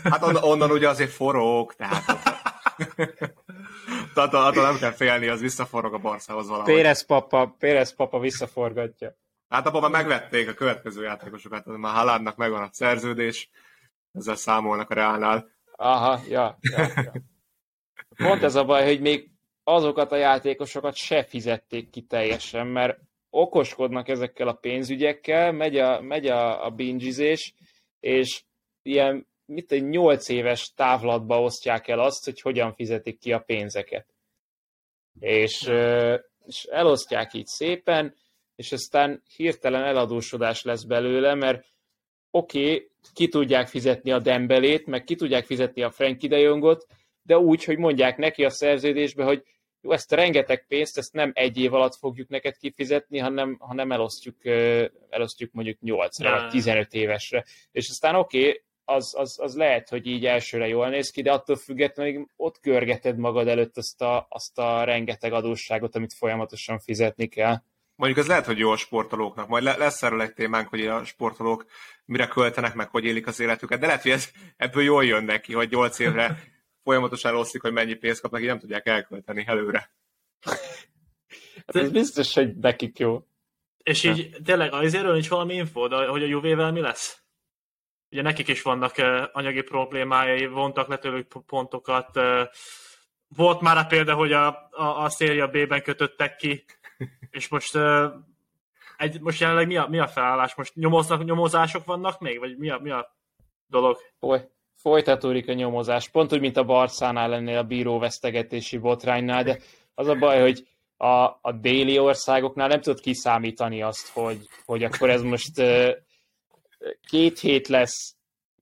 Hát 0.03 0.23
onnan, 0.23 0.43
onnan 0.43 0.71
ugye 0.71 0.89
azért 0.89 1.11
forog, 1.11 1.73
tehát 1.73 2.05
tehát 2.05 2.54
attól 4.15 4.63
nem 4.63 4.77
kell 4.77 4.91
félni, 4.91 5.27
az 5.27 5.39
visszaforog 5.39 5.93
a 5.93 5.97
Barszához 5.97 6.47
valahogy. 6.47 6.73
Pérez 6.73 7.05
papa, 7.05 7.55
Pérez 7.59 7.95
papa 7.95 8.19
visszaforgatja. 8.19 9.15
Hát 9.49 9.65
abban 9.65 9.81
már 9.81 9.91
megvették 9.91 10.49
a 10.49 10.53
következő 10.53 11.03
játékosokat, 11.03 11.65
már 11.65 11.95
Haládnak 11.95 12.35
megvan 12.35 12.61
a 12.61 12.69
szerződés, 12.71 13.49
ezzel 14.11 14.35
számolnak 14.35 14.89
a 14.89 14.93
Reálnál. 14.93 15.49
Aha, 15.75 16.19
ja, 16.29 16.57
ja, 16.61 16.87
ja. 16.95 17.11
Pont 18.15 18.43
ez 18.43 18.55
a 18.55 18.65
baj, 18.65 18.85
hogy 18.85 19.01
még 19.01 19.29
azokat 19.63 20.11
a 20.11 20.15
játékosokat 20.15 20.95
se 20.95 21.23
fizették 21.23 21.89
ki 21.89 22.01
teljesen, 22.01 22.67
mert 22.67 22.99
okoskodnak 23.29 24.07
ezekkel 24.07 24.47
a 24.47 24.53
pénzügyekkel, 24.53 25.51
megy 25.51 25.77
a, 25.77 26.01
megy 26.01 26.27
a, 26.27 26.65
a 26.65 26.69
bingizés, 26.69 27.53
és 27.99 28.43
ilyen 28.81 29.27
mit 29.45 29.71
egy 29.71 29.83
8 29.83 30.29
éves 30.29 30.73
távlatba 30.75 31.41
osztják 31.41 31.87
el 31.87 31.99
azt, 31.99 32.25
hogy 32.25 32.41
hogyan 32.41 32.73
fizetik 32.73 33.19
ki 33.19 33.31
a 33.31 33.39
pénzeket. 33.39 34.05
És, 35.19 35.71
és 36.45 36.63
elosztják 36.63 37.33
így 37.33 37.45
szépen, 37.45 38.15
és 38.55 38.71
aztán 38.71 39.23
hirtelen 39.35 39.83
eladósodás 39.83 40.63
lesz 40.63 40.83
belőle, 40.83 41.33
mert 41.33 41.65
oké, 42.31 42.73
okay, 42.73 42.89
ki 43.13 43.27
tudják 43.27 43.67
fizetni 43.67 44.11
a 44.11 44.19
Dembelét, 44.19 44.85
meg 44.85 45.03
ki 45.03 45.15
tudják 45.15 45.45
fizetni 45.45 45.81
a 45.81 45.91
Frankie 45.91 46.29
de 46.29 46.37
Jongot, 46.37 46.87
de 47.21 47.37
úgy, 47.37 47.63
hogy 47.63 47.77
mondják 47.77 48.17
neki 48.17 48.45
a 48.45 48.49
szerződésbe, 48.49 49.23
hogy 49.23 49.43
jó, 49.81 49.91
ezt 49.91 50.11
a 50.11 50.15
rengeteg 50.15 50.65
pénzt, 50.67 50.97
ezt 50.97 51.13
nem 51.13 51.31
egy 51.33 51.57
év 51.57 51.73
alatt 51.73 51.95
fogjuk 51.95 52.29
neked 52.29 52.57
kifizetni, 52.57 53.17
hanem, 53.17 53.57
hanem 53.59 53.91
elosztjuk, 53.91 54.45
elosztjuk 55.09 55.51
mondjuk 55.51 55.77
8-ra, 55.81 56.39
vagy 56.41 56.49
15 56.49 56.93
évesre. 56.93 57.45
És 57.71 57.89
aztán 57.89 58.15
oké, 58.15 58.39
okay, 58.39 58.63
az, 58.85 59.13
az, 59.17 59.39
az 59.39 59.55
lehet, 59.55 59.89
hogy 59.89 60.07
így 60.07 60.25
elsőre 60.25 60.67
jól 60.67 60.89
néz 60.89 61.09
ki, 61.09 61.21
de 61.21 61.31
attól 61.31 61.55
függetlenül 61.55 62.27
ott 62.35 62.59
görgeted 62.61 63.17
magad 63.17 63.47
előtt 63.47 63.77
azt 63.77 64.01
a, 64.01 64.25
azt 64.29 64.57
a 64.57 64.83
rengeteg 64.83 65.33
adósságot, 65.33 65.95
amit 65.95 66.13
folyamatosan 66.13 66.79
fizetni 66.79 67.27
kell. 67.27 67.61
Mondjuk 67.95 68.19
ez 68.19 68.27
lehet, 68.27 68.45
hogy 68.45 68.57
jó 68.57 68.71
a 68.71 68.77
sportolóknak, 68.77 69.47
majd 69.47 69.63
lesz 69.63 70.03
erről 70.03 70.21
egy 70.21 70.33
témánk, 70.33 70.67
hogy 70.67 70.87
a 70.87 71.05
sportolók 71.05 71.65
mire 72.05 72.27
költenek, 72.27 72.73
meg 72.73 72.89
hogy 72.89 73.03
élik 73.03 73.27
az 73.27 73.39
életüket, 73.39 73.79
de 73.79 73.85
lehet, 73.85 74.01
hogy 74.01 74.11
ez, 74.11 74.29
ebből 74.57 74.83
jól 74.83 75.05
jön 75.05 75.23
neki, 75.23 75.53
hogy 75.53 75.69
8 75.69 75.99
évre 75.99 76.43
folyamatosan 76.83 77.31
rosszik, 77.31 77.61
hogy 77.61 77.71
mennyi 77.71 77.93
pénzt 77.93 78.21
kapnak, 78.21 78.41
így 78.41 78.47
nem 78.47 78.59
tudják 78.59 78.87
elkölteni 78.87 79.43
előre. 79.47 79.91
Hát 81.65 81.75
ez 81.75 81.91
biztos, 81.91 82.33
hogy 82.33 82.55
nekik 82.55 82.99
jó. 82.99 83.25
És 83.83 84.03
így 84.03 84.37
tényleg 84.43 84.73
azért 84.73 85.11
nincs 85.11 85.29
valami 85.29 85.53
info, 85.53 85.87
de 85.87 85.95
hogy 85.95 86.23
a 86.23 86.27
Juvével 86.27 86.71
mi 86.71 86.79
lesz? 86.79 87.24
Ugye 88.15 88.23
nekik 88.23 88.47
is 88.47 88.61
vannak 88.61 88.93
anyagi 89.31 89.61
problémái, 89.61 90.47
vontak 90.47 90.87
le 90.87 90.97
tőlük 90.97 91.27
pontokat. 91.45 92.19
Volt 93.35 93.61
már 93.61 93.77
a 93.77 93.85
példa, 93.85 94.13
hogy 94.13 94.31
a, 94.31 94.47
a, 94.71 95.03
a 95.03 95.09
széria 95.09 95.47
B-ben 95.47 95.81
kötöttek 95.81 96.35
ki, 96.35 96.65
és 97.29 97.47
most 97.47 97.77
egy, 98.97 99.21
most 99.21 99.39
jelenleg 99.39 99.67
mi 99.67 99.77
a, 99.77 99.87
mi 99.87 99.99
a 99.99 100.07
felállás? 100.07 100.55
Most 100.55 100.75
nyomoznak, 100.75 101.25
nyomozások 101.25 101.85
vannak 101.85 102.19
még? 102.19 102.39
Vagy 102.39 102.57
mi 102.57 102.69
a, 102.69 102.79
mi 102.81 102.89
a 102.89 103.15
dolog? 103.67 103.97
Foly, 104.19 104.47
folytatódik 104.75 105.49
a 105.49 105.53
nyomozás. 105.53 106.09
Pont 106.09 106.33
úgy, 106.33 106.39
mint 106.39 106.57
a 106.57 106.63
Barszánál 106.63 107.29
lennél 107.29 107.57
a 107.57 107.63
bíró 107.63 107.99
vesztegetési 107.99 108.77
botránynál, 108.77 109.43
de 109.43 109.59
az 109.93 110.07
a 110.07 110.15
baj, 110.15 110.41
hogy 110.41 110.67
a, 110.97 111.23
a 111.41 111.51
déli 111.61 111.99
országoknál 111.99 112.67
nem 112.67 112.81
tudod 112.81 112.99
kiszámítani 112.99 113.81
azt, 113.81 114.09
hogy, 114.13 114.47
hogy 114.65 114.83
akkor 114.83 115.09
ez 115.09 115.21
most 115.21 115.61
két 117.07 117.39
hét 117.39 117.67
lesz, 117.67 118.15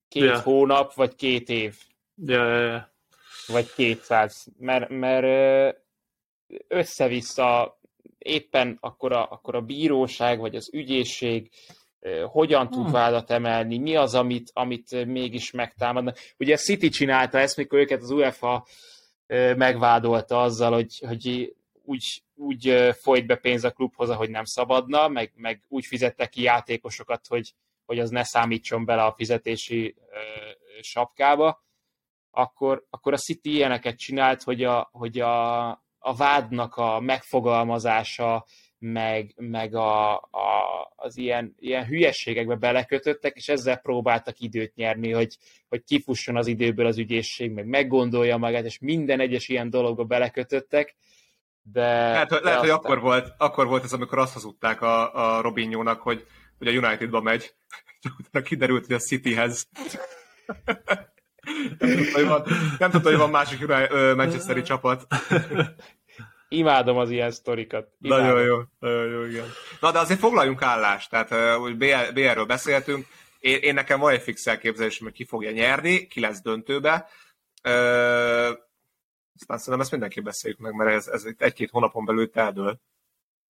két 0.08 0.24
yeah. 0.24 0.44
hónap, 0.44 0.94
vagy 0.94 1.16
két 1.16 1.50
év. 1.50 1.76
Yeah, 2.26 2.48
yeah, 2.48 2.62
yeah. 2.62 2.82
Vagy 3.48 3.74
kétszáz. 3.74 4.48
Mert, 4.58 4.90
mert 4.90 5.76
össze-vissza 6.68 7.80
éppen 8.18 8.78
akkor 8.80 9.12
a, 9.12 9.32
akkor 9.32 9.56
a 9.56 9.62
bíróság, 9.62 10.40
vagy 10.40 10.56
az 10.56 10.70
ügyészség 10.74 11.52
hogyan 12.26 12.70
tud 12.70 12.84
hmm. 12.84 12.92
vádat 12.92 13.32
emelni, 13.32 13.78
mi 13.78 13.96
az, 13.96 14.16
amit, 14.16 14.50
amit 14.54 15.06
mégis 15.06 15.52
megtámadnak. 15.52 16.18
Ugye 16.38 16.54
a 16.54 16.58
City 16.58 16.90
csinálta 16.90 17.38
ezt, 17.40 17.58
mikor 17.58 17.80
őket 17.80 18.02
az 18.02 18.10
UEFA 18.10 18.68
megvádolta 19.56 20.42
azzal, 20.42 20.74
hogy, 20.74 21.00
hogy 21.08 21.54
úgy, 21.84 22.24
úgy 22.36 22.94
folyt 23.02 23.26
be 23.26 23.36
pénz 23.36 23.64
a 23.64 23.72
klubhoz, 23.72 24.10
ahogy 24.10 24.30
nem 24.30 24.46
szabadna, 24.46 25.08
meg, 25.08 25.32
meg 25.36 25.64
úgy 25.68 25.86
fizettek 25.86 26.30
ki 26.30 26.42
játékosokat, 26.42 27.28
hogy, 27.28 27.54
hogy 27.94 28.02
az 28.02 28.10
ne 28.10 28.24
számítson 28.24 28.86
bele 28.86 29.04
a 29.04 29.14
fizetési 29.18 29.96
ö, 30.10 30.82
sapkába, 30.82 31.64
akkor, 32.32 32.86
akkor 32.90 33.14
a 33.14 33.18
City 33.18 33.54
ilyeneket 33.54 33.98
csinált, 33.98 34.44
hogy 34.44 34.64
a, 34.64 34.90
hogy 34.92 35.20
a, 35.20 35.70
a 36.00 36.16
vádnak 36.18 36.76
a 36.76 37.00
megfogalmazása, 37.00 38.46
meg, 38.80 39.34
meg 39.36 39.76
a, 39.76 40.16
a, 40.16 40.94
az 40.96 41.18
ilyen, 41.18 41.56
ilyen 41.60 41.86
hülyességekbe 41.86 42.56
belekötöttek, 42.56 43.36
és 43.36 43.50
ezzel 43.50 43.78
próbáltak 43.78 44.40
időt 44.40 44.76
nyerni, 44.76 45.12
hogy, 45.12 45.38
hogy 45.70 45.84
kifusson 45.84 46.38
az 46.38 46.48
időből 46.48 46.86
az 46.86 46.98
ügyészség, 46.98 47.52
meg 47.52 47.66
meggondolja 47.66 48.38
magát, 48.38 48.66
és 48.66 48.80
minden 48.80 49.20
egyes 49.20 49.48
ilyen 49.48 49.70
dologba 49.70 50.04
belekötöttek. 50.04 50.96
De, 51.62 51.82
lehet, 51.82 52.30
de 52.30 52.40
lehet 52.40 52.46
aztán... 52.46 52.60
hogy 52.60 52.70
akkor 52.70 53.00
volt, 53.00 53.34
akkor 53.38 53.68
volt 53.68 53.84
ez, 53.84 53.94
amikor 53.94 54.18
azt 54.18 54.34
hazudták 54.34 54.82
a, 54.82 55.14
a 55.38 55.42
Robinho-nak, 55.42 56.02
hogy 56.02 56.26
hogy 56.64 56.76
a 56.76 56.88
Unitedba 56.88 57.22
megy, 57.22 57.54
csak 58.02 58.14
utána 58.20 58.46
kiderült, 58.46 58.86
hogy 58.86 58.96
a 58.96 59.00
Cityhez. 59.00 59.68
nem 61.80 61.96
tudta, 61.96 62.14
hogy 62.14 62.28
van, 62.28 62.44
nem 62.80 62.92
tudta, 62.92 63.10
hogy 63.10 63.18
van 63.18 63.30
másik 63.30 63.66
Manchesteri 64.16 64.62
csapat. 64.62 65.08
Imádom 66.48 66.98
az 66.98 67.10
ilyen 67.10 67.32
sztorikat. 67.32 67.88
Imádom. 68.02 68.26
Nagyon 68.26 68.44
jó, 68.44 68.62
nagyon 68.80 69.08
jó, 69.08 69.24
igen. 69.24 69.46
Na, 69.80 69.92
de 69.92 70.00
azért 70.00 70.20
foglaljunk 70.20 70.62
állást, 70.62 71.10
tehát 71.10 71.56
hogy 71.56 71.78
BL, 71.78 72.12
BL-ről 72.14 72.46
beszéltünk, 72.46 73.06
én, 73.40 73.58
én 73.62 73.74
nekem 73.74 74.00
van 74.00 74.14
egy 74.14 74.22
fix 74.22 74.48
elképzelésem, 74.48 75.04
hogy 75.04 75.16
ki 75.16 75.26
fogja 75.26 75.52
nyerni, 75.52 76.08
ki 76.08 76.20
lesz 76.20 76.42
döntőbe. 76.42 77.08
Ö, 77.62 77.72
aztán 79.40 79.58
szerintem 79.58 79.80
ezt 79.80 79.92
mindenki 79.92 80.20
beszéljük 80.20 80.60
meg, 80.60 80.74
mert 80.74 80.92
ez, 80.92 81.08
ez 81.08 81.26
egy-két 81.38 81.70
hónapon 81.70 82.06
belül 82.06 82.30
eldől. 82.34 82.80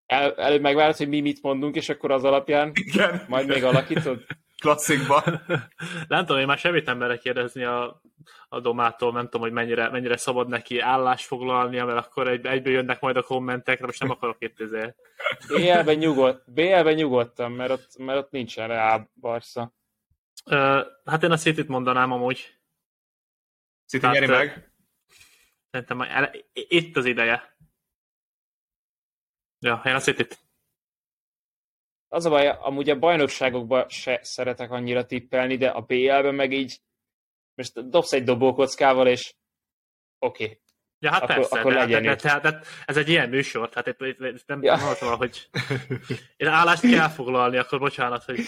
El, 0.05 0.35
előbb 0.35 0.61
megvárod, 0.61 0.95
hogy 0.95 1.07
mi 1.07 1.19
mit 1.19 1.41
mondunk, 1.41 1.75
és 1.75 1.89
akkor 1.89 2.11
az 2.11 2.23
alapján 2.23 2.71
Igen. 2.73 3.25
majd 3.27 3.47
még 3.47 3.63
alakítod? 3.63 4.25
Klasszikban. 4.63 5.23
nem 6.07 6.25
tudom, 6.25 6.41
én 6.41 6.47
már 6.47 6.57
semmit 6.57 6.85
nem 6.85 6.97
merek 6.97 7.19
kérdezni 7.19 7.63
a, 7.63 8.01
a 8.49 8.59
domától, 8.59 9.11
nem 9.11 9.23
tudom, 9.23 9.41
hogy 9.41 9.51
mennyire, 9.51 9.89
mennyire 9.89 10.17
szabad 10.17 10.47
neki 10.47 10.79
állást 10.79 11.25
foglalnia, 11.25 11.85
mert 11.85 12.05
akkor 12.05 12.27
egy, 12.27 12.45
egyből 12.45 12.73
jönnek 12.73 13.01
majd 13.01 13.17
a 13.17 13.21
kommentek, 13.21 13.79
de 13.79 13.85
most 13.85 13.99
nem 13.99 14.09
akarok 14.09 14.37
itt 14.39 14.61
ezért. 14.61 14.95
BL-ben 15.47 15.97
nyugodt, 15.97 16.53
BL-ben 16.53 16.93
nyugodtam, 16.93 17.53
mert 17.53 17.71
ott, 17.71 17.97
mert 17.97 18.19
ott 18.19 18.31
nincsen 18.31 18.67
Real 18.67 19.09
Barca. 19.19 19.73
Uh, 20.45 20.81
hát 21.05 21.23
én 21.23 21.31
a 21.31 21.37
City-t 21.37 21.67
mondanám 21.67 22.11
amúgy. 22.11 22.57
City 23.87 24.07
nyeri 24.07 24.25
meg? 24.25 24.71
Szerintem 25.71 26.29
itt 26.53 26.97
az 26.97 27.05
ideje. 27.05 27.52
Ja, 29.63 29.81
én 29.85 29.93
a 29.93 29.99
City-t. 29.99 30.39
Az 32.07 32.25
a 32.25 32.29
baj, 32.29 32.47
amúgy 32.47 32.89
a 32.89 32.99
bajnokságokban 32.99 33.89
se 33.89 34.19
szeretek 34.21 34.71
annyira 34.71 35.05
tippelni, 35.05 35.57
de 35.57 35.67
a 35.67 35.81
BL-ben 35.81 36.35
meg 36.35 36.51
így 36.51 36.79
most 37.55 37.89
dobsz 37.89 38.13
egy 38.13 38.23
dobókockával, 38.23 39.07
és 39.07 39.33
oké. 40.19 40.43
Okay. 40.43 40.61
Ja, 40.99 41.11
hát 41.11 41.21
akkor, 41.21 41.35
persze, 41.35 41.59
akkor 41.59 41.73
de, 41.73 41.79
legyen 41.79 42.03
de, 42.03 42.15
de, 42.15 42.39
de, 42.39 42.51
de, 42.51 42.61
ez 42.85 42.97
egy 42.97 43.09
ilyen 43.09 43.29
műsor, 43.29 43.69
tehát 43.69 43.87
itt, 43.87 43.99
itt, 43.99 44.19
itt 44.19 44.47
nem 44.47 44.63
ja. 44.63 44.77
van, 44.99 45.17
hogy 45.17 45.49
én 46.37 46.47
állást 46.47 46.89
kell 46.89 47.09
foglalni, 47.09 47.57
akkor 47.57 47.79
bocsánat, 47.79 48.23
hogy... 48.23 48.39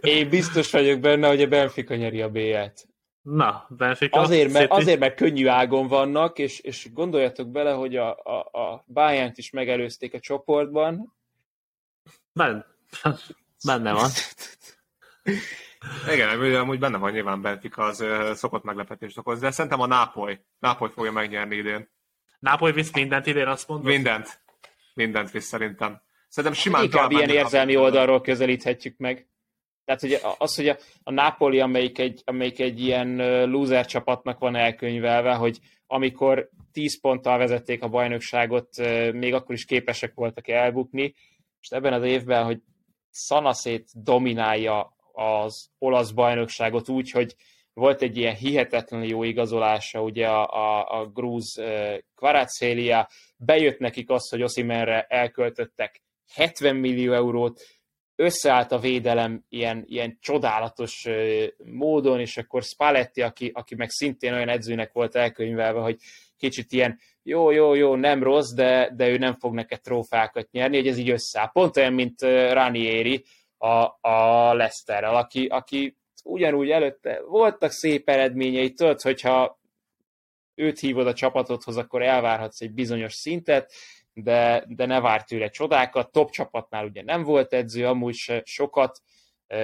én 0.00 0.28
biztos 0.28 0.70
vagyok 0.70 1.00
benne, 1.00 1.28
hogy 1.28 1.42
a 1.42 1.46
Benfica 1.46 1.94
nyeri 1.94 2.22
a 2.22 2.28
B-et. 2.28 2.93
Na, 3.24 3.66
Benfica. 3.68 4.20
Azért, 4.20 4.52
mert, 4.52 4.70
azért, 4.70 4.98
mert 4.98 5.16
könnyű 5.16 5.46
ágon 5.46 5.86
vannak, 5.86 6.38
és, 6.38 6.58
és 6.58 6.92
gondoljatok 6.92 7.48
bele, 7.48 7.72
hogy 7.72 7.96
a, 7.96 8.16
a, 8.16 8.60
a 8.60 8.84
bayern 8.86 9.32
is 9.34 9.50
megelőzték 9.50 10.14
a 10.14 10.20
csoportban. 10.20 11.14
Ben, 12.32 12.66
benne 13.66 13.92
van. 13.92 14.10
Igen, 16.12 16.54
amúgy 16.54 16.78
benne 16.78 16.98
van 16.98 17.12
nyilván 17.12 17.42
Benfica, 17.42 17.82
az 17.82 18.04
szokott 18.34 18.62
meglepetést 18.62 19.18
okoz, 19.18 19.40
de 19.40 19.50
szerintem 19.50 19.80
a 19.80 19.86
Nápoly. 19.86 20.40
Nápoly 20.58 20.90
fogja 20.90 21.12
megnyerni 21.12 21.56
idén. 21.56 21.88
Nápoly 22.38 22.72
visz 22.72 22.92
mindent 22.92 23.26
idén, 23.26 23.46
azt 23.46 23.68
mondod? 23.68 23.86
Mindent. 23.86 24.40
Mindent 24.94 25.30
visz 25.30 25.46
szerintem. 25.46 26.02
Szerintem 26.28 26.60
simán 26.60 26.82
Inkább 26.82 27.10
ilyen 27.10 27.28
érzelmi 27.28 27.76
oldalról 27.76 28.20
közelíthetjük 28.20 28.98
meg. 28.98 29.28
Tehát 29.84 30.00
hogy 30.00 30.18
az, 30.38 30.54
hogy 30.56 30.68
a, 30.68 30.76
a 31.02 31.10
Napoli, 31.10 31.60
amelyik 31.60 31.98
egy, 31.98 32.22
amelyik 32.24 32.60
egy 32.60 32.80
ilyen 32.80 33.16
loser 33.50 33.86
csapatnak 33.86 34.38
van 34.38 34.56
elkönyvelve, 34.56 35.34
hogy 35.34 35.58
amikor 35.86 36.48
10 36.72 37.00
ponttal 37.00 37.38
vezették 37.38 37.82
a 37.82 37.88
bajnokságot, 37.88 38.68
még 39.12 39.34
akkor 39.34 39.54
is 39.54 39.64
képesek 39.64 40.14
voltak 40.14 40.48
elbukni, 40.48 41.14
és 41.60 41.68
ebben 41.68 41.92
az 41.92 42.04
évben, 42.04 42.44
hogy 42.44 42.60
szanaszét 43.10 43.88
dominálja 44.02 44.96
az 45.12 45.70
olasz 45.78 46.10
bajnokságot 46.10 46.88
úgy, 46.88 47.10
hogy 47.10 47.34
volt 47.72 48.02
egy 48.02 48.16
ilyen 48.16 48.34
hihetetlen 48.34 49.02
jó 49.02 49.22
igazolása, 49.22 50.02
ugye 50.02 50.26
a, 50.28 50.48
a, 50.48 51.00
a 51.00 51.06
grúz 51.06 51.62
Kvaratszélia, 52.14 53.08
bejött 53.36 53.78
nekik 53.78 54.10
az, 54.10 54.28
hogy 54.28 54.42
Oszimenre 54.42 55.06
elköltöttek 55.08 56.02
70 56.34 56.76
millió 56.76 57.12
eurót, 57.12 57.60
összeállt 58.16 58.72
a 58.72 58.78
védelem 58.78 59.44
ilyen, 59.48 59.84
ilyen 59.86 60.18
csodálatos 60.20 61.08
módon, 61.64 62.20
és 62.20 62.36
akkor 62.36 62.62
Spalletti, 62.62 63.22
aki, 63.22 63.50
aki 63.54 63.74
meg 63.74 63.90
szintén 63.90 64.32
olyan 64.32 64.48
edzőnek 64.48 64.92
volt 64.92 65.14
elkönyvelve, 65.14 65.80
hogy 65.80 65.96
kicsit 66.36 66.72
ilyen 66.72 66.98
jó, 67.22 67.50
jó, 67.50 67.74
jó, 67.74 67.94
nem 67.94 68.22
rossz, 68.22 68.52
de, 68.52 68.92
de 68.96 69.08
ő 69.08 69.16
nem 69.16 69.34
fog 69.34 69.54
neked 69.54 69.80
trófákat 69.80 70.50
nyerni, 70.50 70.76
hogy 70.76 70.88
ez 70.88 70.98
így 70.98 71.10
összeáll. 71.10 71.50
Pont 71.52 71.76
olyan, 71.76 71.92
mint 71.92 72.20
Ranieri 72.52 73.24
a, 73.58 74.08
a 74.08 74.52
Leicesterrel, 74.54 75.16
aki, 75.16 75.46
aki 75.46 75.96
ugyanúgy 76.24 76.70
előtte 76.70 77.20
voltak 77.26 77.70
szép 77.70 78.08
eredményei, 78.08 78.72
tudod, 78.72 79.00
hogyha 79.00 79.60
őt 80.54 80.78
hívod 80.78 81.06
a 81.06 81.14
csapatodhoz, 81.14 81.76
akkor 81.76 82.02
elvárhatsz 82.02 82.60
egy 82.60 82.72
bizonyos 82.72 83.12
szintet, 83.12 83.72
de, 84.14 84.64
de 84.68 84.86
ne 84.86 85.00
vár 85.00 85.24
tőle 85.24 85.48
csodákat. 85.48 86.12
Top 86.12 86.30
csapatnál 86.30 86.84
ugye 86.84 87.02
nem 87.02 87.22
volt 87.22 87.52
edző, 87.52 87.86
amúgy 87.86 88.14
se 88.14 88.42
sokat. 88.44 89.00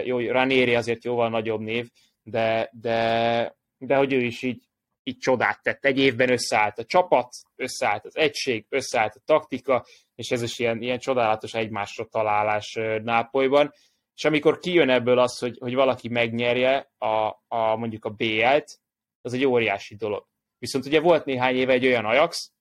Jó, 0.04 0.20
Ranieri 0.20 0.74
azért 0.74 1.04
jóval 1.04 1.28
nagyobb 1.28 1.60
név, 1.60 1.90
de, 2.22 2.70
de, 2.72 3.56
de 3.78 3.96
hogy 3.96 4.12
ő 4.12 4.20
is 4.20 4.42
így, 4.42 4.68
így 5.02 5.18
csodát 5.18 5.62
tett. 5.62 5.84
Egy 5.84 5.98
évben 5.98 6.30
összeállt 6.30 6.78
a 6.78 6.84
csapat, 6.84 7.28
összeállt 7.56 8.04
az 8.04 8.16
egység, 8.16 8.66
összeállt 8.68 9.14
a 9.14 9.22
taktika, 9.24 9.86
és 10.14 10.30
ez 10.30 10.42
is 10.42 10.58
ilyen, 10.58 10.82
ilyen 10.82 10.98
csodálatos 10.98 11.54
egymásra 11.54 12.04
találás 12.04 12.78
Nápolyban. 13.02 13.72
És 14.14 14.24
amikor 14.24 14.58
kijön 14.58 14.90
ebből 14.90 15.18
az, 15.18 15.38
hogy, 15.38 15.56
hogy 15.58 15.74
valaki 15.74 16.08
megnyerje 16.08 16.90
a, 16.98 17.42
a 17.48 17.76
mondjuk 17.76 18.04
a 18.04 18.10
BL-t, 18.10 18.80
az 19.20 19.32
egy 19.32 19.44
óriási 19.44 19.94
dolog. 19.94 20.26
Viszont 20.58 20.86
ugye 20.86 21.00
volt 21.00 21.24
néhány 21.24 21.56
éve 21.56 21.72
egy 21.72 21.86
olyan 21.86 22.04
Ajax, 22.04 22.52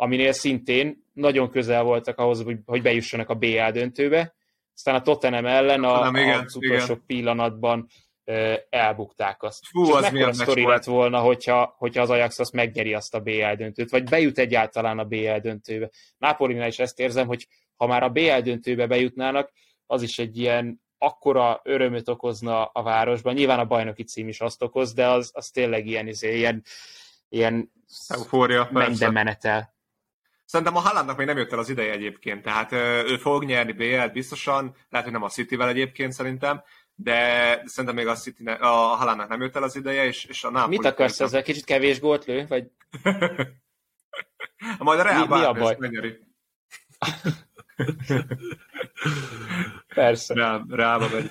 aminél 0.00 0.32
szintén 0.32 1.04
nagyon 1.12 1.50
közel 1.50 1.82
voltak 1.82 2.18
ahhoz, 2.18 2.42
hogy, 2.42 2.58
hogy 2.64 2.82
bejussanak 2.82 3.28
a 3.28 3.34
BL 3.34 3.70
döntőbe, 3.72 4.34
aztán 4.74 4.94
a 4.94 5.02
Tottenham 5.02 5.46
ellen 5.46 5.84
a, 5.84 6.00
Nem, 6.00 6.16
igen, 6.16 6.44
az 6.44 6.56
utolsó 6.56 6.84
igen. 6.84 7.02
pillanatban 7.06 7.86
elbukták 8.70 9.42
azt. 9.42 9.66
Fú, 9.66 9.84
És 9.84 9.92
az 9.92 10.02
mekkora 10.02 10.32
sztori 10.32 10.66
lett 10.66 10.84
volna, 10.84 11.18
hogyha, 11.18 11.74
hogyha 11.78 12.02
az 12.02 12.10
Ajax 12.10 12.38
azt 12.38 12.52
megnyeri 12.52 12.94
azt 12.94 13.14
a 13.14 13.20
BL 13.20 13.54
döntőt, 13.56 13.90
vagy 13.90 14.04
bejut 14.04 14.38
egyáltalán 14.38 14.98
a 14.98 15.04
BL 15.04 15.36
döntőbe. 15.40 15.90
Nápolinál 16.18 16.68
is 16.68 16.78
ezt 16.78 16.98
érzem, 16.98 17.26
hogy 17.26 17.46
ha 17.76 17.86
már 17.86 18.02
a 18.02 18.08
BL 18.08 18.40
döntőbe 18.42 18.86
bejutnának, 18.86 19.52
az 19.86 20.02
is 20.02 20.18
egy 20.18 20.38
ilyen 20.38 20.82
akkora 20.98 21.60
örömöt 21.64 22.08
okozna 22.08 22.64
a 22.64 22.82
városban. 22.82 23.34
Nyilván 23.34 23.58
a 23.58 23.64
bajnoki 23.64 24.02
cím 24.04 24.28
is 24.28 24.40
azt 24.40 24.62
okoz, 24.62 24.92
de 24.92 25.08
az, 25.08 25.30
az 25.34 25.48
tényleg 25.48 25.86
ilyen, 25.86 26.06
izé, 26.06 26.36
ilyen, 26.36 26.62
ilyen 27.28 27.72
Eufória, 28.08 28.68
menetel. 29.12 29.78
Szerintem 30.50 30.76
a 30.76 30.80
Haalandnak 30.80 31.16
még 31.16 31.26
nem 31.26 31.36
jött 31.36 31.52
el 31.52 31.58
az 31.58 31.68
ideje 31.68 31.92
egyébként, 31.92 32.42
tehát 32.42 32.72
ő 33.10 33.16
fog 33.16 33.44
nyerni 33.44 33.72
BL-t 33.72 34.12
biztosan, 34.12 34.74
lehet, 34.88 35.06
hogy 35.06 35.16
nem 35.16 35.22
a 35.22 35.28
City-vel 35.28 35.68
egyébként 35.68 36.12
szerintem, 36.12 36.62
de 36.94 37.16
szerintem 37.64 37.94
még 37.94 38.06
a, 38.06 38.14
City 38.14 38.42
ne, 38.42 38.52
a 38.52 38.68
Haalandnak 38.68 39.28
nem 39.28 39.40
jött 39.40 39.56
el 39.56 39.62
az 39.62 39.76
ideje, 39.76 40.04
és, 40.04 40.24
és 40.24 40.44
a 40.44 40.50
Napoli... 40.50 40.76
Mit 40.76 40.86
akarsz 40.86 41.14
szerintem... 41.14 41.26
ezzel? 41.26 41.42
Kicsit 41.42 41.64
kevés 41.64 42.00
gólt 42.00 42.24
lő? 42.24 42.46
Vagy... 42.48 42.70
Majd 44.78 45.00
a 45.00 45.02
Real 45.02 45.26
mi, 45.26 45.36
mi 45.36 45.44
a 45.44 45.52
baj? 45.52 45.76
megnyeri. 45.78 46.18
Persze. 49.94 50.34
Real, 50.34 50.66
Realba 50.68 51.08
megy. 51.12 51.30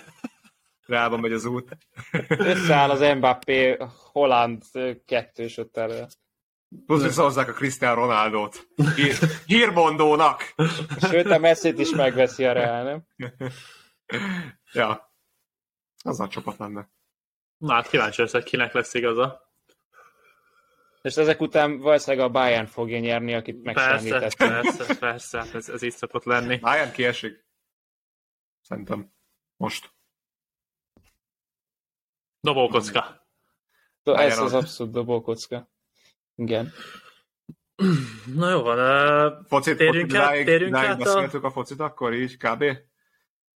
Realba 0.86 1.17
megy 1.17 1.32
az 1.32 1.45
út. 1.45 1.78
Összeáll 2.28 2.89
az 2.89 3.15
Mbappé 3.15 3.78
Holland 4.11 4.63
kettős 5.05 5.57
ott 5.57 5.78
elő. 5.78 6.05
Visszahozzák 6.70 7.49
a 7.49 7.53
Cristiano 7.53 8.01
Ronaldo-t. 8.01 8.67
Hír, 8.95 9.17
hírmondónak. 9.45 10.53
Sőt, 11.09 11.26
a 11.26 11.38
messi 11.38 11.80
is 11.80 11.89
megveszi 11.89 12.45
a 12.45 12.51
Real, 12.51 12.84
nem? 12.84 13.03
ja. 14.72 15.13
Az 16.03 16.20
a 16.20 16.28
csapat 16.28 16.57
lenne. 16.57 16.89
Na 17.57 17.74
hát 17.74 17.89
kíváncsi 17.89 18.22
leszek, 18.22 18.43
kinek 18.43 18.74
lesz 18.74 18.93
igaza. 18.93 19.51
És 21.01 21.15
ezek 21.17 21.41
után 21.41 21.80
valószínűleg 21.80 22.26
a 22.26 22.32
Bayern 22.32 22.65
fogja 22.65 22.99
nyerni, 22.99 23.34
akit 23.34 23.63
megsemmített. 23.63 24.36
Persze, 24.36 24.63
persze, 24.76 24.97
persze, 24.97 25.39
ez, 25.53 25.70
ez 25.70 25.82
így 25.82 25.93
szokott 25.93 26.24
lenni. 26.24 26.57
Bayern 26.57 26.91
kiesik. 26.91 27.45
Szerintem. 28.61 29.13
Most. 29.57 29.89
Dobókocka. 32.39 33.28
Ez 34.03 34.39
az 34.39 34.53
abszolút 34.53 34.93
dobókocka. 34.93 35.70
Igen. 36.39 36.73
Na 38.35 38.49
jó 38.49 38.61
van, 38.61 38.77
uh, 38.77 39.33
focit, 39.47 39.77
térjünk 39.77 40.09
focit, 40.09 40.25
át, 40.25 40.29
dáig, 40.29 40.45
térjünk 40.45 40.73
dáig 40.73 40.89
át 40.89 40.97
beszéltük 40.97 41.43
a... 41.43 41.47
a 41.47 41.51
focit 41.51 41.79
akkor 41.79 42.13
így, 42.13 42.37
kb. 42.37 42.63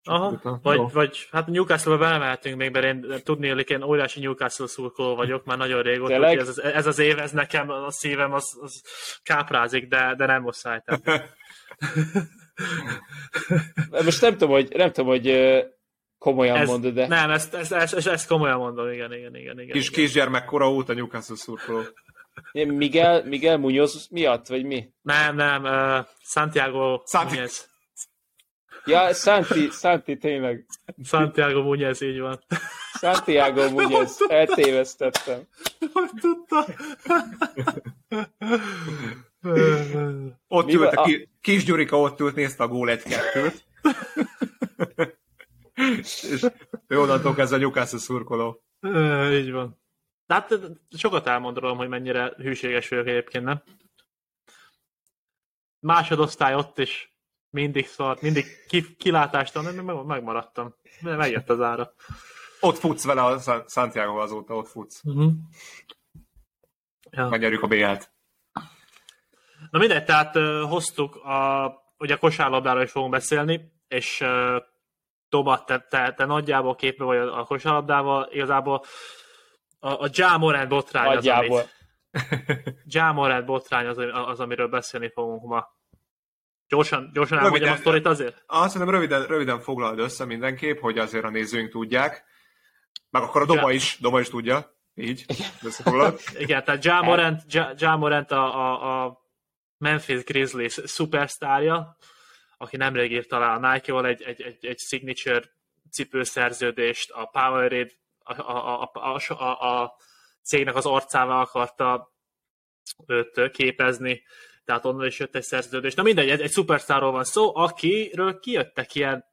Aha, 0.05 0.59
vagy, 0.61 0.81
vagy 0.93 1.27
hát 1.31 1.47
Newcastle-ba 1.47 1.97
belemeltünk 1.97 2.57
még, 2.57 2.71
mert 2.71 2.85
én 2.85 3.05
tudni 3.23 3.49
hogy 3.49 3.69
én 3.69 3.83
óriási 3.83 4.19
Newcastle 4.19 4.67
szurkoló 4.67 5.15
vagyok, 5.15 5.45
már 5.45 5.57
nagyon 5.57 5.81
régóta, 5.81 6.27
hogy 6.27 6.37
ez, 6.37 6.57
ez, 6.57 6.87
az 6.87 6.99
év, 6.99 7.19
ez 7.19 7.31
nekem 7.31 7.69
a 7.69 7.91
szívem 7.91 8.33
az, 8.33 8.57
az 8.61 8.83
káprázik, 9.23 9.87
de, 9.87 10.13
de 10.17 10.25
nem 10.25 10.41
muszáj. 10.41 10.81
Most 14.05 14.21
nem 14.21 14.31
tudom, 14.31 14.49
hogy, 14.49 14.73
nem 14.75 14.91
tudom, 14.91 15.09
hogy 15.09 15.27
komolyan 16.17 16.57
ez, 16.57 16.67
mondod, 16.67 16.93
de... 16.93 17.07
Nem, 17.07 17.29
ezt, 17.29 17.53
ezt, 17.53 17.71
ezt, 17.71 18.07
ezt, 18.07 18.27
komolyan 18.27 18.57
mondom, 18.57 18.91
igen, 18.91 19.13
igen, 19.13 19.35
igen. 19.35 19.59
igen 19.59 19.75
Kis 19.75 19.89
igen. 19.89 20.03
kisgyermek 20.03 20.45
kora 20.45 20.71
óta 20.71 20.93
Newcastle 20.93 21.35
szurkoló. 21.35 21.81
Miguel, 22.51 23.23
Miguel 23.25 23.57
Munoz 23.57 24.07
miatt, 24.11 24.47
vagy 24.47 24.65
mi? 24.65 24.93
Nem, 25.01 25.35
nem, 25.35 25.63
uh, 25.63 26.05
Santiago 26.21 27.03
Santi... 27.05 27.35
Muñez. 27.35 27.71
Ja, 28.85 29.13
Santi, 29.13 29.69
Santi 29.71 30.17
tényleg. 30.17 30.65
Santiago 31.03 31.61
Muñez, 31.61 32.01
így 32.01 32.19
van. 32.19 32.39
Santiago 32.99 33.69
Muñez, 33.69 34.17
eltévesztettem. 34.27 35.41
Hogy 35.93 36.09
tudta? 36.21 36.65
ott 40.47 40.65
Mi 40.65 40.73
ült, 40.73 40.93
a, 40.93 41.01
a 41.01 41.09
kis 41.41 41.63
Gyurika 41.63 41.99
ott 41.99 42.19
ült, 42.19 42.35
nézte 42.35 42.63
a 42.63 42.67
gól 42.67 42.89
egy 42.89 43.03
kettőt. 43.03 43.63
és 46.01 46.45
ő 46.87 46.99
onnantól 46.99 47.33
kezdve 47.35 47.57
Newcastle 47.57 47.99
szurkoló. 47.99 48.63
így 49.31 49.51
van. 49.51 49.82
Hát 50.33 50.59
sokat 50.97 51.27
elmond 51.27 51.57
rólam, 51.57 51.77
hogy 51.77 51.87
mennyire 51.87 52.33
hűséges 52.37 52.89
vagyok 52.89 53.07
egyébként, 53.07 53.43
nem? 53.43 53.63
Másodosztály 55.79 56.55
ott 56.55 56.77
is 56.77 57.15
mindig 57.49 57.87
szart, 57.87 58.21
mindig 58.21 58.45
kilátástalan, 58.97 59.73
meg, 59.73 60.05
megmaradtam. 60.05 60.75
Megjött 61.01 61.49
az 61.49 61.61
ára. 61.61 61.93
Ott 62.59 62.77
futsz 62.77 63.05
vele 63.05 63.23
a 63.23 63.39
Santiago 63.67 64.17
azóta, 64.17 64.55
ott 64.55 64.67
futsz. 64.67 65.03
Uh-huh. 65.03 65.31
Ja. 67.09 67.27
Megnyerjük 67.27 67.63
a 67.63 67.67
BL-t. 67.67 68.11
Na 69.71 69.79
mindegy, 69.79 70.05
tehát 70.05 70.35
uh, 70.35 70.61
hoztuk, 70.61 71.15
a, 71.15 71.71
ugye 71.97 72.13
a 72.13 72.17
kosárlabdáról 72.17 72.83
is 72.83 72.91
fogunk 72.91 73.11
beszélni, 73.11 73.71
és 73.87 74.21
uh, 74.21 74.55
Toba, 75.29 75.63
te, 75.63 75.79
te, 75.89 76.13
te 76.13 76.25
nagyjából 76.25 76.75
képbe 76.75 77.03
vagy 77.03 77.17
a, 77.17 77.39
a 77.39 77.45
kosárlabdával, 77.45 78.29
igazából 78.31 78.83
a, 79.83 80.09
a 80.09 80.67
botrány 80.67 81.13
nagyjából. 81.13 81.59
az, 81.59 81.69
amit, 82.29 82.85
ja 82.85 83.43
botrány 83.45 83.85
az, 83.85 83.97
az, 84.11 84.39
amiről 84.39 84.67
beszélni 84.67 85.09
fogunk 85.13 85.43
ma. 85.43 85.67
Gyorsan, 86.67 87.09
gyorsan 87.13 87.37
elmondjam 87.37 87.73
a 87.73 87.75
sztorit 87.75 88.05
azért? 88.05 88.43
Azt 88.45 88.73
hiszem, 88.73 88.89
röviden, 88.89 89.25
röviden 89.25 89.59
foglald 89.59 89.99
össze 89.99 90.25
mindenképp, 90.25 90.79
hogy 90.79 90.97
azért 90.97 91.23
a 91.23 91.29
nézőink 91.29 91.69
tudják. 91.69 92.23
Meg 93.09 93.21
akkor 93.21 93.41
a 93.41 93.45
Doba 93.45 93.69
ja. 93.69 93.75
is, 93.75 93.97
Doba 93.99 94.19
is 94.19 94.29
tudja. 94.29 94.75
Így, 94.95 95.25
összefoglalt. 95.63 96.21
Igen, 96.37 96.63
tehát 96.63 96.85
Ja 96.85 97.01
Morant, 97.01 97.41
ja, 97.53 97.73
ja 97.77 97.95
Morant 97.95 98.31
a, 98.31 98.55
a, 98.55 99.05
a 99.05 99.21
Memphis 99.77 100.23
Grizzlies 100.23 100.79
szupersztárja, 100.83 101.97
aki 102.57 102.77
nemrég 102.77 103.11
írt 103.11 103.31
alá 103.31 103.55
a 103.55 103.71
Nike-val 103.71 104.05
egy, 104.05 104.21
egy, 104.21 104.41
egy, 104.41 104.65
egy 104.65 104.79
signature 104.79 105.43
cipőszerződést, 105.91 107.11
a 107.11 107.25
Powerade 107.25 107.91
a, 108.23 108.41
a, 108.41 108.91
a, 108.93 109.19
a, 109.27 109.81
a, 109.81 109.95
cégnek 110.43 110.75
az 110.75 110.85
arcával 110.85 111.39
akarta 111.39 112.13
őt 113.05 113.51
képezni, 113.51 114.23
tehát 114.65 114.85
onnan 114.85 115.05
is 115.05 115.19
jött 115.19 115.35
egy 115.35 115.43
szerződés. 115.43 115.93
Na 115.93 116.03
mindegy, 116.03 116.29
egy, 116.29 116.41
egy 116.41 116.51
szupersztárról 116.51 117.11
van 117.11 117.23
szó, 117.23 117.55
akiről 117.55 118.39
kijöttek 118.39 118.95
ilyen 118.95 119.25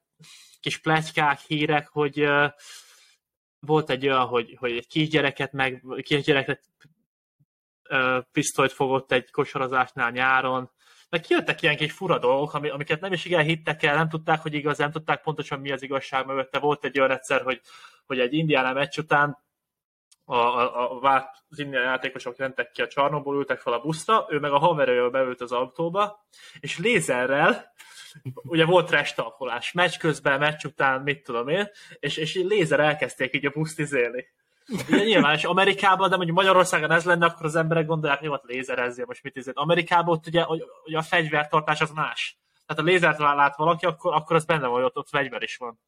kis 0.59 0.77
pletykák, 0.77 1.39
hírek, 1.39 1.87
hogy 1.87 2.21
uh, 2.21 2.51
volt 3.59 3.89
egy 3.89 4.07
olyan, 4.07 4.25
hogy, 4.25 4.55
hogy 4.59 4.71
egy 4.71 4.87
kisgyereket 4.87 5.51
meg, 5.51 5.83
kisgyereket 6.01 6.61
uh, 7.89 8.23
pisztolyt 8.31 8.71
fogott 8.71 9.11
egy 9.11 9.31
kosarazásnál 9.31 10.11
nyáron, 10.11 10.71
meg 11.11 11.21
kijöttek 11.21 11.61
ilyen 11.61 11.75
kis 11.75 11.91
fura 11.91 12.19
dolgok, 12.19 12.53
amiket 12.53 13.01
nem 13.01 13.13
is 13.13 13.25
igen 13.25 13.43
hittek 13.43 13.83
el, 13.83 13.95
nem 13.95 14.09
tudták, 14.09 14.41
hogy 14.41 14.53
igaz, 14.53 14.77
nem 14.77 14.91
tudták 14.91 15.21
pontosan 15.21 15.59
mi 15.59 15.71
az 15.71 15.81
igazság 15.81 16.25
mögötte. 16.25 16.59
Volt 16.59 16.85
egy 16.85 16.99
olyan 16.99 17.11
egyszer, 17.11 17.41
hogy, 17.41 17.61
hogy 18.11 18.19
egy 18.19 18.33
indián 18.33 18.73
meccs 18.73 18.97
után 18.97 19.37
a, 20.25 20.35
a, 20.35 20.91
a 20.95 20.99
vált, 20.99 21.29
az 21.49 21.59
indián 21.59 21.83
játékosok 21.83 22.37
mentek 22.37 22.71
ki 22.71 22.81
a 22.81 22.87
csarnokból, 22.87 23.35
ültek 23.35 23.59
fel 23.59 23.73
a 23.73 23.79
buszra, 23.79 24.25
ő 24.29 24.39
meg 24.39 24.51
a 24.51 24.57
haverőjől 24.57 25.09
beült 25.09 25.41
az 25.41 25.51
autóba, 25.51 26.25
és 26.59 26.77
lézerrel, 26.77 27.73
ugye 28.33 28.65
volt 28.65 28.89
restalkolás, 28.89 29.71
meccs 29.71 29.97
közben, 29.97 30.39
meccs 30.39 30.65
után, 30.65 31.01
mit 31.01 31.23
tudom 31.23 31.47
én, 31.47 31.69
és, 31.99 32.17
és 32.17 32.35
lézer 32.35 32.79
elkezdték 32.79 33.35
így 33.35 33.45
a 33.45 33.51
buszt 33.53 33.79
izélni. 33.79 34.25
Ugye 34.89 35.03
nyilván, 35.03 35.35
és 35.35 35.43
Amerikában, 35.43 36.09
de 36.09 36.15
mondjuk 36.15 36.37
Magyarországon 36.37 36.91
ez 36.91 37.05
lenne, 37.05 37.25
akkor 37.25 37.45
az 37.45 37.55
emberek 37.55 37.85
gondolják, 37.85 38.19
hogy 38.19 38.29
ott 38.29 38.43
lézerezzél, 38.43 39.05
most 39.05 39.23
mit 39.23 39.35
izél. 39.35 39.53
Amerikában 39.55 40.13
ott 40.13 40.27
ugye, 40.27 40.45
ugye 40.85 40.97
a 40.97 41.01
fegyvertartás 41.01 41.81
az 41.81 41.91
más. 41.91 42.37
Tehát 42.65 42.81
a 42.83 42.85
lézert 42.85 43.19
lát 43.19 43.55
valaki, 43.55 43.85
akkor, 43.85 44.13
akkor 44.13 44.35
az 44.35 44.45
benne 44.45 44.67
van, 44.67 44.71
hogy 44.71 44.83
ott, 44.83 44.97
ott 44.97 45.09
fegyver 45.09 45.41
is 45.41 45.57
van. 45.57 45.79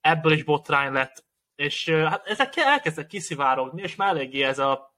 Ebből 0.00 0.32
is 0.32 0.44
botrány 0.44 0.92
lett. 0.92 1.24
És 1.58 1.88
hát 1.88 2.26
ezek 2.26 2.56
elkezdtek 2.56 3.06
kiszivárogni, 3.06 3.82
és 3.82 3.96
már 3.96 4.08
eléggé 4.08 4.42
ez 4.42 4.58
a 4.58 4.94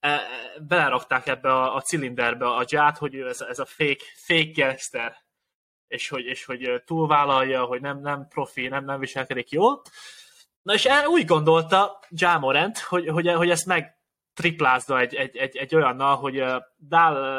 e, 0.00 0.20
belerakták 0.60 1.26
ebbe 1.26 1.52
a, 1.52 1.74
a 1.74 1.80
cilinderbe 1.80 2.46
a 2.46 2.64
ját, 2.68 2.98
hogy 2.98 3.14
ez, 3.14 3.40
ez 3.40 3.58
a 3.58 3.64
fake, 3.64 4.04
fake 4.14 4.50
gangster, 4.54 5.16
és 5.88 6.08
hogy, 6.08 6.24
és 6.24 6.44
hogy 6.44 6.82
túlvállalja, 6.84 7.64
hogy 7.64 7.80
nem, 7.80 8.00
nem 8.00 8.28
profi, 8.28 8.68
nem, 8.68 8.84
nem 8.84 8.98
viselkedik 8.98 9.50
jól. 9.50 9.82
Na 10.62 10.74
és 10.74 10.88
úgy 11.06 11.24
gondolta 11.24 12.00
Jamorant, 12.08 12.78
hogy, 12.78 13.08
hogy, 13.08 13.28
hogy 13.32 13.50
ezt 13.50 13.66
meg 13.66 13.98
triplázza 14.34 15.00
egy, 15.00 15.14
egy, 15.14 15.36
egy, 15.36 15.56
egy 15.56 15.74
olyannal, 15.74 16.16
hogy 16.16 16.44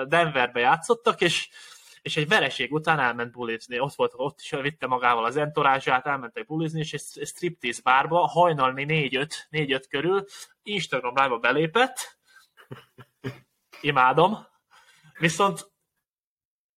Denverbe 0.08 0.60
játszottak, 0.60 1.22
és, 1.22 1.50
és 2.04 2.18
egy 2.18 2.28
vereség 2.28 2.74
után 2.74 3.00
elment 3.00 3.32
bulizni. 3.32 3.80
Ott 3.80 3.94
volt, 3.94 4.14
ott 4.16 4.40
is 4.40 4.50
vitte 4.50 4.88
magával 4.88 5.26
az 5.26 5.38
entorázsát, 5.38 6.06
elmentek 6.06 6.46
bulizni, 6.46 6.80
és 6.80 6.94
egy 6.94 7.28
striptease 7.28 7.82
bárba 7.84 8.28
hajnalni 8.28 8.86
4-5, 8.88 9.32
4-5 9.52 9.84
körül 9.90 10.26
Instagram 10.64 11.14
live 11.16 11.38
belépett. 11.38 12.18
Imádom. 13.82 14.48
Viszont 15.20 15.72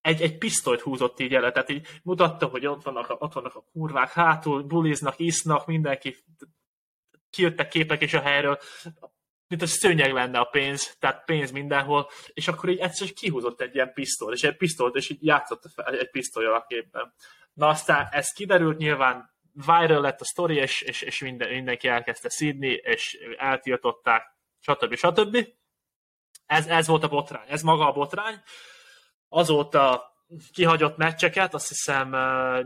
egy, 0.00 0.22
egy 0.22 0.38
pisztolyt 0.38 0.80
húzott 0.80 1.20
így 1.20 1.34
el, 1.34 1.52
tehát 1.52 1.68
így 1.68 1.86
mutatta, 2.02 2.46
hogy 2.46 2.66
ott 2.66 2.82
vannak, 2.82 3.10
a, 3.10 3.16
ott 3.18 3.32
vannak 3.32 3.54
a 3.54 3.64
kurvák 3.72 4.12
hátul, 4.12 4.62
buliznak, 4.62 5.18
isznak, 5.18 5.66
mindenki 5.66 6.16
kijöttek 7.30 7.68
képek 7.68 8.00
is 8.00 8.14
a 8.14 8.20
helyről, 8.20 8.58
mint 9.48 9.62
a 9.62 9.66
szőnyeg 9.66 10.12
lenne 10.12 10.38
a 10.38 10.44
pénz, 10.44 10.96
tehát 10.98 11.24
pénz 11.24 11.50
mindenhol, 11.50 12.10
és 12.34 12.48
akkor 12.48 12.68
így 12.68 12.78
egyszer 12.78 13.12
kihúzott 13.12 13.60
egy 13.60 13.74
ilyen 13.74 13.92
pisztolyt, 13.92 14.34
és 14.34 14.42
egy 14.42 14.56
pisztolyt, 14.56 14.94
és 14.94 15.10
így 15.10 15.24
játszott 15.24 15.62
fel 15.74 15.98
egy 15.98 16.10
pisztolyal 16.10 16.54
a 16.54 16.64
képben. 16.68 17.14
Na 17.52 17.68
aztán 17.68 18.08
ez 18.10 18.32
kiderült, 18.32 18.78
nyilván 18.78 19.34
viral 19.52 20.00
lett 20.00 20.20
a 20.20 20.24
sztori, 20.24 20.56
és, 20.56 20.80
és, 20.80 21.02
és 21.02 21.20
minden, 21.20 21.48
mindenki 21.48 21.88
elkezdte 21.88 22.28
szídni, 22.30 22.68
és 22.68 23.18
eltiltották, 23.36 24.36
stb. 24.60 24.94
stb. 24.94 25.46
Ez, 26.46 26.66
ez 26.66 26.86
volt 26.86 27.04
a 27.04 27.08
botrány, 27.08 27.48
ez 27.48 27.62
maga 27.62 27.88
a 27.88 27.92
botrány, 27.92 28.42
azóta 29.28 30.14
kihagyott 30.52 30.96
meccseket, 30.96 31.54
azt 31.54 31.68
hiszem 31.68 32.16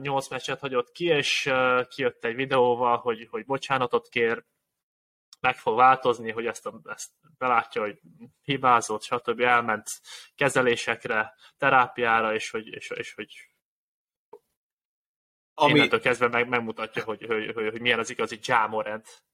8 0.03 0.29
meccset 0.29 0.61
hagyott 0.61 0.93
ki, 0.93 1.05
és 1.05 1.51
kijött 1.89 2.25
egy 2.25 2.35
videóval, 2.35 2.97
hogy, 2.97 3.27
hogy 3.31 3.45
bocsánatot 3.45 4.09
kér, 4.09 4.45
meg 5.41 5.57
fog 5.57 5.77
változni, 5.77 6.31
hogy 6.31 6.47
ezt, 6.47 6.67
a, 6.67 6.81
ezt 6.85 7.11
belátja, 7.39 7.83
hogy 7.83 8.01
hibázott, 8.43 9.03
stb. 9.03 9.41
elment 9.41 9.89
kezelésekre, 10.35 11.35
terápiára, 11.57 12.35
és 12.35 12.51
hogy, 12.51 12.67
és, 12.67 12.91
és 12.91 13.15
hogy 13.15 13.35
Ami... 15.55 15.73
innentől 15.73 16.01
kezdve 16.01 16.29
meg, 16.29 16.49
megmutatja, 16.49 17.05
hogy, 17.05 17.25
hogy, 17.27 17.53
hogy, 17.55 17.71
hogy 17.71 17.81
milyen 17.81 17.99
az 17.99 18.11
igazi 18.11 18.39
Jámorent. 18.43 19.25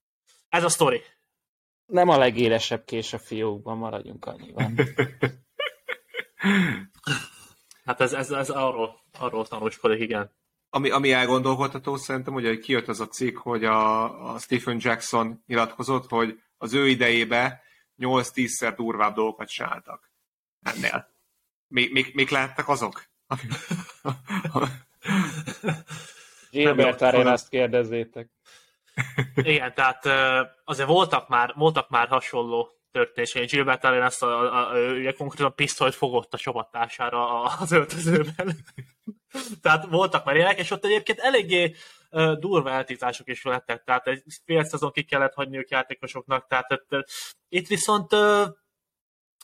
Ez 0.49 0.65
a 0.65 0.69
sztori. 0.69 1.03
Nem 1.87 2.09
a 2.09 2.19
legélesebb 2.19 2.85
kés 2.85 3.13
a 3.13 3.19
fiókban, 3.19 3.79
maradjunk 3.79 4.25
annyiban. 4.25 4.75
Hát 7.85 8.01
ez, 8.01 8.13
ez, 8.13 8.31
ez 8.31 8.51
arról, 8.51 9.01
arról 9.19 9.47
tanúskodik, 9.47 10.01
igen. 10.01 10.37
Ami, 10.71 10.91
ami 10.91 11.13
elgondolkodható 11.13 11.97
szerintem, 11.97 12.33
hogy 12.33 12.59
kijött 12.59 12.89
az 12.89 13.01
a 13.01 13.09
cikk, 13.09 13.37
hogy 13.39 13.65
a, 13.65 14.33
a 14.33 14.39
Stephen 14.39 14.77
Jackson 14.81 15.43
nyilatkozott, 15.47 16.09
hogy 16.09 16.41
az 16.59 16.75
ő 16.75 16.89
idejébe 16.89 17.63
8-10-szer 17.99 18.73
durvább 18.77 19.15
dolgokat 19.15 19.49
csináltak 19.49 20.11
ennél. 20.63 21.09
Még, 21.69 21.93
még, 21.93 22.11
még 22.15 22.29
lehettek 22.29 22.69
azok? 22.69 23.05
Gilbert 26.51 27.03
ezt 27.03 27.49
kérdezzétek. 27.49 28.29
Igen, 29.35 29.75
tehát 29.75 30.07
azért 30.65 30.89
voltak 30.89 31.29
már, 31.29 31.53
voltak 31.55 31.89
már 31.89 32.09
hasonló 32.09 32.71
történés, 32.91 33.33
hogy 33.33 33.47
Gilbert 33.47 33.85
ezt 33.85 34.23
a, 34.23 34.41
a, 34.41 34.71
a, 34.71 34.93
ugye 34.93 35.13
konkrétan 35.13 35.55
pisztolyt 35.55 35.95
fogott 35.95 36.35
a 36.35 36.39
csapatására 36.39 37.43
az 37.43 37.73
öltözőben. 37.73 38.57
Tehát 39.63 39.87
voltak 39.87 40.25
már 40.25 40.37
ilyenek, 40.37 40.59
és 40.59 40.71
ott 40.71 40.85
egyébként 40.85 41.19
eléggé 41.19 41.75
durva 42.39 42.71
eltítások 42.71 43.29
is 43.29 43.45
lettek, 43.45 43.85
tehát 43.85 44.07
egy 44.07 44.23
fél 44.45 44.65
szezon 44.65 44.91
ki 44.91 45.03
kellett 45.03 45.35
hagyni 45.35 45.57
ők 45.57 45.71
játékosoknak, 45.71 46.47
tehát 46.47 46.83
uh, 46.91 47.01
itt 47.49 47.67
viszont 47.67 48.13
uh, 48.13 48.47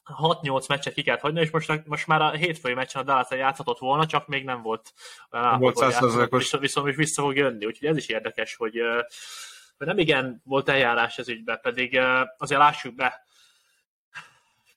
6-8 0.05 0.69
meccset 0.69 0.95
ki 0.95 1.03
kellett 1.03 1.21
hagyni, 1.21 1.41
és 1.41 1.51
most, 1.51 1.87
most 1.87 2.07
már 2.07 2.23
a 2.23 2.31
hétfői 2.31 2.75
meccsen 2.75 3.03
a 3.03 3.05
dallas 3.05 3.31
játszhatott 3.31 3.79
volna, 3.79 4.07
csak 4.07 4.27
még 4.27 4.45
nem 4.45 4.63
volt 4.63 4.93
viszont, 6.31 6.63
viszont 6.63 6.89
is 6.89 6.97
vissza 6.97 7.23
fog 7.23 7.37
jönni, 7.37 7.67
úgyhogy 7.67 7.89
ez 7.89 7.97
is 7.97 8.09
érdekes, 8.09 8.55
hogy, 8.55 8.81
hogy 9.79 9.87
nem 9.87 9.99
igen 9.99 10.43
volt 10.45 10.69
eljárás 10.69 11.19
ez 11.19 11.29
ügyben, 11.29 11.59
pedig 11.63 12.01
azért 12.39 12.61
lássuk 12.61 12.95
be, 12.95 13.25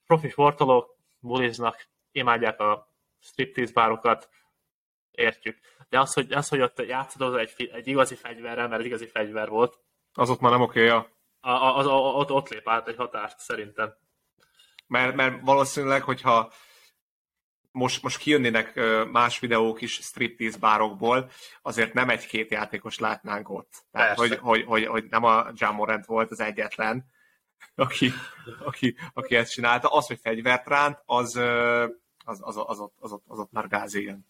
profi 0.07 0.29
sportolók 0.29 0.97
buliznak, 1.19 1.87
imádják 2.11 2.59
a 2.59 2.93
striptease 3.19 3.73
bárokat, 3.73 4.29
értjük. 5.15 5.57
De 5.89 5.99
az, 5.99 6.13
hogy, 6.13 6.31
az, 6.31 6.47
hogy 6.47 6.61
ott 6.61 6.85
játszod 6.87 7.35
egy, 7.35 7.69
egy 7.73 7.87
igazi 7.87 8.15
fegyverrel, 8.15 8.67
mert 8.67 8.79
egy 8.79 8.87
igazi 8.87 9.07
fegyver 9.07 9.49
volt. 9.49 9.79
Az 10.13 10.29
ott 10.29 10.39
már 10.39 10.51
nem 10.51 10.61
oké, 10.61 10.83
ja. 10.83 10.97
A, 11.39 11.49
a, 11.49 11.77
az, 11.77 11.85
a, 11.85 11.93
ott, 11.93 12.31
ott 12.31 12.49
lép 12.49 12.69
át 12.69 12.87
egy 12.87 12.95
határt, 12.95 13.39
szerintem. 13.39 13.93
Mert, 14.87 15.15
mert 15.15 15.41
valószínűleg, 15.41 16.03
hogyha 16.03 16.51
most, 17.71 18.03
most 18.03 18.17
kijönnének 18.17 18.79
más 19.11 19.39
videók 19.39 19.81
is 19.81 19.93
striptease 19.93 20.57
bárokból, 20.57 21.29
azért 21.61 21.93
nem 21.93 22.09
egy-két 22.09 22.51
játékos 22.51 22.99
látnánk 22.99 23.49
ott. 23.49 23.85
Tehát, 23.91 24.17
hogy, 24.17 24.37
hogy, 24.37 24.63
hogy, 24.63 24.85
hogy, 24.85 25.05
nem 25.09 25.23
a 25.23 25.45
Jamorant 25.53 26.05
volt 26.05 26.31
az 26.31 26.39
egyetlen, 26.39 27.05
aki, 27.75 28.11
aki, 28.65 28.95
aki 29.13 29.35
ezt 29.35 29.51
csinálta. 29.51 29.87
Az, 29.87 30.07
hogy 30.07 30.19
fegyvert 30.21 30.67
ránt, 30.67 31.01
az, 31.05 31.35
az, 32.25 32.39
az, 32.41 32.57
az, 32.65 32.79
ott, 32.79 32.95
az, 32.99 33.11
ott, 33.11 33.23
az 33.27 33.39
ott 33.39 33.51
már 33.51 33.67
gáz 33.67 33.93
igen. 33.93 34.27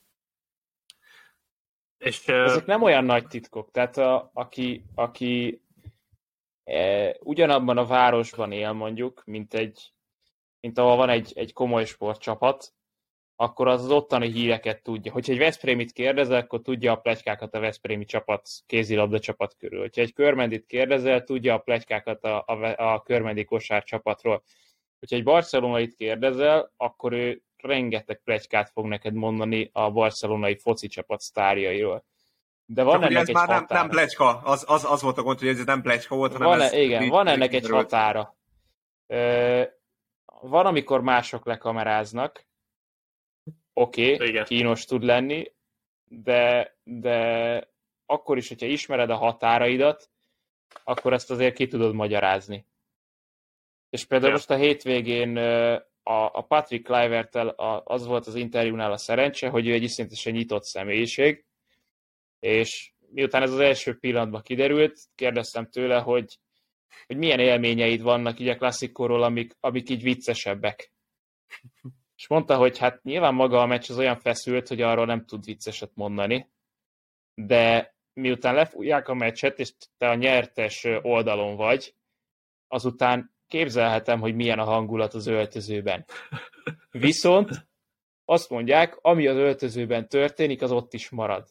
És. 2.06 2.28
Ezek 2.28 2.66
nem 2.66 2.82
olyan 2.82 3.04
nagy 3.04 3.28
titkok, 3.28 3.72
tehát 3.72 3.98
a, 3.98 4.30
aki, 4.34 4.84
aki 4.96 5.62
e, 6.64 7.16
ugyanabban 7.20 7.78
a 7.78 7.86
városban 7.86 8.52
él 8.52 8.72
mondjuk, 8.72 9.22
mint 9.26 9.54
egy 9.54 9.94
mint 10.66 10.78
ahol 10.78 10.96
van 10.96 11.10
egy, 11.10 11.32
egy 11.36 11.54
komoly 11.54 11.86
sportcsapat, 11.86 12.74
akkor 13.36 13.68
az 13.68 13.84
az 13.84 13.92
ottani 13.92 14.32
híreket 14.32 14.84
tudja. 14.84 15.12
Hogyha 15.12 15.32
egy 15.32 15.38
Veszprémit 15.38 15.92
kérdezel, 15.92 16.40
akkor 16.40 16.62
tudja 16.62 16.92
a 16.92 16.96
plegykákat 16.96 17.54
a 17.54 17.60
Veszprémi 17.60 18.06
csapat, 18.06 18.50
kézilabda 18.66 19.20
csapat 19.20 19.56
körül. 19.58 19.80
Hogyha 19.80 20.02
egy 20.02 20.14
Körmendit 20.14 20.66
kérdezel, 20.66 21.24
tudja 21.24 21.54
a 21.54 21.60
plegykákat 21.60 22.24
a, 22.24 22.44
a, 22.48 22.94
a 22.94 23.02
Körmendi 23.02 23.44
kosár 23.44 23.84
csapatról. 23.84 24.44
Hogyha 25.00 25.16
egy 25.16 25.24
Barcelonait 25.24 25.96
kérdezel, 25.96 26.72
akkor 26.78 27.14
ő 27.14 27.42
rengeteg 27.66 28.22
plegykát 28.24 28.70
fog 28.70 28.86
neked 28.86 29.14
mondani 29.14 29.70
a 29.74 29.92
barcelonai 29.92 30.58
foci 30.58 30.88
csapat 30.88 31.20
sztárjairól. 31.20 32.06
De 32.66 32.84
van 32.84 32.94
Csak 32.94 33.10
ennek 33.10 33.22
ez 33.22 33.28
egy 33.28 33.34
már 33.34 33.48
határa. 33.48 33.66
nem, 33.68 33.82
nem 33.82 33.90
plegyka, 33.90 34.38
az, 34.38 34.64
az, 34.68 34.86
az 34.86 35.02
volt 35.02 35.18
a 35.18 35.24
gond, 35.24 35.40
hogy 35.40 35.48
ez 35.48 35.66
nem 35.66 35.82
plegyka 35.82 36.16
volt, 36.16 36.32
hanem 36.32 36.48
van, 36.48 36.62
ez... 36.62 36.74
Igen, 36.74 37.10
van 37.10 37.28
ennek 37.28 37.54
egy 37.54 37.70
határa. 37.70 38.36
Ö, 39.08 39.64
van, 40.26 40.66
amikor 40.66 41.02
mások 41.02 41.46
lekameráznak, 41.46 42.48
oké, 43.74 44.14
okay, 44.14 44.44
kínos 44.44 44.86
tud 44.86 45.04
lenni, 45.04 45.54
de, 46.04 46.76
de 46.84 47.70
akkor 48.06 48.38
is, 48.38 48.48
hogyha 48.48 48.66
ismered 48.66 49.10
a 49.10 49.16
határaidat, 49.16 50.10
akkor 50.84 51.14
ezt 51.14 51.32
azért 51.32 51.56
ki 51.56 51.68
tudod 51.68 51.94
magyarázni. 51.94 52.66
És 53.90 54.06
például 54.06 54.30
ja. 54.30 54.36
most 54.36 54.50
a 54.50 54.56
hétvégén 54.56 55.38
a, 56.08 56.30
a 56.34 56.42
Patrick 56.42 56.86
Clivertel 56.86 57.48
az 57.84 58.06
volt 58.06 58.28
az 58.28 58.36
interjúnál 58.36 58.92
a 58.92 58.98
szerencse, 58.98 59.50
hogy 59.50 59.68
ő 59.68 59.74
egy 59.74 59.84
iszonyatosan 59.84 60.34
nyitott 60.34 60.64
személyiség, 60.64 61.46
és 62.40 62.94
miután 63.10 63.42
ez 63.42 63.52
az 63.52 63.60
első 63.60 63.98
pillanatban 63.98 64.42
kiderült, 64.42 65.00
kérdeztem 65.16 65.70
tőle, 65.70 66.00
hogy, 66.00 66.40
hogy 67.08 67.18
milyen 67.18 67.40
élményeid 67.40 68.02
vannak 68.02 68.40
így 68.40 68.48
a 68.48 68.58
klasszikóról, 68.58 69.24
amik, 69.24 69.56
amik 69.60 69.90
így 69.90 70.04
viccesebbek. 70.04 70.92
És 72.18 72.28
mondta, 72.28 72.58
hogy 72.58 72.78
hát 72.78 73.04
nyilván 73.04 73.34
maga 73.34 73.62
a 73.62 73.66
meccs 73.66 73.90
az 73.90 73.98
olyan 73.98 74.20
feszült, 74.20 74.68
hogy 74.68 74.82
arról 74.82 75.06
nem 75.06 75.26
tud 75.26 75.46
vicceset 75.46 75.92
mondani, 75.94 76.50
de 77.34 77.96
miután 78.14 78.56
lefújják 78.56 79.08
a 79.08 79.14
meccset, 79.14 79.60
és 79.60 79.74
te 79.98 80.10
a 80.10 80.16
nyertes 80.16 80.88
oldalon 81.02 81.56
vagy, 81.56 81.96
azután 82.68 83.35
képzelhetem, 83.48 84.20
hogy 84.20 84.36
milyen 84.36 84.60
a 84.60 84.64
hangulat 84.64 85.14
az 85.14 85.28
öltözőben. 85.28 86.06
Viszont 86.92 87.68
azt 88.26 88.50
mondják, 88.50 88.98
ami 89.02 89.28
az 89.28 89.36
öltözőben 89.36 90.10
történik, 90.10 90.62
az 90.62 90.72
ott 90.72 90.94
is 90.94 91.10
marad. 91.10 91.48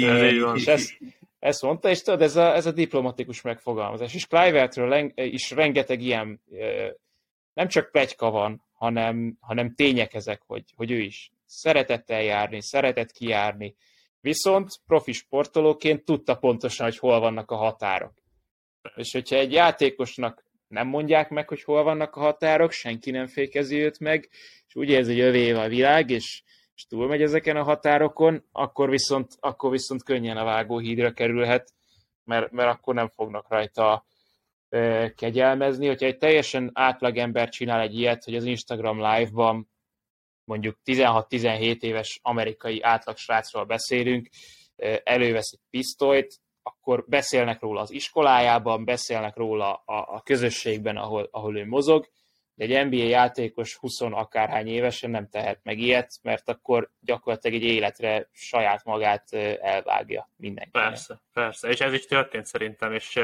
és, 0.00 0.40
és 0.54 0.66
ezt, 0.66 0.98
ezt 1.38 1.62
mondta, 1.62 1.88
és 1.88 2.02
tudod, 2.02 2.22
ez 2.22 2.36
a, 2.36 2.54
ez 2.54 2.66
a 2.66 2.72
diplomatikus 2.72 3.40
megfogalmazás. 3.40 4.14
És 4.14 4.26
Clivertről 4.26 5.12
is 5.14 5.50
rengeteg 5.50 6.00
ilyen, 6.02 6.42
nem 7.52 7.68
csak 7.68 7.90
plegyka 7.90 8.30
van, 8.30 8.64
hanem, 8.72 9.36
hanem 9.40 9.74
tények 9.74 10.14
ezek, 10.14 10.42
hogy, 10.46 10.64
hogy 10.76 10.90
ő 10.90 10.98
is 11.00 11.32
szeretett 11.44 12.10
eljárni, 12.10 12.62
szeretett 12.62 13.12
kijárni, 13.12 13.76
viszont 14.20 14.80
profi 14.86 15.12
sportolóként 15.12 16.04
tudta 16.04 16.34
pontosan, 16.34 16.86
hogy 16.86 16.98
hol 16.98 17.20
vannak 17.20 17.50
a 17.50 17.56
határok. 17.56 18.14
És 18.94 19.12
hogyha 19.12 19.36
egy 19.36 19.52
játékosnak 19.52 20.45
nem 20.68 20.86
mondják 20.86 21.30
meg, 21.30 21.48
hogy 21.48 21.62
hol 21.62 21.82
vannak 21.82 22.16
a 22.16 22.20
határok, 22.20 22.70
senki 22.70 23.10
nem 23.10 23.26
fékezi 23.26 23.76
őt 23.76 23.98
meg, 23.98 24.28
és 24.66 24.74
úgy 24.74 24.88
érzi, 24.88 25.12
hogy 25.12 25.20
övé 25.20 25.50
a 25.50 25.68
világ, 25.68 26.10
és, 26.10 26.42
és 26.74 26.86
túlmegy 26.86 27.22
ezeken 27.22 27.56
a 27.56 27.62
határokon, 27.62 28.44
akkor 28.52 28.90
viszont, 28.90 29.32
akkor 29.40 29.70
viszont 29.70 30.02
könnyen 30.02 30.36
a 30.36 30.44
vágóhídra 30.44 31.12
kerülhet, 31.12 31.72
mert, 32.24 32.50
mert 32.50 32.68
akkor 32.68 32.94
nem 32.94 33.08
fognak 33.08 33.48
rajta 33.48 34.04
e, 34.68 35.12
kegyelmezni. 35.14 35.86
Hogyha 35.86 36.06
egy 36.06 36.18
teljesen 36.18 36.70
átlag 36.74 37.16
ember 37.16 37.48
csinál 37.48 37.80
egy 37.80 37.98
ilyet, 37.98 38.24
hogy 38.24 38.36
az 38.36 38.44
Instagram 38.44 38.96
live-ban 38.96 39.68
mondjuk 40.44 40.78
16-17 40.84 41.80
éves 41.80 42.18
amerikai 42.22 42.82
átlag 42.82 43.16
srácról 43.16 43.64
beszélünk, 43.64 44.28
elővesz 45.04 45.52
egy 45.52 45.60
pisztolyt, 45.70 46.40
akkor 46.66 47.04
beszélnek 47.06 47.60
róla 47.60 47.80
az 47.80 47.90
iskolájában, 47.90 48.84
beszélnek 48.84 49.36
róla 49.36 49.74
a, 49.74 50.14
a 50.14 50.22
közösségben, 50.22 50.96
ahol, 50.96 51.28
ahol 51.30 51.56
ő 51.56 51.66
mozog, 51.66 52.08
de 52.54 52.64
egy 52.64 52.86
NBA 52.86 53.04
játékos 53.04 53.74
20 53.74 54.00
akárhány 54.00 54.66
évesen 54.66 55.10
nem 55.10 55.28
tehet 55.28 55.60
meg 55.62 55.78
ilyet, 55.78 56.10
mert 56.22 56.48
akkor 56.48 56.90
gyakorlatilag 57.00 57.62
egy 57.62 57.68
életre 57.68 58.28
saját 58.32 58.84
magát 58.84 59.32
elvágja 59.60 60.30
mindenki. 60.36 60.70
Persze, 60.70 61.20
persze, 61.32 61.68
és 61.68 61.80
ez 61.80 61.92
is 61.92 62.06
történt 62.06 62.46
szerintem, 62.46 62.92
és 62.92 63.20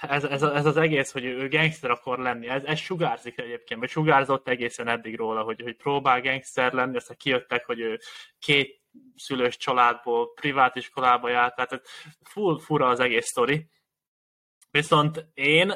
ez, 0.00 0.24
ez, 0.24 0.42
ez 0.42 0.66
az 0.66 0.76
egész, 0.76 1.12
hogy 1.12 1.24
ő 1.24 1.48
gangster 1.48 1.90
akar 1.90 2.18
lenni, 2.18 2.48
ez, 2.48 2.64
ez 2.64 2.78
sugárzik 2.78 3.38
egyébként, 3.38 3.80
vagy 3.80 3.88
sugárzott 3.88 4.48
egészen 4.48 4.88
eddig 4.88 5.16
róla, 5.16 5.42
hogy, 5.42 5.60
hogy 5.62 5.76
próbál 5.76 6.20
gangster 6.20 6.72
lenni, 6.72 6.96
aztán 6.96 7.16
kijöttek, 7.16 7.64
hogy 7.64 7.80
ő 7.80 7.98
két 8.38 8.80
szülős 9.16 9.56
családból, 9.56 10.32
privát 10.32 10.76
iskolába 10.76 11.28
járt, 11.28 11.54
tehát 11.54 11.82
full 12.22 12.60
fura 12.60 12.88
az 12.88 13.00
egész 13.00 13.26
sztori. 13.26 13.70
Viszont 14.70 15.26
én 15.34 15.72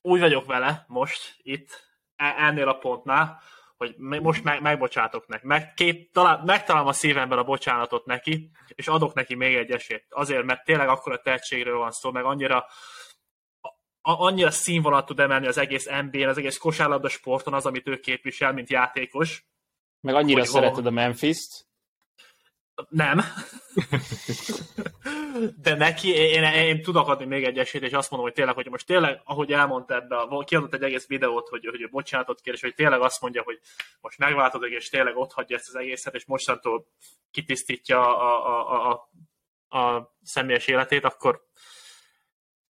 úgy 0.00 0.20
vagyok 0.20 0.46
vele 0.46 0.84
most 0.88 1.34
itt, 1.42 1.88
e, 2.16 2.34
ennél 2.38 2.68
a 2.68 2.78
pontnál, 2.78 3.40
hogy 3.76 3.94
most 3.98 4.44
meg, 4.44 4.60
megbocsátok 4.60 5.26
neki. 5.26 5.46
Meg, 5.46 5.74
két, 5.74 6.12
talál, 6.12 6.42
megtalálom 6.44 6.88
a 6.88 6.92
szívemben 6.92 7.38
a 7.38 7.44
bocsánatot 7.44 8.06
neki, 8.06 8.50
és 8.68 8.88
adok 8.88 9.14
neki 9.14 9.34
még 9.34 9.54
egy 9.54 9.70
esélyt. 9.70 10.06
Azért, 10.08 10.44
mert 10.44 10.64
tényleg 10.64 10.88
akkor 10.88 11.12
a 11.12 11.20
tehetségről 11.20 11.78
van 11.78 11.90
szó, 11.90 12.10
meg 12.10 12.24
annyira 12.24 12.66
annyira 14.08 14.50
színvonalat 14.50 15.06
tud 15.06 15.20
emelni 15.20 15.46
az 15.46 15.58
egész 15.58 15.86
NBA-n, 15.86 16.28
az 16.28 16.38
egész 16.38 16.56
kosárlabda 16.56 17.08
sporton 17.08 17.54
az, 17.54 17.66
amit 17.66 17.88
ő 17.88 18.00
képvisel, 18.00 18.52
mint 18.52 18.70
játékos. 18.70 19.46
Meg 20.00 20.14
annyira 20.14 20.44
szereted 20.44 20.86
a 20.86 20.90
Memphis-t. 20.90 21.66
Nem. 22.88 23.20
De 25.62 25.74
neki, 25.74 26.08
én, 26.08 26.42
én, 26.42 26.82
tudok 26.82 27.08
adni 27.08 27.24
még 27.24 27.44
egy 27.44 27.58
esélyt, 27.58 27.82
és 27.82 27.92
azt 27.92 28.10
mondom, 28.10 28.28
hogy 28.28 28.36
tényleg, 28.36 28.54
hogy 28.54 28.70
most 28.70 28.86
tényleg, 28.86 29.20
ahogy 29.24 29.52
elmondta 29.52 29.94
ebbe, 29.94 30.16
a, 30.16 30.44
kiadott 30.44 30.74
egy 30.74 30.82
egész 30.82 31.06
videót, 31.06 31.48
hogy, 31.48 31.66
hogy 31.66 31.90
bocsánatot 31.90 32.40
kér, 32.40 32.54
és 32.54 32.60
hogy 32.60 32.74
tényleg 32.74 33.00
azt 33.00 33.20
mondja, 33.20 33.42
hogy 33.42 33.60
most 34.00 34.18
megváltozik, 34.18 34.72
és 34.72 34.88
tényleg 34.88 35.16
ott 35.16 35.32
hagyja 35.32 35.56
ezt 35.56 35.68
az 35.68 35.74
egészet, 35.74 36.14
és 36.14 36.24
mostantól 36.24 36.86
kitisztítja 37.30 38.16
a, 38.16 38.46
a, 38.46 38.72
a, 38.72 39.08
a, 39.68 39.78
a 39.78 40.16
személyes 40.22 40.66
életét, 40.66 41.04
akkor 41.04 41.44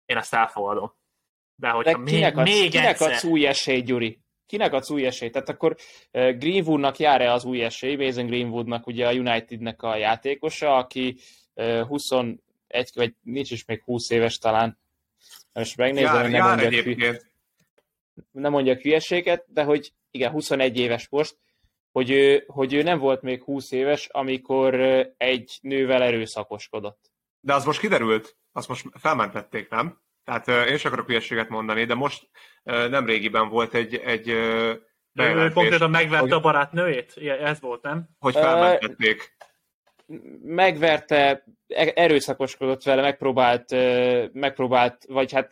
én 0.04 0.16
ezt 0.16 0.34
elfogadom. 0.34 0.94
De 1.54 1.68
hogyha 1.68 1.98
De 1.98 2.04
kinek 2.04 2.34
még, 2.34 2.38
adsz, 2.38 2.60
még 2.60 2.70
kinek 2.70 2.86
egyszer... 2.86 3.12
adsz 3.12 3.24
új 3.24 3.46
esély, 3.46 3.80
Gyuri? 3.80 4.23
Kinek 4.46 4.72
adsz 4.72 4.90
új 4.90 5.06
esélyt? 5.06 5.32
Tehát 5.32 5.48
akkor 5.48 5.76
Greenwoodnak 6.10 6.98
jár-e 6.98 7.32
az 7.32 7.44
új 7.44 7.62
esély? 7.62 7.96
Mason 7.96 8.26
Greenwoodnak 8.26 8.86
ugye 8.86 9.06
a 9.06 9.12
Unitednek 9.12 9.82
a 9.82 9.96
játékosa, 9.96 10.76
aki 10.76 11.16
21, 11.54 12.38
vagy 12.94 13.14
nincs 13.22 13.50
is 13.50 13.64
még 13.64 13.82
20 13.82 14.10
éves 14.10 14.38
talán. 14.38 14.78
Most 15.52 15.76
megnézem, 15.76 16.14
jár, 16.14 16.30
nem, 16.30 16.58
mondjak 16.58 16.84
hű, 16.84 17.16
nem 18.30 18.52
mondjak 18.52 18.80
hülyeséget, 18.80 19.44
de 19.48 19.62
hogy 19.62 19.92
igen, 20.10 20.30
21 20.30 20.78
éves 20.78 21.08
most, 21.08 21.36
hogy 21.92 22.10
ő, 22.10 22.44
hogy 22.46 22.74
ő 22.74 22.82
nem 22.82 22.98
volt 22.98 23.22
még 23.22 23.42
20 23.42 23.70
éves, 23.72 24.08
amikor 24.08 24.74
egy 25.16 25.58
nővel 25.60 26.02
erőszakoskodott. 26.02 27.12
De 27.40 27.54
az 27.54 27.64
most 27.64 27.80
kiderült? 27.80 28.36
Azt 28.52 28.68
most 28.68 28.86
felmentették, 28.92 29.68
nem? 29.68 30.02
Tehát 30.24 30.68
én 30.68 30.74
is 30.74 30.84
akarok 30.84 31.06
hülyeséget 31.06 31.48
mondani, 31.48 31.84
de 31.84 31.94
most 31.94 32.28
nem 32.62 33.06
régiben 33.06 33.48
volt 33.48 33.74
egy, 33.74 33.94
egy 33.94 34.28
ő 34.28 35.50
konkrétan 35.54 35.90
megverte 35.90 36.22
hogy, 36.22 36.32
a 36.32 36.40
barátnőjét? 36.40 37.16
Ez 37.40 37.60
volt, 37.60 37.82
nem? 37.82 38.08
Hogy 38.18 38.34
felmentették. 38.34 39.36
Megverte, 40.42 41.44
e-, 41.66 41.92
erőszakoskodott 41.94 42.82
vele, 42.82 43.02
megpróbált, 43.02 43.70
megpróbált, 44.32 45.04
vagy 45.06 45.32
hát 45.32 45.50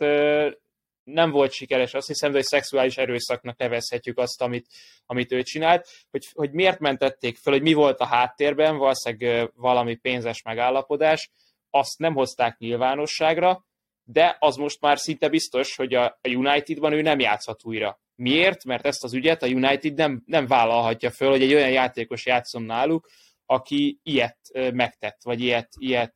nem 1.04 1.30
volt 1.30 1.52
sikeres, 1.52 1.94
azt 1.94 2.06
hiszem, 2.06 2.32
hogy 2.32 2.42
szexuális 2.42 2.96
erőszaknak 2.96 3.58
nevezhetjük 3.58 4.18
azt, 4.18 4.42
amit, 4.42 4.66
amit 5.06 5.32
ő 5.32 5.42
csinált, 5.42 5.88
hogy, 6.10 6.28
hogy 6.32 6.52
miért 6.52 6.78
mentették 6.78 7.36
fel, 7.36 7.52
hogy 7.52 7.62
mi 7.62 7.72
volt 7.72 7.98
a 8.00 8.06
háttérben, 8.06 8.76
valószínűleg 8.76 9.50
valami 9.54 9.94
pénzes 9.94 10.42
megállapodás, 10.42 11.30
azt 11.70 11.98
nem 11.98 12.14
hozták 12.14 12.58
nyilvánosságra, 12.58 13.64
de 14.04 14.36
az 14.38 14.56
most 14.56 14.80
már 14.80 14.98
szinte 14.98 15.28
biztos, 15.28 15.76
hogy 15.76 15.94
a, 15.94 16.18
Unitedban 16.22 16.92
ő 16.92 17.00
nem 17.00 17.18
játszhat 17.18 17.64
újra. 17.64 18.00
Miért? 18.14 18.64
Mert 18.64 18.86
ezt 18.86 19.04
az 19.04 19.14
ügyet 19.14 19.42
a 19.42 19.46
United 19.46 19.94
nem, 19.94 20.22
nem 20.26 20.46
vállalhatja 20.46 21.10
föl, 21.10 21.30
hogy 21.30 21.42
egy 21.42 21.54
olyan 21.54 21.70
játékos 21.70 22.26
játszon 22.26 22.62
náluk, 22.62 23.08
aki 23.46 23.98
ilyet 24.02 24.38
megtett, 24.72 25.18
vagy 25.22 25.40
ilyet, 25.40 25.68
ilyet 25.78 26.14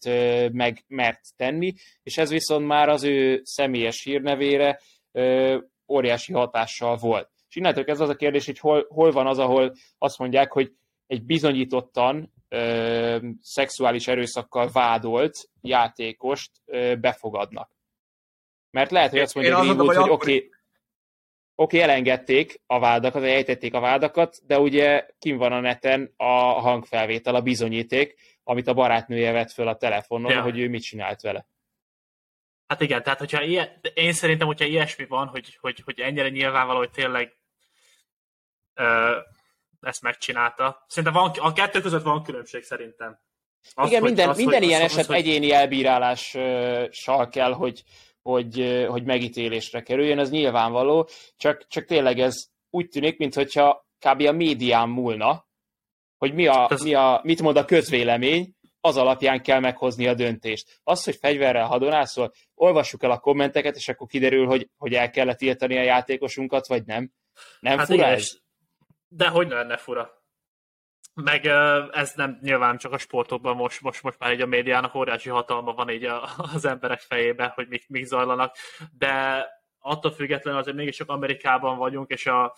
meg 0.52 0.84
mert 0.86 1.20
tenni, 1.36 1.72
és 2.02 2.18
ez 2.18 2.30
viszont 2.30 2.66
már 2.66 2.88
az 2.88 3.04
ő 3.04 3.40
személyes 3.44 4.02
hírnevére 4.02 4.80
óriási 5.88 6.32
hatással 6.32 6.96
volt. 6.96 7.30
És 7.48 7.56
innentől 7.56 7.84
ez 7.86 8.00
az 8.00 8.08
a 8.08 8.14
kérdés, 8.14 8.46
hogy 8.46 8.58
hol, 8.58 8.86
hol 8.88 9.10
van 9.10 9.26
az, 9.26 9.38
ahol 9.38 9.74
azt 9.98 10.18
mondják, 10.18 10.52
hogy 10.52 10.72
egy 11.06 11.24
bizonyítottan 11.24 12.32
ö, 12.48 13.28
szexuális 13.40 14.08
erőszakkal 14.08 14.70
vádolt 14.72 15.34
játékost 15.60 16.50
ö, 16.64 16.94
befogadnak. 17.00 17.75
Mert 18.76 18.90
lehet, 18.90 19.10
hogy 19.10 19.20
azt 19.20 19.34
mondja 19.34 19.60
Greenwood, 19.60 19.86
hogy 19.86 19.96
oké, 19.96 20.10
okay, 20.12 20.36
oké, 21.54 21.76
okay, 21.76 21.80
elengedték 21.80 22.60
a 22.66 22.78
vádakat, 22.78 23.20
vagy 23.20 23.30
ejtették 23.30 23.74
a 23.74 23.80
vádakat, 23.80 24.46
de 24.46 24.58
ugye 24.58 25.06
kim 25.18 25.36
van 25.36 25.52
a 25.52 25.60
neten 25.60 26.12
a 26.16 26.32
hangfelvétel, 26.60 27.34
a 27.34 27.40
bizonyíték, 27.40 28.14
amit 28.44 28.66
a 28.66 28.74
barátnője 28.74 29.32
vett 29.32 29.50
föl 29.50 29.68
a 29.68 29.76
telefonon, 29.76 30.30
ja. 30.30 30.42
hogy 30.42 30.58
ő 30.58 30.68
mit 30.68 30.82
csinált 30.82 31.20
vele. 31.20 31.46
Hát 32.66 32.80
igen, 32.80 33.02
tehát 33.02 33.18
hogyha 33.18 33.42
ilyen, 33.42 33.80
én 33.94 34.12
szerintem, 34.12 34.46
hogyha 34.46 34.64
ilyesmi 34.64 35.06
van, 35.06 35.26
hogy, 35.26 35.58
hogy, 35.60 35.82
hogy 35.84 36.00
ennyire 36.00 36.28
nyilvánvaló, 36.28 36.78
hogy 36.78 36.90
tényleg 36.90 37.36
ö, 38.74 39.16
ezt 39.80 40.02
megcsinálta. 40.02 40.84
Szerintem 40.88 41.22
van, 41.22 41.30
a 41.30 41.52
kettő 41.52 41.80
között 41.80 42.02
van 42.02 42.22
különbség 42.22 42.62
szerintem. 42.62 43.18
Az, 43.74 43.88
igen, 43.88 44.02
minden, 44.02 44.28
az, 44.28 44.36
minden 44.36 44.58
hogy, 44.58 44.68
ilyen 44.68 44.82
az, 44.82 44.86
eset 44.86 45.00
az, 45.00 45.06
hogy... 45.06 45.16
egyéni 45.16 45.52
elbírálással 45.52 47.28
kell, 47.28 47.52
hogy, 47.52 47.82
hogy, 48.26 48.84
hogy 48.88 49.04
megítélésre 49.04 49.82
kerüljön, 49.82 50.18
ez 50.18 50.30
nyilvánvaló, 50.30 51.08
csak, 51.36 51.66
csak 51.66 51.84
tényleg 51.84 52.18
ez 52.18 52.34
úgy 52.70 52.88
tűnik, 52.88 53.18
mintha 53.18 53.86
kb. 53.98 54.20
a 54.20 54.32
médián 54.32 54.88
múlna, 54.88 55.46
hogy 56.18 56.34
mi 56.34 56.46
a, 56.46 56.70
mi 56.82 56.94
a, 56.94 57.20
mit 57.22 57.42
mond 57.42 57.56
a 57.56 57.64
közvélemény, 57.64 58.54
az 58.80 58.96
alapján 58.96 59.42
kell 59.42 59.60
meghozni 59.60 60.06
a 60.06 60.14
döntést. 60.14 60.80
Az, 60.84 61.04
hogy 61.04 61.16
fegyverrel 61.16 61.66
hadonászol, 61.66 62.32
olvassuk 62.54 63.02
el 63.02 63.10
a 63.10 63.18
kommenteket, 63.18 63.76
és 63.76 63.88
akkor 63.88 64.06
kiderül, 64.06 64.46
hogy, 64.46 64.68
hogy 64.76 64.94
el 64.94 65.10
kellett 65.10 65.38
tiltani 65.38 65.78
a 65.78 65.82
játékosunkat, 65.82 66.66
vagy 66.66 66.84
nem. 66.84 67.10
Nem 67.60 67.78
hát 67.78 67.86
fura 67.86 68.06
ez? 68.06 68.30
De 69.08 69.28
hogy 69.28 69.48
lenne 69.48 69.76
fura? 69.76 70.24
Meg 71.22 71.46
ez 71.90 72.12
nem 72.14 72.38
nyilván 72.40 72.76
csak 72.76 72.92
a 72.92 72.98
sportokban 72.98 73.56
most, 73.56 73.80
most, 73.80 74.02
most 74.02 74.18
már 74.18 74.32
így 74.32 74.40
a 74.40 74.46
médiának 74.46 74.94
óriási 74.94 75.28
hatalma 75.28 75.72
van 75.72 75.90
így 75.90 76.04
a, 76.04 76.28
az 76.54 76.64
emberek 76.64 77.00
fejében, 77.00 77.48
hogy 77.48 77.68
mik, 77.68 77.88
mik 77.88 78.04
zajlanak, 78.04 78.56
de 78.98 79.46
attól 79.78 80.12
függetlenül 80.12 80.60
azért 80.60 80.76
mégis 80.76 80.96
csak 80.96 81.08
Amerikában 81.08 81.76
vagyunk, 81.76 82.10
és 82.10 82.26
a 82.26 82.54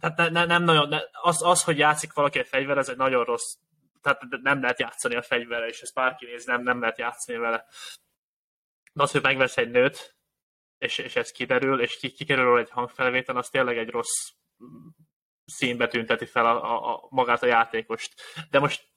tehát 0.00 0.16
ne, 0.16 0.28
ne, 0.28 0.44
nem 0.44 0.62
nagyon, 0.62 0.88
ne, 0.88 0.98
az, 1.12 1.42
az, 1.42 1.64
hogy 1.64 1.78
játszik 1.78 2.12
valaki 2.12 2.38
egy 2.38 2.46
fegyver, 2.46 2.78
ez 2.78 2.88
egy 2.88 2.96
nagyon 2.96 3.24
rossz, 3.24 3.54
tehát 4.00 4.22
nem 4.42 4.60
lehet 4.60 4.78
játszani 4.78 5.14
a 5.14 5.22
fegyverre, 5.22 5.66
és 5.66 5.80
ezt 5.80 5.94
bárki 5.94 6.24
néz, 6.24 6.44
nem, 6.44 6.62
nem 6.62 6.80
lehet 6.80 6.98
játszani 6.98 7.38
vele. 7.38 7.66
De 8.92 9.02
az, 9.02 9.10
hogy 9.10 9.22
megvesz 9.22 9.56
egy 9.56 9.70
nőt, 9.70 10.16
és, 10.78 10.98
és 10.98 11.16
ez 11.16 11.30
kiderül, 11.30 11.80
és 11.80 11.96
ki, 11.96 12.10
kikerül 12.10 12.58
egy 12.58 12.70
hangfelvétel, 12.70 13.36
az 13.36 13.48
tényleg 13.48 13.78
egy 13.78 13.90
rossz 13.90 14.30
színbe 15.44 15.88
tünteti 15.88 16.24
fel 16.24 16.46
a, 16.46 16.72
a, 16.72 16.94
a, 16.94 17.06
magát 17.10 17.42
a 17.42 17.46
játékost. 17.46 18.14
De 18.50 18.58
most 18.58 18.90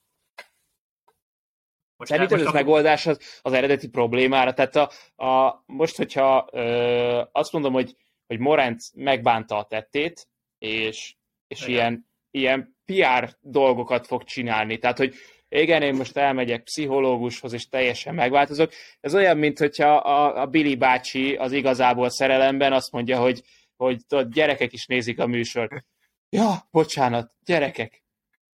most 1.96 2.10
Szerintem 2.10 2.40
ez 2.40 2.46
a 2.46 2.52
megoldás 2.52 3.06
az, 3.06 3.40
az 3.42 3.52
eredeti 3.52 3.88
problémára. 3.88 4.52
Tehát 4.54 4.76
a, 4.76 4.90
a, 5.26 5.62
most, 5.66 5.96
hogyha 5.96 6.48
ö, 6.52 7.22
azt 7.32 7.52
mondom, 7.52 7.72
hogy, 7.72 7.96
hogy 8.26 8.38
Morant 8.38 8.82
megbánta 8.94 9.56
a 9.56 9.64
tettét, 9.64 10.28
és, 10.58 11.14
és 11.46 11.66
ilyen, 11.66 12.06
ilyen 12.30 12.76
PR 12.84 13.36
dolgokat 13.40 14.06
fog 14.06 14.24
csinálni. 14.24 14.78
Tehát, 14.78 14.98
hogy 14.98 15.14
igen, 15.48 15.82
én 15.82 15.94
most 15.94 16.16
elmegyek 16.16 16.62
pszichológushoz, 16.62 17.52
és 17.52 17.68
teljesen 17.68 18.14
megváltozok. 18.14 18.72
Ez 19.00 19.14
olyan, 19.14 19.36
mint 19.36 19.58
hogyha 19.58 19.96
a, 19.96 20.40
a 20.40 20.46
Billy 20.46 20.74
bácsi 20.74 21.34
az 21.36 21.52
igazából 21.52 22.10
szerelemben 22.10 22.72
azt 22.72 22.92
mondja, 22.92 23.18
hogy, 23.18 23.42
hogy 23.76 24.06
tudod, 24.06 24.32
gyerekek 24.32 24.72
is 24.72 24.86
nézik 24.86 25.18
a 25.18 25.26
műsort 25.26 25.84
ja, 26.28 26.68
bocsánat, 26.70 27.32
gyerekek, 27.44 28.02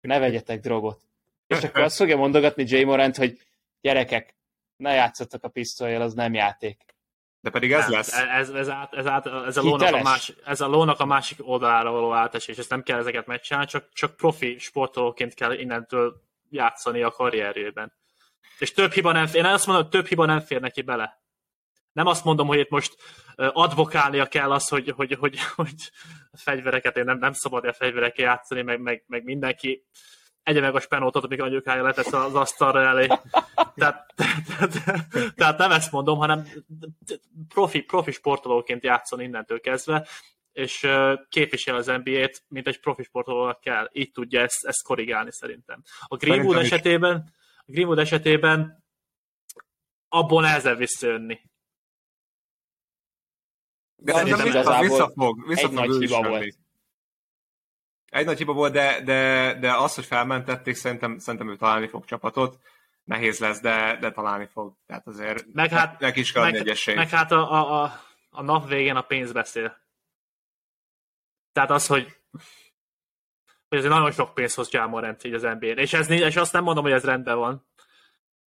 ne 0.02 0.20
vegyetek 0.20 0.60
drogot. 0.60 1.02
És 1.48 1.64
akkor 1.64 1.82
azt 1.82 1.96
fogja 1.96 2.18
mondogatni 2.18 2.64
Jay 2.68 2.84
Morant, 2.84 3.18
hogy 3.18 3.40
gyerekek, 3.82 4.36
ne 4.76 4.94
játszatok 4.94 5.44
a 5.44 5.50
pisztolyjal, 5.50 6.02
az 6.02 6.14
nem 6.14 6.34
játék. 6.34 6.86
De 7.40 7.50
pedig 7.50 7.72
ez 7.72 7.84
nem, 7.84 7.92
lesz. 7.92 8.14
Ez, 8.14 8.50
ez, 8.50 8.70
át, 8.70 8.94
ez, 8.94 9.08
át, 9.08 9.26
ez, 9.26 9.58
a 9.58 9.62
lónak 9.62 9.94
a 9.94 10.02
más, 10.02 10.34
ez 10.46 10.62
a 10.62 10.68
lónak 10.68 11.00
a 11.00 11.06
másik 11.06 11.48
oldalára 11.48 11.92
való 11.92 12.14
átesés, 12.14 12.58
ezt 12.58 12.70
nem 12.70 12.84
kell 12.84 13.00
ezeket 13.00 13.26
megcsinálni, 13.26 13.68
csak, 13.68 13.90
csak 13.94 14.16
profi 14.16 14.58
sportolóként 14.58 15.34
kell 15.34 15.54
innentől 15.54 16.22
játszani 16.50 17.02
a 17.02 17.12
karrierjében. 17.12 17.94
És 18.60 18.72
több 18.72 18.92
hiba 18.92 19.12
nem 19.12 19.28
fér, 19.28 19.46
én 19.46 19.52
azt 19.52 19.66
mondom, 19.66 19.84
hogy 19.84 19.94
több 19.94 20.08
hiba 20.08 20.26
nem 20.26 20.40
fér 20.40 20.62
neki 20.62 20.82
bele. 20.82 21.21
Nem 21.92 22.08
azt 22.08 22.24
mondom, 22.24 22.48
hogy 22.48 22.60
itt 22.60 22.70
most 22.70 22.96
advokálnia 23.36 24.26
kell 24.26 24.52
az, 24.52 24.68
hogy, 24.68 24.90
hogy, 24.96 25.14
hogy, 25.14 25.40
hogy 25.56 25.74
a 26.32 26.38
fegyvereket, 26.38 26.98
én 26.98 27.04
nem, 27.04 27.18
nem 27.18 27.34
szabad 27.34 27.66
a 27.66 27.74
fegyverekkel 27.74 28.26
játszani, 28.26 28.62
meg, 28.62 28.82
meg, 28.82 29.04
meg 29.08 29.24
mindenki 29.24 29.86
egye 30.44 30.62
meg 30.62 30.76
a 30.76 30.80
spenótot, 30.80 31.24
amíg 31.24 31.42
anyukája 31.42 31.84
letesz 31.84 32.14
az 32.14 32.36
asztalra 32.36 32.82
elé. 32.82 33.08
Tehát, 33.76 34.14
tehát, 34.48 34.78
tehát 35.36 35.58
nem 35.58 35.72
ezt 35.72 35.92
mondom, 35.92 36.18
hanem 36.18 36.48
profi, 37.48 37.82
profi 37.82 38.12
sportolóként 38.12 38.84
játszon 38.84 39.22
innentől 39.22 39.60
kezdve, 39.60 40.08
és 40.52 40.88
képvisel 41.30 41.76
az 41.76 41.86
NBA-t, 41.86 42.44
mint 42.48 42.68
egy 42.68 42.80
profi 42.80 43.04
sportolónak 43.04 43.60
kell. 43.60 43.90
Így 43.92 44.12
tudja 44.12 44.42
ezt, 44.42 44.66
ezt 44.66 44.84
korrigálni 44.84 45.32
szerintem. 45.32 45.82
A 46.06 46.16
Greenwood 46.16 46.58
esetében, 46.58 47.34
a 47.58 47.72
Greenwood 47.72 48.00
esetében 48.00 48.84
abból 50.08 50.42
nehezebb 50.42 50.78
visszajönni. 50.78 51.42
De 54.04 54.14
szerintem 54.14 54.46
igazából 54.46 54.88
visszafog, 54.88 55.48
visszafog 55.48 55.78
egy 55.78 55.90
nagy 55.90 56.00
hiba 56.00 56.28
volt. 56.30 56.56
Egy 58.06 58.26
nagy 58.26 58.38
hiba 58.38 58.54
volt, 58.54 58.74
de, 58.74 59.02
de, 59.02 59.54
de 59.60 59.74
az, 59.74 59.96
hogy 59.96 60.06
felmentették, 60.06 60.76
szerintem, 60.76 61.18
szerintem 61.18 61.50
ő 61.50 61.56
találni 61.56 61.88
fog 61.88 62.06
csapatot. 62.06 62.60
Nehéz 63.04 63.40
lesz, 63.40 63.62
de, 63.62 63.98
de 64.00 64.12
találni 64.12 64.46
fog. 64.46 64.78
Tehát 64.86 65.08
azért 65.08 65.46
meg 65.54 65.70
hát, 65.70 66.00
neki 66.00 66.20
is 66.20 66.32
kell 66.32 66.44
meg, 66.44 66.68
egy 66.68 66.96
Meg 66.96 67.10
hát 67.10 67.32
a, 67.32 67.52
a, 67.52 67.84
a, 67.84 68.02
a 68.30 68.42
nap 68.42 68.68
végén 68.68 68.96
a 68.96 69.02
pénz 69.02 69.32
beszél. 69.32 69.78
Tehát 71.52 71.70
az, 71.70 71.88
hogy 71.88 72.18
hogy 73.70 73.80
ez 73.80 73.86
nagyon 73.86 74.12
sok 74.12 74.34
pénz 74.34 74.54
hoz 74.54 74.72
Jámorent 74.72 75.24
így 75.24 75.34
az 75.34 75.42
NBA-n. 75.42 75.78
És, 75.78 75.94
ez, 75.94 76.10
és 76.10 76.36
azt 76.36 76.54
nem 76.54 76.64
mondom, 76.64 76.84
hogy 76.84 76.94
ez 76.94 77.04
rendben 77.04 77.38
van, 77.38 77.68